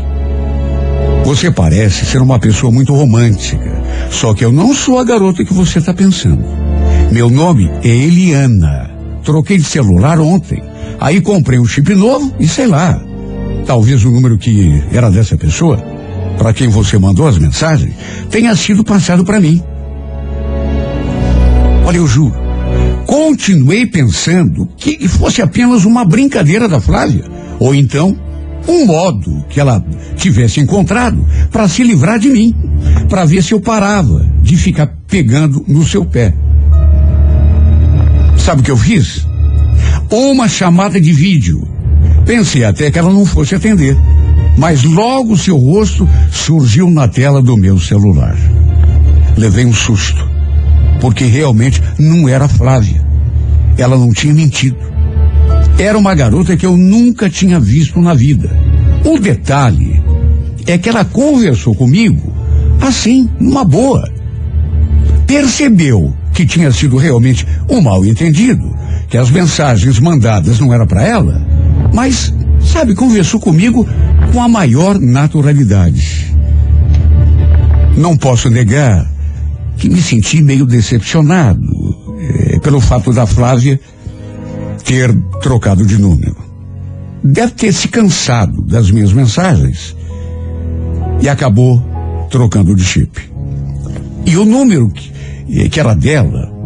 Você 1.25 1.51
parece 1.51 2.05
ser 2.05 2.21
uma 2.21 2.39
pessoa 2.39 2.73
muito 2.73 2.95
romântica. 2.95 3.83
Só 4.11 4.35
que 4.35 4.45
eu 4.45 4.53
não 4.53 4.75
sou 4.75 4.99
a 4.99 5.05
garota 5.05 5.45
que 5.45 5.53
você 5.53 5.79
está 5.79 5.95
pensando. 5.95 6.45
Meu 7.11 7.31
nome 7.31 7.71
é 7.83 7.89
Eliana. 7.89 8.88
Troquei 9.29 9.59
de 9.59 9.65
celular 9.65 10.19
ontem. 10.21 10.63
Aí 10.99 11.21
comprei 11.21 11.59
um 11.59 11.67
chip 11.67 11.95
novo 11.95 12.35
e 12.41 12.49
sei 12.49 12.67
lá. 12.67 12.99
Talvez 13.67 14.03
o 14.03 14.11
número 14.11 14.39
que 14.39 14.83
era 14.91 15.11
dessa 15.11 15.37
pessoa, 15.37 15.77
para 16.39 16.55
quem 16.55 16.69
você 16.69 16.97
mandou 16.97 17.29
as 17.29 17.37
mensagens, 17.37 17.93
tenha 18.31 18.57
sido 18.57 18.83
passado 18.83 19.27
para 19.27 19.39
mim. 19.39 19.63
Olha, 21.85 21.99
eu 21.99 22.07
juro. 22.07 22.35
Continuei 23.05 23.85
pensando 23.85 24.67
que 24.79 25.07
fosse 25.07 25.43
apenas 25.43 25.85
uma 25.85 26.07
brincadeira 26.07 26.67
da 26.67 26.81
Flávia. 26.81 27.25
Ou 27.61 27.75
então, 27.75 28.17
um 28.67 28.87
modo 28.87 29.45
que 29.51 29.61
ela 29.61 29.85
tivesse 30.17 30.59
encontrado 30.59 31.23
para 31.53 31.69
se 31.69 31.83
livrar 31.83 32.19
de 32.19 32.31
mim, 32.31 32.55
para 33.11 33.27
ver 33.27 33.43
se 33.43 33.53
eu 33.53 33.61
parava 33.61 34.27
de 34.41 34.57
ficar 34.57 34.87
pegando 35.07 35.63
no 35.69 35.87
seu 35.87 36.03
pé. 36.07 36.33
Sabe 38.49 38.63
o 38.63 38.65
que 38.65 38.71
eu 38.71 38.79
fiz? 38.79 39.27
Uma 40.11 40.49
chamada 40.49 40.99
de 40.99 41.13
vídeo. 41.13 41.69
Pensei 42.25 42.65
até 42.65 42.91
que 42.91 42.99
ela 42.99 43.13
não 43.13 43.27
fosse 43.27 43.55
atender, 43.55 43.95
mas 44.57 44.85
logo 44.85 45.37
seu 45.37 45.59
rosto 45.59 46.09
surgiu 46.33 46.91
na 46.91 47.07
tela 47.07 47.43
do 47.43 47.59
meu 47.59 47.79
celular. 47.79 48.35
Levei 49.37 49.67
um 49.67 49.75
susto, 49.75 50.27
porque 50.99 51.27
realmente 51.27 51.83
não 51.99 52.27
era 52.27 52.49
Flávia. 52.49 53.05
Ela 53.77 53.99
não 53.99 54.15
tinha 54.15 54.33
mentido. 54.33 54.79
Era 55.79 55.99
uma 55.99 56.15
garota 56.15 56.57
que 56.57 56.65
eu 56.65 56.75
nunca 56.75 57.29
tinha 57.29 57.61
visto 57.61 58.01
na 58.01 58.15
vida. 58.15 58.49
O 59.05 59.19
detalhe 59.19 60.03
é 60.67 60.79
que 60.79 60.89
ela 60.89 61.05
conversou 61.05 61.75
comigo 61.75 62.33
assim, 62.81 63.29
numa 63.39 63.63
boa. 63.63 64.11
Percebeu 65.27 66.17
que 66.39 66.47
tinha 66.47 66.71
sido 66.71 66.97
realmente 66.97 67.45
um 67.69 67.81
mal 67.81 68.07
entendido, 68.07 68.73
que 69.09 69.19
as 69.19 69.29
mensagens 69.29 69.99
mandadas 69.99 70.61
não 70.61 70.73
eram 70.73 70.87
para 70.87 71.03
ela, 71.03 71.45
mas, 71.93 72.33
sabe, 72.61 72.95
conversou 72.95 73.41
comigo 73.41 73.85
com 74.33 74.41
a 74.41 74.47
maior 74.47 75.01
naturalidade. 75.01 76.33
Não 77.97 78.17
posso 78.17 78.49
negar 78.49 79.05
que 79.79 79.91
me 79.91 80.01
senti 80.01 80.41
meio 80.41 80.65
decepcionado 80.65 81.61
eh, 82.21 82.61
pelo 82.61 82.81
fato 82.81 83.13
da 83.13 83.27
Flávia 83.27 83.81
ter 84.85 85.13
trocado 85.43 85.85
de 85.85 85.99
número. 85.99 86.37
Deve 87.25 87.51
ter 87.51 87.73
se 87.73 87.89
cansado 87.89 88.63
das 88.63 88.93
minhas 88.93 89.13
mensagens 89.13 89.97
e 91.21 91.29
acabou 91.29 91.83
trocando 92.31 92.77
de 92.77 92.85
chip. 92.85 93.29
E 94.25 94.37
o 94.37 94.45
número 94.45 94.89
que, 94.89 95.18
que 95.71 95.81
era 95.81 95.95
dela 95.95 96.59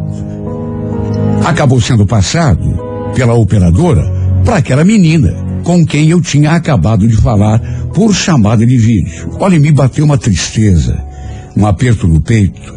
acabou 1.45 1.79
sendo 1.81 2.05
passado 2.05 2.79
pela 3.15 3.33
operadora 3.33 4.03
para 4.45 4.57
aquela 4.57 4.83
menina 4.83 5.33
com 5.63 5.85
quem 5.85 6.09
eu 6.09 6.21
tinha 6.21 6.51
acabado 6.51 7.07
de 7.07 7.15
falar 7.15 7.59
por 7.93 8.13
chamada 8.13 8.65
de 8.65 8.77
vídeo. 8.77 9.35
Olha, 9.39 9.59
me 9.59 9.71
bateu 9.71 10.03
uma 10.03 10.17
tristeza, 10.17 11.01
um 11.55 11.65
aperto 11.65 12.07
no 12.07 12.19
peito. 12.21 12.73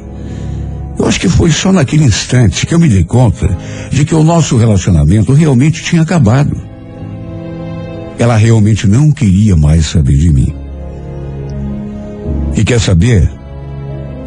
Eu 0.98 1.06
acho 1.06 1.20
que 1.20 1.28
foi 1.28 1.50
só 1.50 1.72
naquele 1.72 2.04
instante 2.04 2.66
que 2.66 2.74
eu 2.74 2.78
me 2.78 2.88
dei 2.88 3.04
conta 3.04 3.48
de 3.90 4.04
que 4.04 4.14
o 4.14 4.22
nosso 4.22 4.56
relacionamento 4.56 5.32
realmente 5.32 5.82
tinha 5.82 6.02
acabado. 6.02 6.56
Ela 8.18 8.36
realmente 8.36 8.86
não 8.86 9.10
queria 9.10 9.56
mais 9.56 9.86
saber 9.86 10.16
de 10.16 10.30
mim. 10.30 10.54
E 12.56 12.64
quer 12.64 12.80
saber? 12.80 13.30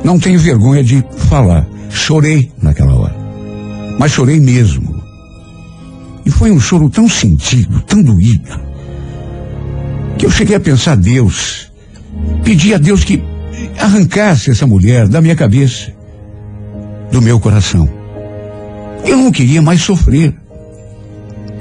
Não 0.04 0.20
tenho 0.20 0.40
vergonha 0.40 0.84
de 0.84 1.04
falar. 1.30 1.68
Chorei 1.90 2.52
naquela 2.62 2.96
hora. 2.96 3.16
Mas 3.98 4.12
chorei 4.12 4.40
mesmo. 4.40 5.04
E 6.26 6.32
foi 6.32 6.52
um 6.52 6.60
choro 6.60 6.90
tão 6.90 7.10
sentido, 7.10 7.82
tão 7.82 8.02
doído, 8.02 8.50
que 10.18 10.26
eu 10.26 10.32
cheguei 10.32 10.56
a 10.56 10.60
pensar 10.60 10.94
a 10.94 10.96
Deus. 10.96 11.72
Pedi 12.44 12.74
a 12.74 12.78
Deus 12.78 13.04
que 13.04 13.22
arrancasse 13.78 14.52
essa 14.52 14.68
mulher 14.68 15.08
da 15.08 15.22
minha 15.22 15.36
cabeça, 15.36 15.92
do 17.12 17.22
meu 17.22 17.40
coração. 17.40 17.90
Eu 19.06 19.18
não 19.18 19.32
queria 19.32 19.62
mais 19.62 19.82
sofrer. 19.82 20.34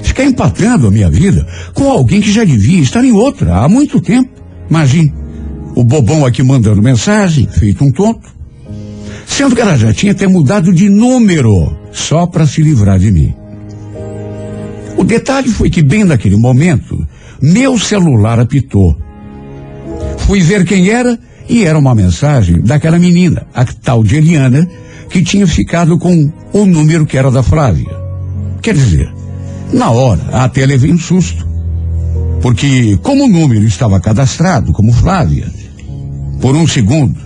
Ficar 0.02 0.24
empatando 0.24 0.86
a 0.86 0.90
minha 0.90 1.10
vida 1.10 1.46
com 1.74 1.90
alguém 1.90 2.20
que 2.20 2.32
já 2.32 2.44
devia 2.44 2.80
estar 2.80 3.04
em 3.04 3.12
outra 3.12 3.56
há 3.56 3.68
muito 3.68 4.00
tempo. 4.00 4.30
Imagine, 4.68 5.12
o 5.78 5.84
bobão 5.84 6.26
aqui 6.26 6.42
mandando 6.42 6.82
mensagem, 6.82 7.46
feito 7.46 7.84
um 7.84 7.92
tonto. 7.92 8.28
Sendo 9.24 9.54
que 9.54 9.60
ela 9.60 9.76
já 9.76 9.92
tinha 9.92 10.10
até 10.10 10.26
mudado 10.26 10.72
de 10.72 10.88
número, 10.88 11.72
só 11.92 12.26
para 12.26 12.48
se 12.48 12.60
livrar 12.60 12.98
de 12.98 13.12
mim. 13.12 13.32
O 14.96 15.04
detalhe 15.04 15.48
foi 15.48 15.70
que, 15.70 15.80
bem 15.80 16.02
naquele 16.02 16.34
momento, 16.34 17.06
meu 17.40 17.78
celular 17.78 18.40
apitou. 18.40 18.98
Fui 20.26 20.40
ver 20.40 20.64
quem 20.64 20.88
era 20.88 21.16
e 21.48 21.64
era 21.64 21.78
uma 21.78 21.94
mensagem 21.94 22.60
daquela 22.60 22.98
menina, 22.98 23.46
a 23.54 23.64
tal 23.64 24.02
de 24.02 24.16
Eliana, 24.16 24.68
que 25.08 25.22
tinha 25.22 25.46
ficado 25.46 25.96
com 25.96 26.28
o 26.52 26.66
número 26.66 27.06
que 27.06 27.16
era 27.16 27.30
da 27.30 27.44
Flávia. 27.44 27.96
Quer 28.60 28.74
dizer, 28.74 29.14
na 29.72 29.92
hora 29.92 30.22
até 30.32 30.66
levei 30.66 30.90
um 30.90 30.98
susto. 30.98 31.46
Porque, 32.42 32.98
como 33.00 33.26
o 33.26 33.28
número 33.28 33.64
estava 33.64 34.00
cadastrado 34.00 34.72
como 34.72 34.92
Flávia, 34.92 35.48
por 36.40 36.54
um 36.54 36.66
segundo, 36.66 37.18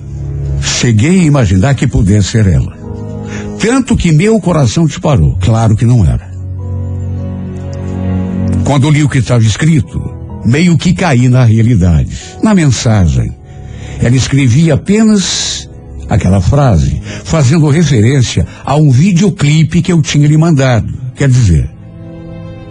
cheguei 0.60 1.20
a 1.20 1.24
imaginar 1.24 1.74
que 1.74 1.86
pudesse 1.86 2.28
ser 2.28 2.46
ela. 2.46 2.76
Tanto 3.58 3.96
que 3.96 4.10
meu 4.10 4.40
coração 4.40 4.86
disparou. 4.86 5.36
Claro 5.40 5.76
que 5.76 5.84
não 5.84 6.04
era. 6.04 6.32
Quando 8.64 8.90
li 8.90 9.02
o 9.02 9.08
que 9.08 9.18
estava 9.18 9.42
escrito, 9.42 10.00
meio 10.44 10.76
que 10.76 10.92
caí 10.92 11.28
na 11.28 11.44
realidade. 11.44 12.16
Na 12.42 12.54
mensagem, 12.54 13.32
ela 14.00 14.16
escrevia 14.16 14.74
apenas 14.74 15.68
aquela 16.08 16.40
frase, 16.40 17.00
fazendo 17.24 17.68
referência 17.68 18.46
a 18.64 18.76
um 18.76 18.90
videoclipe 18.90 19.82
que 19.82 19.92
eu 19.92 20.02
tinha 20.02 20.26
lhe 20.26 20.36
mandado. 20.36 20.92
Quer 21.14 21.28
dizer, 21.28 21.70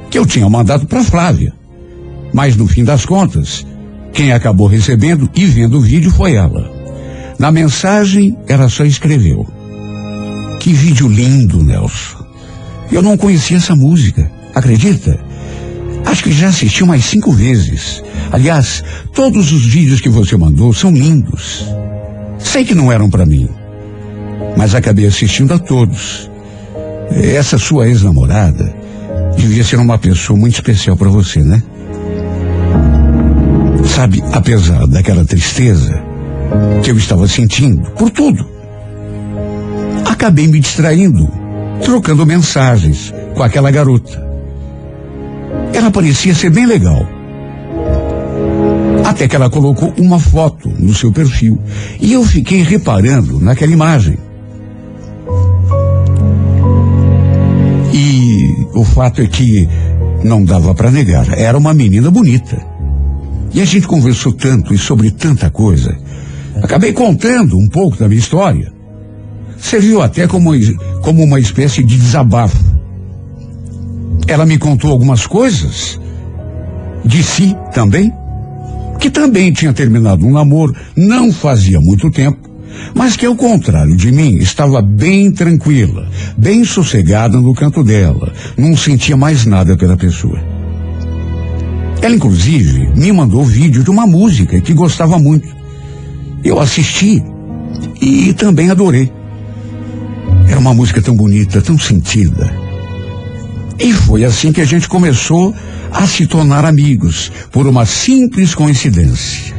que 0.10 0.18
eu 0.18 0.26
tinha 0.26 0.50
mandado 0.50 0.86
para 0.86 1.04
Flávia. 1.04 1.54
Mas 2.34 2.56
no 2.56 2.68
fim 2.68 2.84
das 2.84 3.06
contas, 3.06 3.66
quem 4.14 4.32
acabou 4.32 4.68
recebendo 4.68 5.30
e 5.36 5.46
vendo 5.46 5.78
o 5.78 5.82
vídeo 5.82 6.12
foi 6.12 6.36
ela. 6.36 6.72
Na 7.40 7.52
mensagem, 7.52 8.38
ela 8.48 8.70
só 8.70 8.84
escreveu: 8.84 9.48
Que 10.60 10.74
vídeo 10.74 11.08
lindo, 11.08 11.64
Nelson. 11.64 12.26
Eu 12.92 13.02
não 13.02 13.18
conhecia 13.18 13.58
essa 13.58 13.76
música, 13.76 14.30
acredita? 14.54 15.18
Acho 16.06 16.24
que 16.24 16.32
já 16.32 16.50
assisti 16.50 16.84
umas 16.84 17.06
cinco 17.06 17.32
vezes. 17.32 18.04
Aliás, 18.32 18.84
todos 19.14 19.52
os 19.52 19.66
vídeos 19.66 20.02
que 20.02 20.10
você 20.10 20.36
mandou 20.36 20.74
são 20.74 20.92
lindos. 20.92 21.66
Sei 22.38 22.66
que 22.66 22.76
não 22.76 22.92
eram 22.92 23.10
para 23.10 23.26
mim, 23.26 23.48
mas 24.58 24.76
acabei 24.76 25.06
assistindo 25.06 25.54
a 25.54 25.60
todos. 25.60 26.30
Essa 27.12 27.58
sua 27.58 27.88
ex-namorada 27.88 28.74
devia 29.38 29.64
ser 29.64 29.78
uma 29.78 29.98
pessoa 29.98 30.38
muito 30.38 30.56
especial 30.56 30.98
para 30.98 31.10
você, 31.10 31.40
né? 31.42 31.62
Sabe, 33.86 34.24
apesar 34.32 34.88
daquela 34.88 35.26
tristeza 35.26 36.02
que 36.84 36.92
eu 36.92 36.98
estava 36.98 37.28
sentindo 37.28 37.90
por 37.92 38.10
tudo, 38.10 38.46
acabei 40.06 40.48
me 40.48 40.60
distraindo, 40.60 41.30
trocando 41.84 42.26
mensagens 42.26 43.14
com 43.36 43.44
aquela 43.44 43.72
garota. 43.72 44.32
Ela 45.74 45.92
parecia 45.92 46.34
ser 46.34 46.50
bem 46.50 46.66
legal. 46.66 47.08
Até 49.06 49.28
que 49.28 49.36
ela 49.36 49.50
colocou 49.50 49.94
uma 49.98 50.20
foto 50.20 50.70
no 50.70 50.94
seu 50.94 51.12
perfil. 51.12 51.60
E 52.00 52.14
eu 52.14 52.24
fiquei 52.24 52.62
reparando 52.62 53.40
naquela 53.40 53.72
imagem. 53.72 54.18
E 57.94 58.68
o 58.74 58.86
fato 58.86 59.22
é 59.22 59.28
que 59.28 59.68
não 60.24 60.44
dava 60.44 60.74
para 60.74 60.92
negar. 60.92 61.38
Era 61.38 61.58
uma 61.58 61.74
menina 61.74 62.10
bonita. 62.10 62.71
E 63.54 63.62
a 63.62 63.66
gente 63.66 63.88
conversou 63.88 64.32
tanto 64.32 64.74
e 64.74 64.78
sobre 64.78 65.12
tanta 65.12 65.50
coisa. 65.50 65.98
Acabei 66.62 66.94
contando 66.94 67.58
um 67.58 67.68
pouco 67.68 67.98
da 67.98 68.08
minha 68.08 68.20
história. 68.20 68.72
Serviu 69.58 70.02
até 70.02 70.28
como, 70.28 70.52
como 71.02 71.24
uma 71.24 71.40
espécie 71.40 71.84
de 71.84 71.98
desabafo. 71.98 72.58
Ela 74.28 74.46
me 74.46 74.58
contou 74.58 74.92
algumas 74.92 75.28
coisas 75.28 76.00
de 77.04 77.24
si 77.24 77.56
também, 77.74 78.12
que 79.00 79.10
também 79.10 79.52
tinha 79.52 79.74
terminado 79.74 80.26
um 80.26 80.32
namoro 80.32 80.76
não 80.96 81.32
fazia 81.32 81.80
muito 81.82 82.10
tempo, 82.12 82.50
mas 82.94 83.16
que 83.16 83.26
ao 83.26 83.36
contrário 83.36 83.96
de 83.96 84.12
mim 84.12 84.38
estava 84.38 84.82
bem 84.82 85.32
tranquila, 85.32 86.08
bem 86.38 86.64
sossegada 86.64 87.40
no 87.40 87.54
canto 87.54 87.84
dela, 87.84 88.32
não 88.58 88.78
sentia 88.78 89.18
mais 89.18 89.46
nada 89.46 89.76
pela 89.76 89.98
pessoa. 89.98 90.51
Ela 92.02 92.16
inclusive 92.16 92.88
me 92.96 93.12
mandou 93.12 93.44
vídeo 93.44 93.84
de 93.84 93.90
uma 93.90 94.08
música 94.08 94.60
que 94.60 94.74
gostava 94.74 95.20
muito. 95.20 95.48
Eu 96.44 96.60
assisti 96.60 97.24
e 98.02 98.34
também 98.34 98.70
adorei. 98.70 99.12
Era 100.48 100.60
uma 100.60 100.74
música 100.74 101.02
tão 101.02 101.16
bonita, 101.16 101.62
tão 101.62 101.78
sentida. 101.78 102.52
E 103.80 103.94
foi 103.94 104.24
assim 104.24 104.52
que 104.52 104.62
a 104.62 104.66
gente 104.66 104.88
começou 104.88 105.56
a 105.92 106.08
se 106.08 106.26
tornar 106.26 106.66
amigos, 106.66 107.32
por 107.52 107.68
uma 107.68 107.86
simples 107.86 108.56
coincidência. 108.56 109.54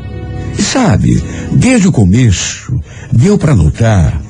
E 0.58 0.62
sabe, 0.62 1.22
desde 1.52 1.88
o 1.88 1.92
começo, 1.92 2.80
deu 3.12 3.36
para 3.36 3.54
notar 3.54 4.21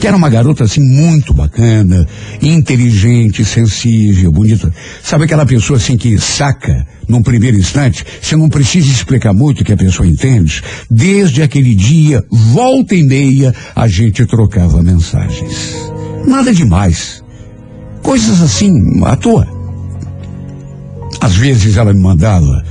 que 0.00 0.06
era 0.06 0.16
uma 0.16 0.28
garota 0.28 0.64
assim 0.64 0.80
muito 0.80 1.32
bacana, 1.32 2.06
inteligente, 2.42 3.44
sensível, 3.44 4.30
bonita. 4.30 4.72
Sabe 5.02 5.24
aquela 5.24 5.46
pessoa 5.46 5.78
assim 5.78 5.96
que 5.96 6.18
saca 6.18 6.86
num 7.08 7.22
primeiro 7.22 7.58
instante? 7.58 8.04
Você 8.20 8.36
não 8.36 8.48
precisa 8.48 8.90
explicar 8.90 9.32
muito 9.32 9.64
que 9.64 9.72
a 9.72 9.76
pessoa 9.76 10.06
entende. 10.06 10.62
Desde 10.90 11.42
aquele 11.42 11.74
dia, 11.74 12.22
volta 12.30 12.94
e 12.94 13.02
meia, 13.02 13.54
a 13.74 13.88
gente 13.88 14.24
trocava 14.26 14.82
mensagens. 14.82 15.76
Nada 16.26 16.52
demais. 16.52 17.22
Coisas 18.02 18.40
assim, 18.42 18.72
à 19.04 19.16
toa. 19.16 19.46
Às 21.20 21.34
vezes 21.36 21.76
ela 21.76 21.92
me 21.92 22.00
mandava 22.00 22.62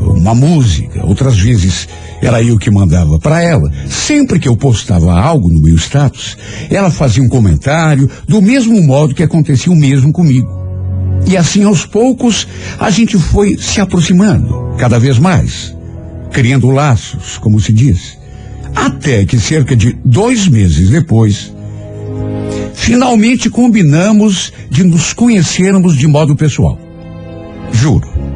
uma 0.00 0.34
música, 0.34 1.04
outras 1.04 1.38
vezes 1.38 1.88
era 2.20 2.42
eu 2.42 2.58
que 2.58 2.70
mandava 2.70 3.18
para 3.18 3.42
ela. 3.42 3.70
Sempre 3.88 4.38
que 4.38 4.48
eu 4.48 4.56
postava 4.56 5.12
algo 5.12 5.48
no 5.48 5.60
meu 5.60 5.74
status, 5.76 6.36
ela 6.70 6.90
fazia 6.90 7.22
um 7.22 7.28
comentário, 7.28 8.08
do 8.26 8.40
mesmo 8.40 8.80
modo 8.82 9.14
que 9.14 9.22
acontecia 9.22 9.72
o 9.72 9.76
mesmo 9.76 10.12
comigo. 10.12 10.62
E 11.26 11.36
assim, 11.36 11.64
aos 11.64 11.84
poucos, 11.84 12.46
a 12.78 12.90
gente 12.90 13.18
foi 13.18 13.56
se 13.56 13.80
aproximando, 13.80 14.74
cada 14.78 14.98
vez 14.98 15.18
mais, 15.18 15.74
criando 16.30 16.70
laços, 16.70 17.38
como 17.38 17.60
se 17.60 17.72
diz. 17.72 18.18
Até 18.74 19.24
que 19.24 19.38
cerca 19.38 19.76
de 19.76 19.96
dois 20.04 20.48
meses 20.48 20.88
depois, 20.88 21.52
finalmente 22.74 23.50
combinamos 23.50 24.52
de 24.70 24.82
nos 24.82 25.12
conhecermos 25.12 25.96
de 25.96 26.06
modo 26.06 26.34
pessoal. 26.34 26.78
Juro. 27.72 28.31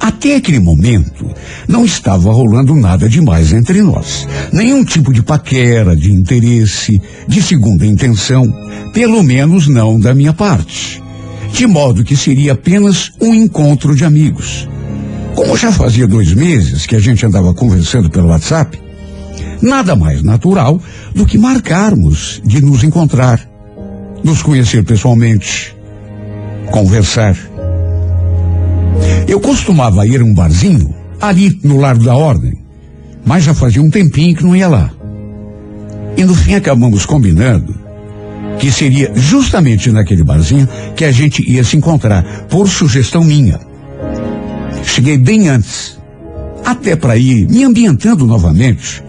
Até 0.00 0.36
aquele 0.36 0.58
momento, 0.58 1.30
não 1.68 1.84
estava 1.84 2.32
rolando 2.32 2.74
nada 2.74 3.06
demais 3.06 3.52
entre 3.52 3.82
nós. 3.82 4.26
Nenhum 4.50 4.82
tipo 4.82 5.12
de 5.12 5.22
paquera, 5.22 5.94
de 5.94 6.10
interesse, 6.10 6.98
de 7.28 7.42
segunda 7.42 7.84
intenção. 7.84 8.50
Pelo 8.94 9.22
menos 9.22 9.68
não 9.68 10.00
da 10.00 10.14
minha 10.14 10.32
parte. 10.32 11.02
De 11.52 11.66
modo 11.66 12.02
que 12.02 12.16
seria 12.16 12.52
apenas 12.52 13.12
um 13.20 13.34
encontro 13.34 13.94
de 13.94 14.04
amigos. 14.04 14.66
Como 15.34 15.54
já 15.56 15.70
fazia 15.70 16.06
dois 16.06 16.32
meses 16.32 16.86
que 16.86 16.96
a 16.96 17.00
gente 17.00 17.26
andava 17.26 17.52
conversando 17.52 18.08
pelo 18.08 18.28
WhatsApp, 18.28 18.80
nada 19.60 19.94
mais 19.94 20.22
natural 20.22 20.80
do 21.14 21.26
que 21.26 21.36
marcarmos 21.36 22.40
de 22.44 22.62
nos 22.62 22.82
encontrar, 22.82 23.46
nos 24.24 24.42
conhecer 24.42 24.82
pessoalmente, 24.82 25.76
conversar. 26.70 27.49
Eu 29.26 29.40
costumava 29.40 30.06
ir 30.06 30.20
a 30.20 30.24
um 30.24 30.34
barzinho 30.34 30.94
ali 31.20 31.58
no 31.62 31.78
Largo 31.78 32.04
da 32.04 32.16
Ordem, 32.16 32.54
mas 33.24 33.44
já 33.44 33.54
fazia 33.54 33.82
um 33.82 33.90
tempinho 33.90 34.36
que 34.36 34.44
não 34.44 34.56
ia 34.56 34.68
lá. 34.68 34.90
E 36.16 36.24
no 36.24 36.34
fim 36.34 36.54
acabamos 36.54 37.06
combinando 37.06 37.74
que 38.58 38.70
seria 38.70 39.10
justamente 39.14 39.90
naquele 39.90 40.22
barzinho 40.22 40.68
que 40.94 41.04
a 41.04 41.10
gente 41.10 41.42
ia 41.50 41.64
se 41.64 41.76
encontrar, 41.76 42.46
por 42.48 42.68
sugestão 42.68 43.24
minha. 43.24 43.58
Cheguei 44.84 45.16
bem 45.16 45.48
antes, 45.48 45.98
até 46.64 46.94
para 46.94 47.16
ir 47.16 47.48
me 47.48 47.64
ambientando 47.64 48.26
novamente, 48.26 49.02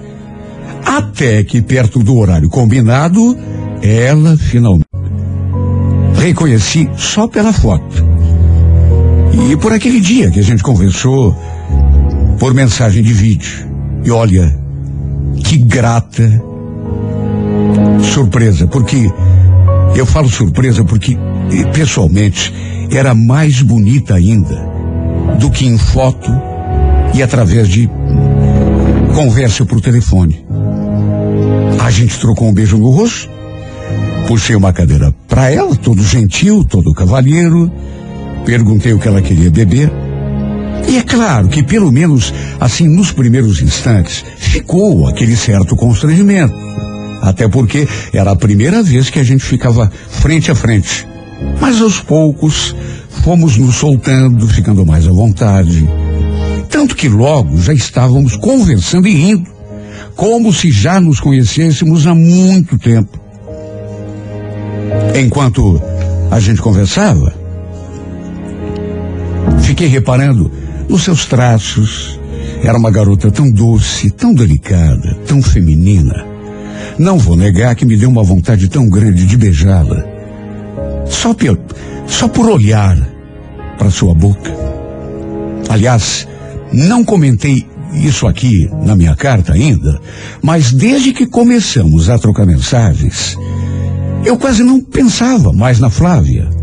até 0.86 1.44
que 1.44 1.62
perto 1.62 2.00
do 2.00 2.18
horário 2.18 2.50
combinado, 2.50 3.38
ela 3.82 4.38
finalmente 4.38 4.86
reconheci 6.16 6.90
só 6.96 7.28
pela 7.28 7.52
foto. 7.52 8.06
E 9.50 9.58
por 9.58 9.74
aquele 9.74 10.00
dia 10.00 10.30
que 10.30 10.40
a 10.40 10.44
gente 10.44 10.64
conversou 10.64 11.36
por 12.40 12.54
mensagem 12.54 13.04
de 13.04 13.14
vídeo. 13.14 13.68
E 14.04 14.12
olha, 14.12 14.56
que 15.44 15.58
grata 15.58 16.42
surpresa, 18.14 18.68
porque 18.68 19.12
eu 19.96 20.06
falo 20.06 20.30
surpresa 20.30 20.84
porque 20.84 21.18
pessoalmente 21.74 22.54
era 22.92 23.14
mais 23.14 23.62
bonita 23.62 24.16
ainda 24.16 24.72
do 25.40 25.50
que 25.50 25.66
em 25.66 25.78
foto 25.78 26.32
e 27.14 27.22
através 27.22 27.68
de 27.68 27.90
conversa 29.14 29.66
por 29.66 29.82
telefone. 29.82 30.46
A 31.80 31.92
gente 31.92 32.20
trocou 32.20 32.48
um 32.48 32.54
beijo 32.54 32.78
no 32.78 32.90
rosto, 32.90 33.30
puxei 34.28 34.56
uma 34.56 34.72
cadeira 34.72 35.14
para 35.28 35.50
ela, 35.50 35.76
todo 35.76 36.02
gentil, 36.04 36.64
todo 36.64 36.94
cavalheiro, 36.94 37.72
perguntei 38.46 38.94
o 38.94 39.00
que 39.00 39.08
ela 39.08 39.22
queria 39.22 39.50
beber. 39.50 39.92
E 40.88 40.98
é 40.98 41.04
claro 41.04 41.48
que, 41.48 41.64
pelo 41.64 41.92
menos 41.92 42.34
assim, 42.60 42.88
nos 42.88 43.12
primeiros 43.12 43.62
instantes, 43.62 44.26
ficou 44.38 45.08
aquele 45.08 45.36
certo 45.36 45.76
constrangimento. 45.76 46.54
Até 47.22 47.48
porque 47.48 47.88
era 48.12 48.32
a 48.32 48.36
primeira 48.36 48.82
vez 48.82 49.10
que 49.10 49.20
a 49.20 49.24
gente 49.24 49.44
ficava 49.44 49.92
frente 50.10 50.52
a 50.52 50.56
frente. 50.56 51.08
Mas 51.60 51.82
aos 51.82 52.00
poucos 52.00 52.76
fomos 53.24 53.58
nos 53.58 53.76
soltando, 53.76 54.48
ficando 54.48 54.86
mais 54.86 55.08
à 55.08 55.12
vontade. 55.12 55.88
Tanto 56.70 56.96
que 56.96 57.08
logo 57.08 57.58
já 57.62 57.74
estávamos 57.74 58.36
conversando 58.36 59.08
e 59.08 59.14
rindo, 59.14 59.50
como 60.16 60.52
se 60.52 60.72
já 60.72 61.00
nos 61.00 61.20
conhecêssemos 61.20 62.08
há 62.08 62.16
muito 62.16 62.78
tempo. 62.80 63.20
Enquanto 65.16 65.82
a 66.32 66.40
gente 66.40 66.62
conversava, 66.62 67.41
fiquei 69.62 69.88
reparando 69.88 70.52
nos 70.88 71.04
seus 71.04 71.26
traços. 71.26 72.20
Era 72.64 72.78
uma 72.78 72.92
garota 72.92 73.32
tão 73.32 73.50
doce, 73.50 74.10
tão 74.12 74.34
delicada, 74.34 75.18
tão 75.26 75.42
feminina. 75.42 76.26
Não 76.98 77.18
vou 77.18 77.36
negar 77.36 77.76
que 77.76 77.86
me 77.86 77.96
deu 77.96 78.10
uma 78.10 78.24
vontade 78.24 78.68
tão 78.68 78.90
grande 78.90 79.26
de 79.26 79.38
beijá-la. 79.38 80.04
Só, 81.08 81.34
por, 81.34 81.60
só 82.08 82.28
por 82.28 82.50
olhar 82.50 82.98
para 83.78 83.90
sua 83.90 84.14
boca. 84.14 84.54
Aliás, 85.70 86.28
não 86.72 87.04
comentei 87.04 87.66
isso 87.94 88.28
aqui 88.28 88.70
na 88.84 88.96
minha 88.96 89.16
carta 89.16 89.54
ainda, 89.54 90.00
mas 90.42 90.72
desde 90.72 91.12
que 91.12 91.26
começamos 91.26 92.10
a 92.10 92.18
trocar 92.18 92.46
mensagens, 92.46 93.38
eu 94.24 94.38
quase 94.38 94.64
não 94.64 94.80
pensava 94.80 95.52
mais 95.52 95.80
na 95.80 95.90
Flávia. 95.90 96.61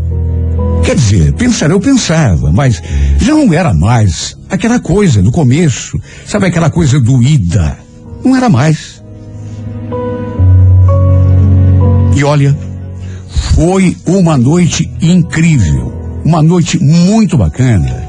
Quer 0.89 0.95
dizer, 0.95 1.33
pensar 1.33 1.69
eu 1.69 1.79
pensava, 1.79 2.51
mas 2.51 2.81
já 3.19 3.35
não 3.35 3.53
era 3.53 3.75
mais 3.75 4.35
aquela 4.49 4.79
coisa 4.79 5.21
do 5.21 5.31
começo, 5.31 6.01
sabe 6.25 6.47
aquela 6.47 6.71
coisa 6.71 6.99
doída. 6.99 7.77
Não 8.25 8.35
era 8.35 8.49
mais. 8.49 8.99
E 12.15 12.23
olha, 12.23 12.57
foi 13.53 13.95
uma 14.03 14.35
noite 14.35 14.91
incrível, 14.99 15.93
uma 16.25 16.41
noite 16.41 16.83
muito 16.83 17.37
bacana. 17.37 18.03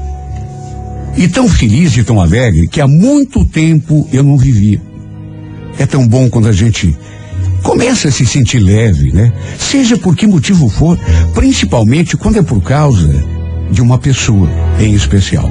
E 1.15 1.27
tão 1.27 1.47
feliz 1.47 1.95
e 1.95 2.03
tão 2.03 2.19
alegre 2.19 2.67
que 2.67 2.81
há 2.81 2.87
muito 2.87 3.45
tempo 3.45 4.09
eu 4.11 4.23
não 4.23 4.37
vivia. 4.37 4.81
É 5.77 5.85
tão 5.85 6.07
bom 6.07 6.27
quando 6.31 6.47
a 6.47 6.51
gente 6.51 6.97
começa 7.61 8.07
a 8.07 8.11
se 8.11 8.25
sentir 8.25 8.59
leve, 8.59 9.11
né? 9.11 9.31
Seja 9.57 9.97
por 9.97 10.15
que 10.15 10.27
motivo 10.27 10.69
for, 10.69 10.97
principalmente 11.33 12.17
quando 12.17 12.39
é 12.39 12.41
por 12.41 12.61
causa 12.61 13.23
de 13.71 13.81
uma 13.81 13.97
pessoa 13.97 14.49
em 14.79 14.93
especial. 14.93 15.49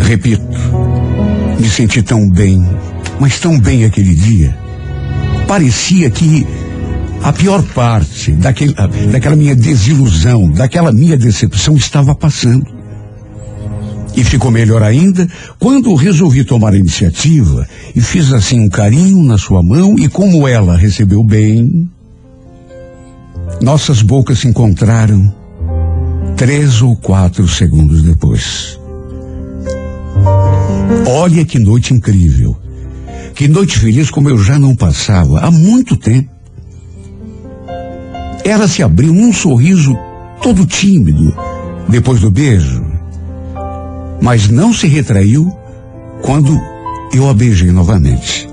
Repito, 0.00 0.42
me 1.58 1.68
senti 1.68 2.02
tão 2.02 2.28
bem, 2.30 2.64
mas 3.20 3.38
tão 3.38 3.58
bem 3.58 3.84
aquele 3.84 4.14
dia. 4.14 4.56
Parecia 5.46 6.10
que 6.10 6.46
A 7.22 7.32
pior 7.32 7.62
parte 7.74 8.32
daquele, 8.32 8.74
daquela 9.10 9.36
minha 9.36 9.54
desilusão, 9.54 10.50
daquela 10.50 10.92
minha 10.92 11.16
decepção 11.16 11.76
estava 11.76 12.14
passando. 12.14 12.66
E 14.16 14.24
ficou 14.24 14.50
melhor 14.50 14.82
ainda 14.82 15.28
quando 15.58 15.94
resolvi 15.94 16.42
tomar 16.42 16.72
a 16.72 16.78
iniciativa 16.78 17.68
e 17.94 18.00
fiz 18.00 18.32
assim 18.32 18.60
um 18.60 18.68
carinho 18.68 19.22
na 19.22 19.36
sua 19.36 19.62
mão 19.62 19.98
e 19.98 20.08
como 20.08 20.48
ela 20.48 20.76
recebeu 20.76 21.22
bem, 21.22 21.90
nossas 23.60 24.00
bocas 24.00 24.38
se 24.38 24.48
encontraram 24.48 25.34
três 26.36 26.80
ou 26.80 26.96
quatro 26.96 27.46
segundos 27.48 28.02
depois. 28.02 28.78
Olha 31.06 31.44
que 31.44 31.58
noite 31.58 31.92
incrível. 31.92 32.56
Que 33.34 33.48
noite 33.48 33.78
feliz 33.78 34.10
como 34.10 34.30
eu 34.30 34.38
já 34.38 34.58
não 34.58 34.74
passava 34.74 35.40
há 35.40 35.50
muito 35.50 35.96
tempo. 35.96 36.35
Ela 38.46 38.68
se 38.68 38.80
abriu 38.80 39.12
num 39.12 39.32
sorriso 39.32 39.98
todo 40.40 40.64
tímido 40.64 41.34
depois 41.88 42.20
do 42.20 42.30
beijo, 42.30 42.80
mas 44.22 44.48
não 44.48 44.72
se 44.72 44.86
retraiu 44.86 45.52
quando 46.22 46.56
eu 47.12 47.28
a 47.28 47.34
beijei 47.34 47.72
novamente. 47.72 48.48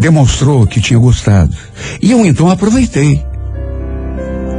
Demonstrou 0.00 0.66
que 0.66 0.80
tinha 0.80 0.98
gostado. 0.98 1.54
E 2.00 2.10
eu 2.10 2.24
então 2.24 2.48
aproveitei. 2.48 3.22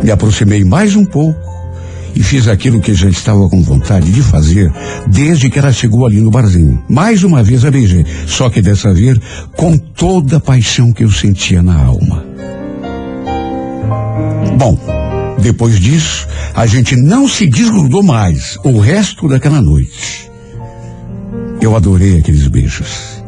Me 0.04 0.12
aproximei 0.12 0.64
mais 0.64 0.96
um 0.96 1.04
pouco 1.04 1.40
e 2.16 2.22
fiz 2.22 2.48
aquilo 2.48 2.80
que 2.80 2.94
já 2.94 3.10
estava 3.10 3.50
com 3.50 3.64
vontade 3.64 4.12
de 4.12 4.22
fazer 4.22 4.72
desde 5.08 5.50
que 5.50 5.58
ela 5.58 5.74
chegou 5.74 6.06
ali 6.06 6.22
no 6.22 6.30
barzinho. 6.30 6.84
Mais 6.88 7.24
uma 7.24 7.42
vez 7.42 7.66
a 7.66 7.72
beijei, 7.72 8.06
só 8.28 8.52
que 8.52 8.62
dessa 8.62 8.94
vez 8.94 9.18
com 9.58 9.76
toda 9.80 10.38
a 10.38 10.40
paixão 10.40 10.94
que 10.94 11.04
eu 11.04 11.10
sentia 11.10 11.64
na 11.64 11.76
alma. 11.76 12.29
Bom, 14.60 14.78
depois 15.42 15.80
disso, 15.80 16.28
a 16.54 16.66
gente 16.66 16.94
não 16.94 17.30
se 17.30 17.48
desgrudou 17.48 18.04
mais 18.04 18.58
o 18.62 18.78
resto 18.78 19.26
daquela 19.30 19.62
noite. 19.62 20.30
Eu 21.62 21.78
adorei 21.78 22.18
aqueles 22.18 22.46
beijos. 22.46 23.24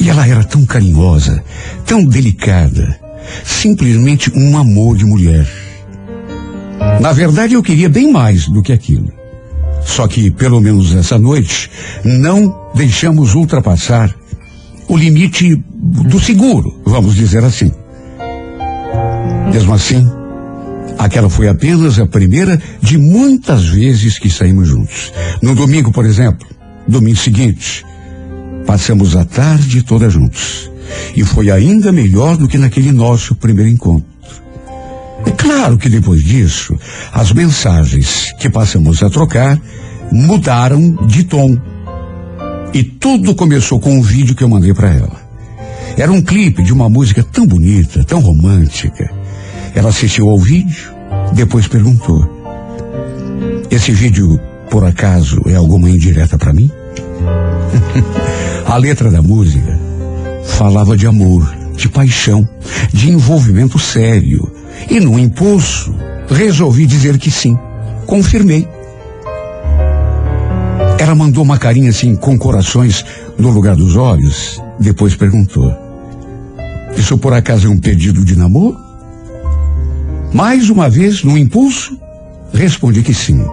E 0.00 0.08
ela 0.08 0.26
era 0.26 0.42
tão 0.42 0.64
carinhosa, 0.64 1.44
tão 1.84 2.02
delicada, 2.02 2.98
simplesmente 3.44 4.32
um 4.34 4.56
amor 4.56 4.96
de 4.96 5.04
mulher. 5.04 5.46
Na 7.02 7.12
verdade, 7.12 7.52
eu 7.52 7.62
queria 7.62 7.90
bem 7.90 8.10
mais 8.10 8.48
do 8.48 8.62
que 8.62 8.72
aquilo. 8.72 9.12
Só 9.84 10.08
que, 10.08 10.30
pelo 10.30 10.58
menos 10.58 10.94
essa 10.94 11.18
noite, 11.18 11.70
não 12.02 12.70
deixamos 12.74 13.34
ultrapassar 13.34 14.10
o 14.88 14.96
limite 14.96 15.54
do 15.70 16.18
seguro, 16.18 16.80
vamos 16.86 17.14
dizer 17.14 17.44
assim. 17.44 17.70
Mesmo 19.52 19.74
assim, 19.74 20.19
aquela 21.04 21.30
foi 21.30 21.48
apenas 21.48 21.98
a 21.98 22.06
primeira 22.06 22.60
de 22.82 22.98
muitas 22.98 23.64
vezes 23.64 24.18
que 24.18 24.28
saímos 24.28 24.68
juntos. 24.68 25.12
No 25.40 25.54
domingo, 25.54 25.90
por 25.90 26.04
exemplo, 26.04 26.46
domingo 26.86 27.16
seguinte, 27.16 27.84
passamos 28.66 29.16
a 29.16 29.24
tarde 29.24 29.82
toda 29.82 30.10
juntos. 30.10 30.70
E 31.16 31.24
foi 31.24 31.50
ainda 31.50 31.90
melhor 31.90 32.36
do 32.36 32.46
que 32.46 32.58
naquele 32.58 32.92
nosso 32.92 33.34
primeiro 33.34 33.70
encontro. 33.70 34.08
É 35.24 35.30
claro 35.30 35.78
que 35.78 35.88
depois 35.88 36.22
disso, 36.22 36.76
as 37.12 37.32
mensagens 37.32 38.34
que 38.38 38.48
passamos 38.48 39.02
a 39.02 39.10
trocar 39.10 39.60
mudaram 40.12 41.06
de 41.06 41.24
tom. 41.24 41.58
E 42.72 42.82
tudo 42.82 43.34
começou 43.34 43.80
com 43.80 43.92
um 43.92 44.02
vídeo 44.02 44.34
que 44.34 44.44
eu 44.44 44.48
mandei 44.48 44.74
para 44.74 44.92
ela. 44.92 45.20
Era 45.96 46.12
um 46.12 46.22
clipe 46.22 46.62
de 46.62 46.72
uma 46.72 46.88
música 46.88 47.22
tão 47.22 47.46
bonita, 47.46 48.04
tão 48.04 48.20
romântica. 48.20 49.19
Ela 49.74 49.90
assistiu 49.90 50.28
ao 50.28 50.38
vídeo, 50.38 50.92
depois 51.32 51.68
perguntou: 51.68 52.28
Esse 53.70 53.92
vídeo, 53.92 54.40
por 54.70 54.84
acaso, 54.84 55.40
é 55.46 55.54
alguma 55.54 55.88
indireta 55.88 56.36
para 56.36 56.52
mim? 56.52 56.70
a 58.66 58.76
letra 58.76 59.10
da 59.10 59.22
música 59.22 59.78
falava 60.44 60.96
de 60.96 61.06
amor, 61.06 61.48
de 61.76 61.88
paixão, 61.88 62.48
de 62.92 63.10
envolvimento 63.10 63.78
sério. 63.78 64.50
E 64.90 64.98
num 64.98 65.18
impulso, 65.18 65.94
resolvi 66.28 66.86
dizer 66.86 67.18
que 67.18 67.30
sim. 67.30 67.58
Confirmei. 68.06 68.68
Ela 70.98 71.14
mandou 71.14 71.42
uma 71.42 71.58
carinha 71.58 71.90
assim, 71.90 72.14
com 72.14 72.38
corações 72.38 73.04
no 73.38 73.50
lugar 73.50 73.76
dos 73.76 73.96
olhos. 73.96 74.60
Depois 74.78 75.14
perguntou: 75.14 75.72
Isso 76.96 77.16
por 77.16 77.32
acaso 77.32 77.68
é 77.68 77.70
um 77.70 77.78
pedido 77.78 78.24
de 78.24 78.36
namoro? 78.36 78.89
Mais 80.32 80.70
uma 80.70 80.88
vez, 80.88 81.24
no 81.24 81.36
impulso, 81.36 81.98
respondi 82.52 83.02
que 83.02 83.12
sim. 83.12 83.44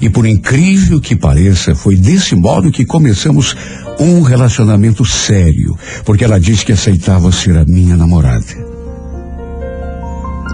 E 0.00 0.08
por 0.08 0.26
incrível 0.26 1.00
que 1.00 1.16
pareça, 1.16 1.74
foi 1.74 1.96
desse 1.96 2.34
modo 2.34 2.70
que 2.70 2.84
começamos 2.84 3.56
um 3.98 4.20
relacionamento 4.20 5.04
sério, 5.04 5.76
porque 6.04 6.24
ela 6.24 6.38
disse 6.38 6.64
que 6.64 6.72
aceitava 6.72 7.32
ser 7.32 7.56
a 7.56 7.64
minha 7.64 7.96
namorada. 7.96 8.66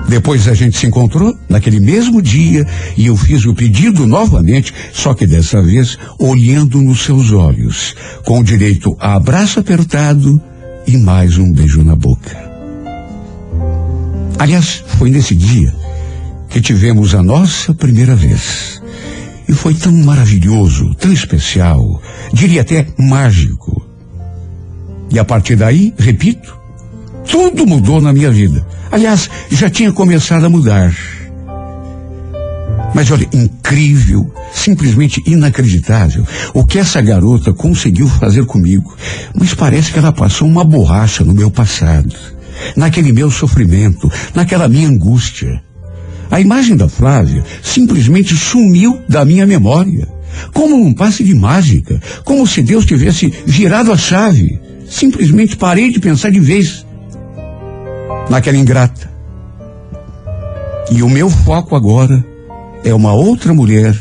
Depois 0.09 0.47
a 0.49 0.55
gente 0.55 0.77
se 0.77 0.87
encontrou 0.87 1.37
naquele 1.49 1.81
mesmo 1.81 2.21
dia 2.21 2.67
e 2.97 3.07
eu 3.07 3.17
fiz 3.17 3.45
o 3.47 3.55
pedido 3.55 4.07
novamente, 4.07 4.73
só 4.93 5.15
que 5.15 5.27
dessa 5.27 5.63
vez 5.63 5.99
olhando 6.19 6.81
nos 6.83 7.03
seus 7.03 7.33
olhos, 7.33 7.95
com 8.25 8.43
direito 8.43 8.97
a 8.99 9.15
abraço 9.15 9.59
apertado 9.59 10.41
e 10.87 10.97
mais 10.97 11.39
um 11.39 11.51
beijo 11.53 11.83
na 11.83 11.97
boca. 11.97 12.52
Aliás, 14.39 14.85
foi 14.99 15.11
nesse 15.11 15.35
dia 15.35 15.73
que 16.49 16.61
tivemos 16.61 17.15
a 17.15 17.23
nossa 17.23 17.75
primeira 17.75 18.15
vez. 18.15 18.83
E 19.49 19.53
foi 19.53 19.75
tão 19.75 19.93
maravilhoso, 19.93 20.95
tão 20.95 21.13
especial, 21.13 22.01
diria 22.33 22.63
até 22.63 22.87
mágico. 22.99 23.87
E 25.11 25.19
a 25.19 25.25
partir 25.25 25.57
daí, 25.57 25.93
repito, 25.99 26.57
tudo 27.31 27.67
mudou 27.67 28.01
na 28.01 28.13
minha 28.13 28.31
vida. 28.31 28.67
Aliás, 28.91 29.29
já 29.51 29.71
tinha 29.71 29.93
começado 29.93 30.45
a 30.45 30.51
mudar. 30.51 30.95
Mas 32.95 33.11
olha, 33.11 33.27
incrível, 33.33 34.31
simplesmente 34.53 35.23
inacreditável 35.27 36.27
o 36.53 36.65
que 36.65 36.79
essa 36.79 37.01
garota 37.01 37.53
conseguiu 37.53 38.07
fazer 38.07 38.45
comigo. 38.45 38.95
Mas 39.35 39.55
parece 39.55 39.93
que 39.93 39.99
ela 39.99 40.13
passou 40.13 40.47
uma 40.47 40.65
borracha 40.65 41.25
no 41.25 41.33
meu 41.33 41.51
passado, 41.51 42.15
naquele 42.77 43.13
meu 43.13 43.31
sofrimento, 43.31 44.11
naquela 44.35 44.69
minha 44.69 44.89
angústia. 44.89 45.63
A 46.31 46.41
imagem 46.41 46.77
da 46.77 46.89
Flávia 46.89 47.45
simplesmente 47.63 48.35
sumiu 48.37 48.99
da 49.09 49.25
minha 49.25 49.47
memória, 49.47 50.09
como 50.53 50.75
um 50.75 50.95
passe 50.95 51.23
de 51.23 51.35
mágica, 51.35 52.01
como 52.25 52.47
se 52.47 52.63
Deus 52.63 52.87
tivesse 52.87 53.33
virado 53.47 53.93
a 53.93 53.97
chave. 53.97 54.59
Simplesmente 54.89 55.57
parei 55.57 55.91
de 55.91 56.01
pensar 56.01 56.31
de 56.31 56.41
vez 56.41 56.87
naquela 58.31 58.57
ingrata. 58.57 59.11
E 60.91 61.03
o 61.03 61.09
meu 61.09 61.31
foco 61.31 61.77
agora 61.77 62.25
é 62.85 62.95
uma 62.95 63.13
outra 63.13 63.55
mulher, 63.55 63.97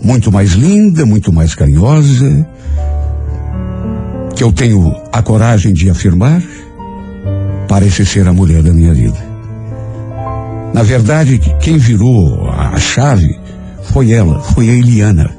muito 0.00 0.30
mais 0.30 0.52
linda, 0.52 1.06
muito 1.06 1.32
mais 1.32 1.54
carinhosa, 1.54 2.46
que 4.34 4.44
eu 4.44 4.52
tenho 4.52 4.94
a 5.12 5.22
coragem 5.22 5.72
de 5.72 5.88
afirmar, 5.88 6.42
parece 7.68 8.04
ser 8.04 8.26
a 8.28 8.32
mulher 8.32 8.62
da 8.62 8.72
minha 8.72 8.94
vida. 8.94 9.18
Na 10.72 10.82
verdade, 10.82 11.38
quem 11.60 11.78
virou 11.78 12.50
a 12.50 12.78
chave 12.78 13.38
foi 13.92 14.12
ela, 14.12 14.40
foi 14.40 14.68
a 14.68 14.72
Eliana. 14.72 15.30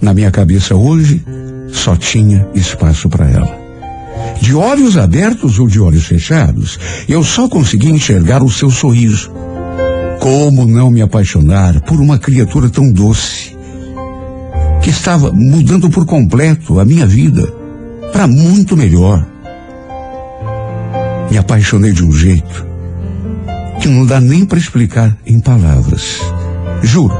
Na 0.00 0.14
minha 0.14 0.30
cabeça 0.30 0.74
hoje 0.74 1.24
só 1.72 1.96
tinha 1.96 2.46
espaço 2.54 3.08
para 3.08 3.28
ela. 3.28 3.66
De 4.40 4.54
olhos 4.54 4.96
abertos 4.96 5.58
ou 5.58 5.66
de 5.66 5.80
olhos 5.80 6.06
fechados, 6.06 6.78
eu 7.08 7.22
só 7.22 7.48
consegui 7.48 7.90
enxergar 7.90 8.42
o 8.42 8.50
seu 8.50 8.70
sorriso. 8.70 9.30
Como 10.20 10.66
não 10.66 10.90
me 10.90 11.02
apaixonar 11.02 11.80
por 11.82 12.00
uma 12.00 12.18
criatura 12.18 12.68
tão 12.68 12.90
doce, 12.90 13.56
que 14.82 14.90
estava 14.90 15.32
mudando 15.32 15.90
por 15.90 16.06
completo 16.06 16.78
a 16.78 16.84
minha 16.84 17.06
vida 17.06 17.52
para 18.12 18.26
muito 18.26 18.76
melhor. 18.76 19.26
Me 21.30 21.38
apaixonei 21.38 21.92
de 21.92 22.04
um 22.04 22.12
jeito 22.12 22.66
que 23.80 23.88
não 23.88 24.06
dá 24.06 24.20
nem 24.20 24.44
para 24.44 24.58
explicar 24.58 25.16
em 25.26 25.38
palavras. 25.40 26.20
Juro, 26.82 27.14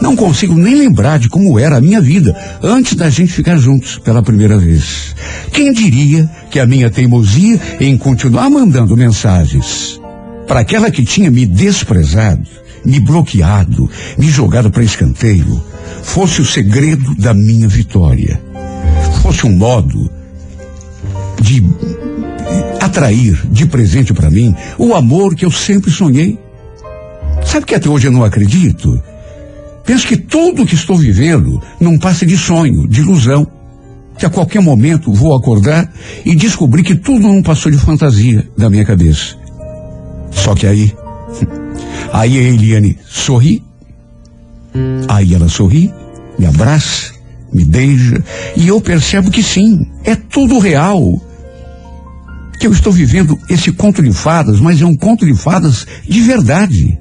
não 0.00 0.16
consigo 0.16 0.54
nem 0.54 0.74
lembrar 0.74 1.18
de 1.18 1.28
como 1.28 1.58
era 1.58 1.76
a 1.76 1.80
minha 1.80 2.00
vida 2.00 2.36
antes 2.62 2.94
da 2.94 3.08
gente 3.08 3.32
ficar 3.32 3.56
juntos 3.56 3.98
pela 3.98 4.22
primeira 4.22 4.58
vez. 4.58 5.14
Quem 5.52 5.72
diria 5.72 6.28
que 6.50 6.58
a 6.58 6.66
minha 6.66 6.90
teimosia 6.90 7.60
em 7.80 7.96
continuar 7.96 8.50
mandando 8.50 8.96
mensagens 8.96 10.00
para 10.46 10.60
aquela 10.60 10.90
que 10.90 11.04
tinha 11.04 11.30
me 11.30 11.46
desprezado, 11.46 12.46
me 12.84 12.98
bloqueado, 12.98 13.88
me 14.18 14.28
jogado 14.28 14.70
para 14.70 14.82
escanteio, 14.82 15.62
fosse 16.02 16.40
o 16.40 16.46
segredo 16.46 17.14
da 17.14 17.32
minha 17.32 17.68
vitória, 17.68 18.40
fosse 19.22 19.46
um 19.46 19.56
modo 19.56 20.10
de 21.40 21.62
atrair 22.92 23.40
de 23.50 23.64
presente 23.64 24.12
para 24.12 24.30
mim 24.30 24.54
o 24.78 24.94
amor 24.94 25.34
que 25.34 25.46
eu 25.46 25.50
sempre 25.50 25.90
sonhei. 25.90 26.38
Sabe 27.42 27.64
que 27.64 27.74
até 27.74 27.88
hoje 27.88 28.06
eu 28.06 28.12
não 28.12 28.22
acredito? 28.22 29.02
Penso 29.84 30.06
que 30.06 30.16
tudo 30.16 30.66
que 30.66 30.74
estou 30.74 30.96
vivendo 30.96 31.60
não 31.80 31.98
passa 31.98 32.26
de 32.26 32.36
sonho, 32.36 32.86
de 32.86 33.00
ilusão. 33.00 33.46
Que 34.18 34.26
a 34.26 34.30
qualquer 34.30 34.60
momento 34.60 35.12
vou 35.12 35.34
acordar 35.34 35.90
e 36.24 36.34
descobrir 36.34 36.82
que 36.82 36.94
tudo 36.94 37.26
não 37.26 37.42
passou 37.42 37.72
de 37.72 37.78
fantasia 37.78 38.46
da 38.56 38.68
minha 38.68 38.84
cabeça. 38.84 39.36
Só 40.30 40.54
que 40.54 40.66
aí, 40.66 40.92
aí 42.12 42.38
a 42.38 42.42
Eliane 42.42 42.98
sorri, 43.08 43.64
aí 45.08 45.34
ela 45.34 45.48
sorri, 45.48 45.92
me 46.38 46.44
abraça, 46.44 47.14
me 47.52 47.64
beija, 47.64 48.22
e 48.54 48.68
eu 48.68 48.80
percebo 48.82 49.30
que 49.30 49.42
sim, 49.42 49.90
é 50.04 50.14
tudo 50.14 50.58
real. 50.58 51.20
Que 52.62 52.68
eu 52.68 52.72
estou 52.72 52.92
vivendo 52.92 53.36
esse 53.48 53.72
conto 53.72 54.00
de 54.00 54.12
fadas, 54.12 54.60
mas 54.60 54.80
é 54.80 54.86
um 54.86 54.94
conto 54.94 55.26
de 55.26 55.34
fadas 55.34 55.84
de 56.08 56.20
verdade. 56.20 56.96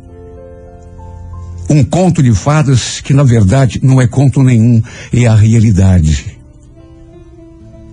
Um 1.69 1.83
conto 1.83 2.23
de 2.23 2.33
fadas 2.33 2.99
que 2.99 3.13
na 3.13 3.21
verdade 3.21 3.79
não 3.83 4.01
é 4.01 4.07
conto 4.07 4.41
nenhum, 4.41 4.81
é 5.13 5.27
a 5.27 5.35
realidade. 5.35 6.35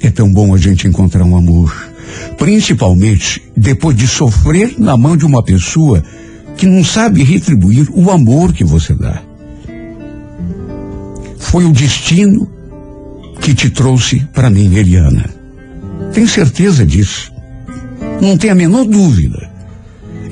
É 0.00 0.10
tão 0.10 0.32
bom 0.32 0.54
a 0.54 0.56
gente 0.56 0.88
encontrar 0.88 1.22
um 1.24 1.36
amor, 1.36 1.90
principalmente 2.38 3.42
depois 3.54 3.94
de 3.94 4.08
sofrer 4.08 4.74
na 4.78 4.96
mão 4.96 5.14
de 5.14 5.26
uma 5.26 5.42
pessoa 5.42 6.02
que 6.56 6.64
não 6.64 6.82
sabe 6.82 7.22
retribuir 7.22 7.86
o 7.92 8.10
amor 8.10 8.54
que 8.54 8.64
você 8.64 8.94
dá. 8.94 9.20
Foi 11.36 11.66
o 11.66 11.72
destino 11.72 12.50
que 13.42 13.54
te 13.54 13.68
trouxe 13.68 14.20
para 14.32 14.48
mim, 14.48 14.74
Eliana. 14.74 15.28
Tenho 16.14 16.26
certeza 16.26 16.86
disso. 16.86 17.36
Não 18.20 18.36
tem 18.36 18.50
a 18.50 18.54
menor 18.54 18.84
dúvida. 18.84 19.50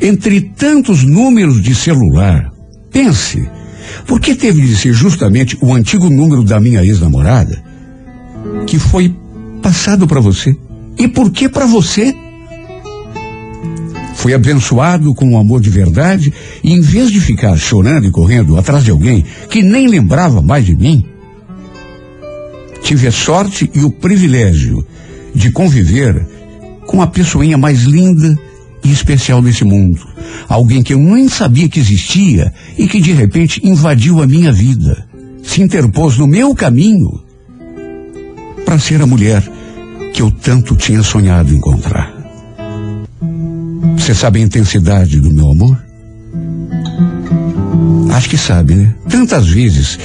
Entre 0.00 0.40
tantos 0.40 1.04
números 1.04 1.62
de 1.62 1.74
celular, 1.74 2.52
pense, 2.90 3.48
por 4.06 4.20
que 4.20 4.34
teve 4.34 4.60
de 4.60 4.76
ser 4.76 4.92
justamente 4.92 5.56
o 5.60 5.72
antigo 5.72 6.10
número 6.10 6.42
da 6.42 6.60
minha 6.60 6.84
ex-namorada 6.84 7.64
que 8.66 8.78
foi 8.78 9.14
passado 9.62 10.06
para 10.06 10.20
você? 10.20 10.54
E 10.98 11.08
por 11.08 11.30
que 11.30 11.48
para 11.48 11.66
você? 11.66 12.14
Foi 14.14 14.34
abençoado 14.34 15.14
com 15.14 15.30
um 15.30 15.38
amor 15.38 15.60
de 15.60 15.70
verdade 15.70 16.32
e 16.64 16.72
em 16.72 16.80
vez 16.80 17.10
de 17.10 17.20
ficar 17.20 17.56
chorando 17.56 18.06
e 18.06 18.10
correndo 18.10 18.56
atrás 18.56 18.82
de 18.82 18.90
alguém 18.90 19.24
que 19.48 19.62
nem 19.62 19.86
lembrava 19.86 20.42
mais 20.42 20.64
de 20.64 20.74
mim, 20.74 21.04
tive 22.82 23.06
a 23.06 23.12
sorte 23.12 23.70
e 23.74 23.80
o 23.84 23.90
privilégio 23.90 24.84
de 25.34 25.50
conviver 25.52 26.26
com 26.86 27.02
a 27.02 27.06
pessoinha 27.06 27.58
mais 27.58 27.82
linda 27.82 28.36
e 28.84 28.92
especial 28.92 29.42
desse 29.42 29.64
mundo. 29.64 30.00
Alguém 30.48 30.82
que 30.82 30.94
eu 30.94 30.98
nem 30.98 31.28
sabia 31.28 31.68
que 31.68 31.80
existia 31.80 32.52
e 32.78 32.86
que 32.86 33.00
de 33.00 33.12
repente 33.12 33.60
invadiu 33.66 34.22
a 34.22 34.26
minha 34.26 34.52
vida, 34.52 35.06
se 35.42 35.62
interpôs 35.62 36.16
no 36.16 36.26
meu 36.26 36.54
caminho 36.54 37.20
para 38.64 38.78
ser 38.78 39.00
a 39.02 39.06
mulher 39.06 39.42
que 40.12 40.22
eu 40.22 40.30
tanto 40.30 40.76
tinha 40.76 41.02
sonhado 41.02 41.54
encontrar. 41.54 42.14
Você 43.96 44.14
sabe 44.14 44.40
a 44.40 44.42
intensidade 44.42 45.20
do 45.20 45.32
meu 45.32 45.50
amor? 45.50 45.84
Acho 48.12 48.30
que 48.30 48.38
sabe, 48.38 48.74
né? 48.74 48.94
Tantas 49.08 49.48
vezes 49.48 49.98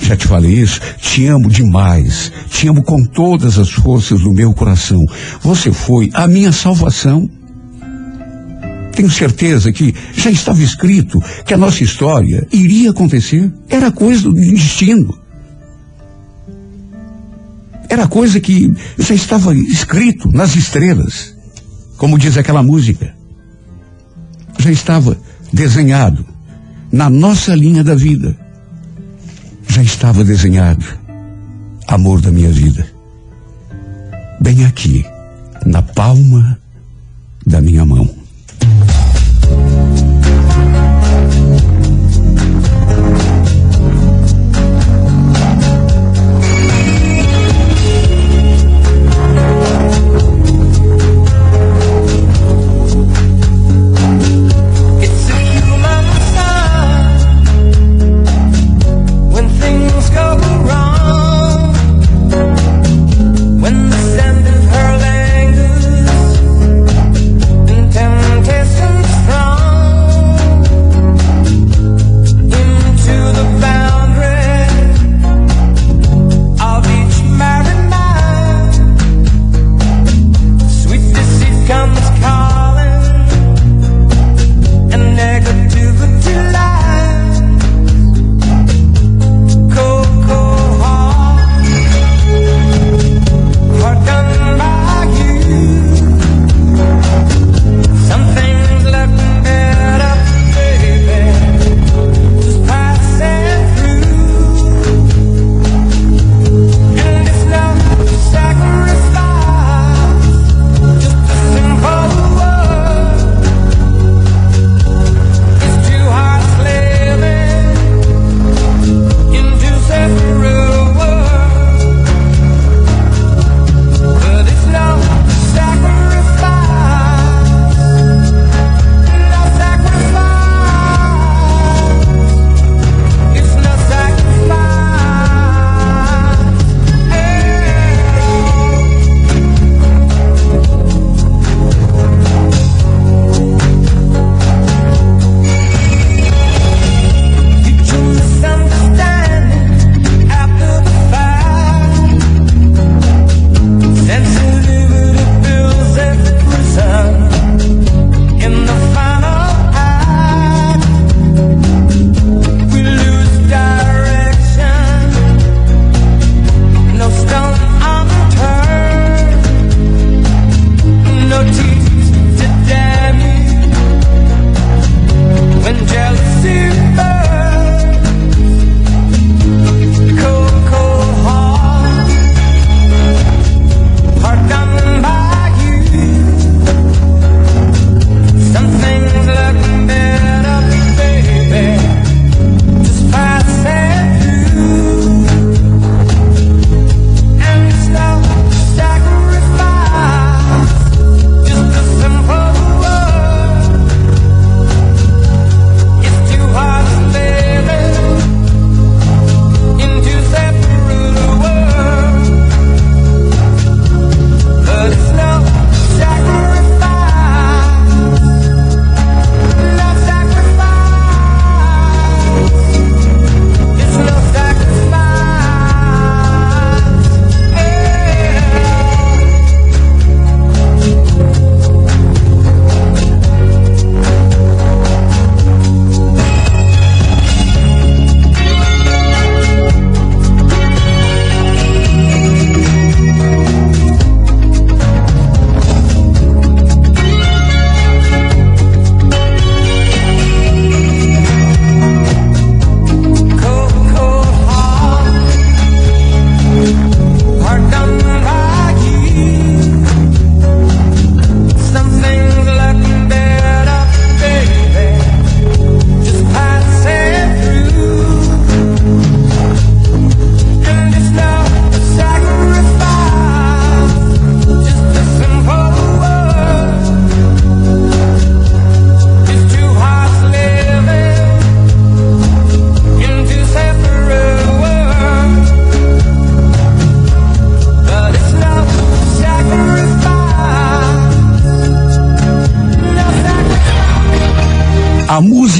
já 0.00 0.16
te 0.16 0.26
falei 0.26 0.52
isso, 0.52 0.80
te 0.98 1.26
amo 1.26 1.48
demais, 1.48 2.32
te 2.48 2.68
amo 2.68 2.82
com 2.82 3.04
todas 3.04 3.58
as 3.58 3.70
forças 3.70 4.20
do 4.20 4.32
meu 4.32 4.54
coração. 4.54 5.04
Você 5.42 5.72
foi 5.72 6.10
a 6.14 6.26
minha 6.26 6.52
salvação. 6.52 7.28
Tenho 8.92 9.10
certeza 9.10 9.70
que 9.70 9.94
já 10.14 10.30
estava 10.30 10.62
escrito 10.62 11.22
que 11.44 11.54
a 11.54 11.58
nossa 11.58 11.84
história 11.84 12.46
iria 12.52 12.90
acontecer. 12.90 13.52
Era 13.68 13.92
coisa 13.92 14.22
do 14.22 14.32
destino. 14.32 15.16
Era 17.88 18.06
coisa 18.06 18.40
que 18.40 18.72
já 18.98 19.14
estava 19.14 19.54
escrito 19.54 20.30
nas 20.30 20.54
estrelas, 20.56 21.34
como 21.96 22.18
diz 22.18 22.36
aquela 22.36 22.62
música. 22.62 23.14
Já 24.58 24.70
estava 24.70 25.16
desenhado 25.52 26.26
na 26.92 27.08
nossa 27.08 27.54
linha 27.54 27.84
da 27.84 27.94
vida. 27.94 28.47
Já 29.78 29.84
estava 29.84 30.24
desenhado 30.24 30.84
amor 31.86 32.20
da 32.20 32.32
minha 32.32 32.50
vida. 32.50 32.84
Bem 34.40 34.64
aqui, 34.64 35.06
na 35.64 35.80
palma 35.80 36.58
da 37.46 37.60
minha 37.60 37.84
mão. 37.84 38.17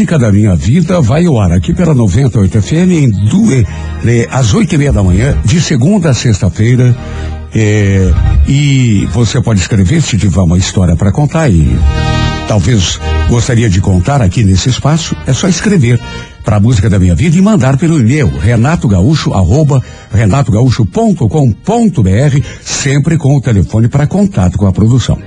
Música 0.08 0.18
da 0.18 0.32
minha 0.32 0.56
vida 0.56 1.02
vai 1.02 1.26
ao 1.26 1.38
ar 1.38 1.52
aqui 1.52 1.74
pela 1.74 1.92
98 1.92 2.62
FM 2.62 2.72
em 2.72 3.10
duas, 3.10 3.62
eh, 4.06 4.26
às 4.30 4.54
oito 4.54 4.74
e 4.74 4.78
meia 4.78 4.90
da 4.90 5.02
manhã, 5.02 5.36
de 5.44 5.60
segunda 5.60 6.08
a 6.08 6.14
sexta-feira. 6.14 6.96
eh, 7.54 8.10
e 8.46 9.06
você 9.12 9.38
pode 9.42 9.60
escrever 9.60 10.00
se 10.00 10.16
tiver 10.16 10.40
uma 10.40 10.56
história 10.56 10.96
para 10.96 11.12
contar 11.12 11.50
e 11.50 11.78
talvez 12.46 12.98
gostaria 13.28 13.68
de 13.68 13.82
contar 13.82 14.22
aqui 14.22 14.44
nesse 14.44 14.70
espaço, 14.70 15.14
é 15.26 15.34
só 15.34 15.46
escrever 15.46 16.00
para 16.42 16.56
a 16.56 16.60
música 16.60 16.88
da 16.88 16.98
minha 16.98 17.14
vida 17.14 17.36
e 17.36 17.42
mandar 17.42 17.76
pelo 17.76 18.00
e-mail 18.00 18.32
renatogaúcho 18.38 19.34
arroba 19.34 19.82
renatogaúcho.com.br 20.10 22.42
sempre 22.62 23.18
com 23.18 23.36
o 23.36 23.42
telefone 23.42 23.88
para 23.88 24.06
contato 24.06 24.56
com 24.56 24.66
a 24.66 24.72
produção. 24.72 25.18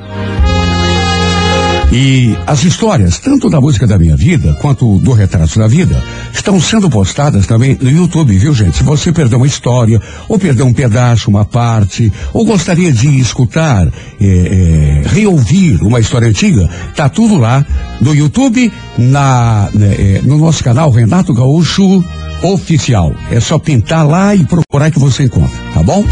E 1.91 2.37
as 2.47 2.63
histórias, 2.63 3.19
tanto 3.19 3.49
da 3.49 3.59
música 3.59 3.85
da 3.85 3.99
minha 3.99 4.15
vida 4.15 4.57
quanto 4.61 4.97
do 4.99 5.11
retrato 5.11 5.59
da 5.59 5.67
vida, 5.67 6.01
estão 6.31 6.57
sendo 6.57 6.89
postadas 6.89 7.45
também 7.45 7.77
no 7.81 7.89
YouTube, 7.89 8.37
viu 8.37 8.53
gente? 8.53 8.77
Se 8.77 8.83
você 8.83 9.11
perdeu 9.11 9.37
uma 9.37 9.45
história, 9.45 10.01
ou 10.29 10.39
perdeu 10.39 10.65
um 10.65 10.73
pedaço, 10.73 11.29
uma 11.29 11.43
parte, 11.43 12.11
ou 12.31 12.45
gostaria 12.45 12.93
de 12.93 13.19
escutar, 13.19 13.87
eh, 13.87 13.91
eh, 14.21 15.03
reouvir 15.05 15.81
uma 15.81 15.99
história 15.99 16.29
antiga, 16.29 16.69
tá 16.95 17.09
tudo 17.09 17.37
lá 17.37 17.65
no 17.99 18.15
YouTube, 18.15 18.71
na, 18.97 19.69
né, 19.73 19.95
eh, 19.99 20.21
no 20.23 20.37
nosso 20.37 20.63
canal 20.63 20.91
Renato 20.91 21.33
Gaúcho 21.33 22.01
Oficial. 22.41 23.13
É 23.29 23.41
só 23.41 23.59
pintar 23.59 24.07
lá 24.07 24.33
e 24.33 24.45
procurar 24.45 24.91
que 24.91 24.99
você 24.99 25.23
encontra, 25.23 25.59
tá 25.73 25.83
bom? 25.83 26.05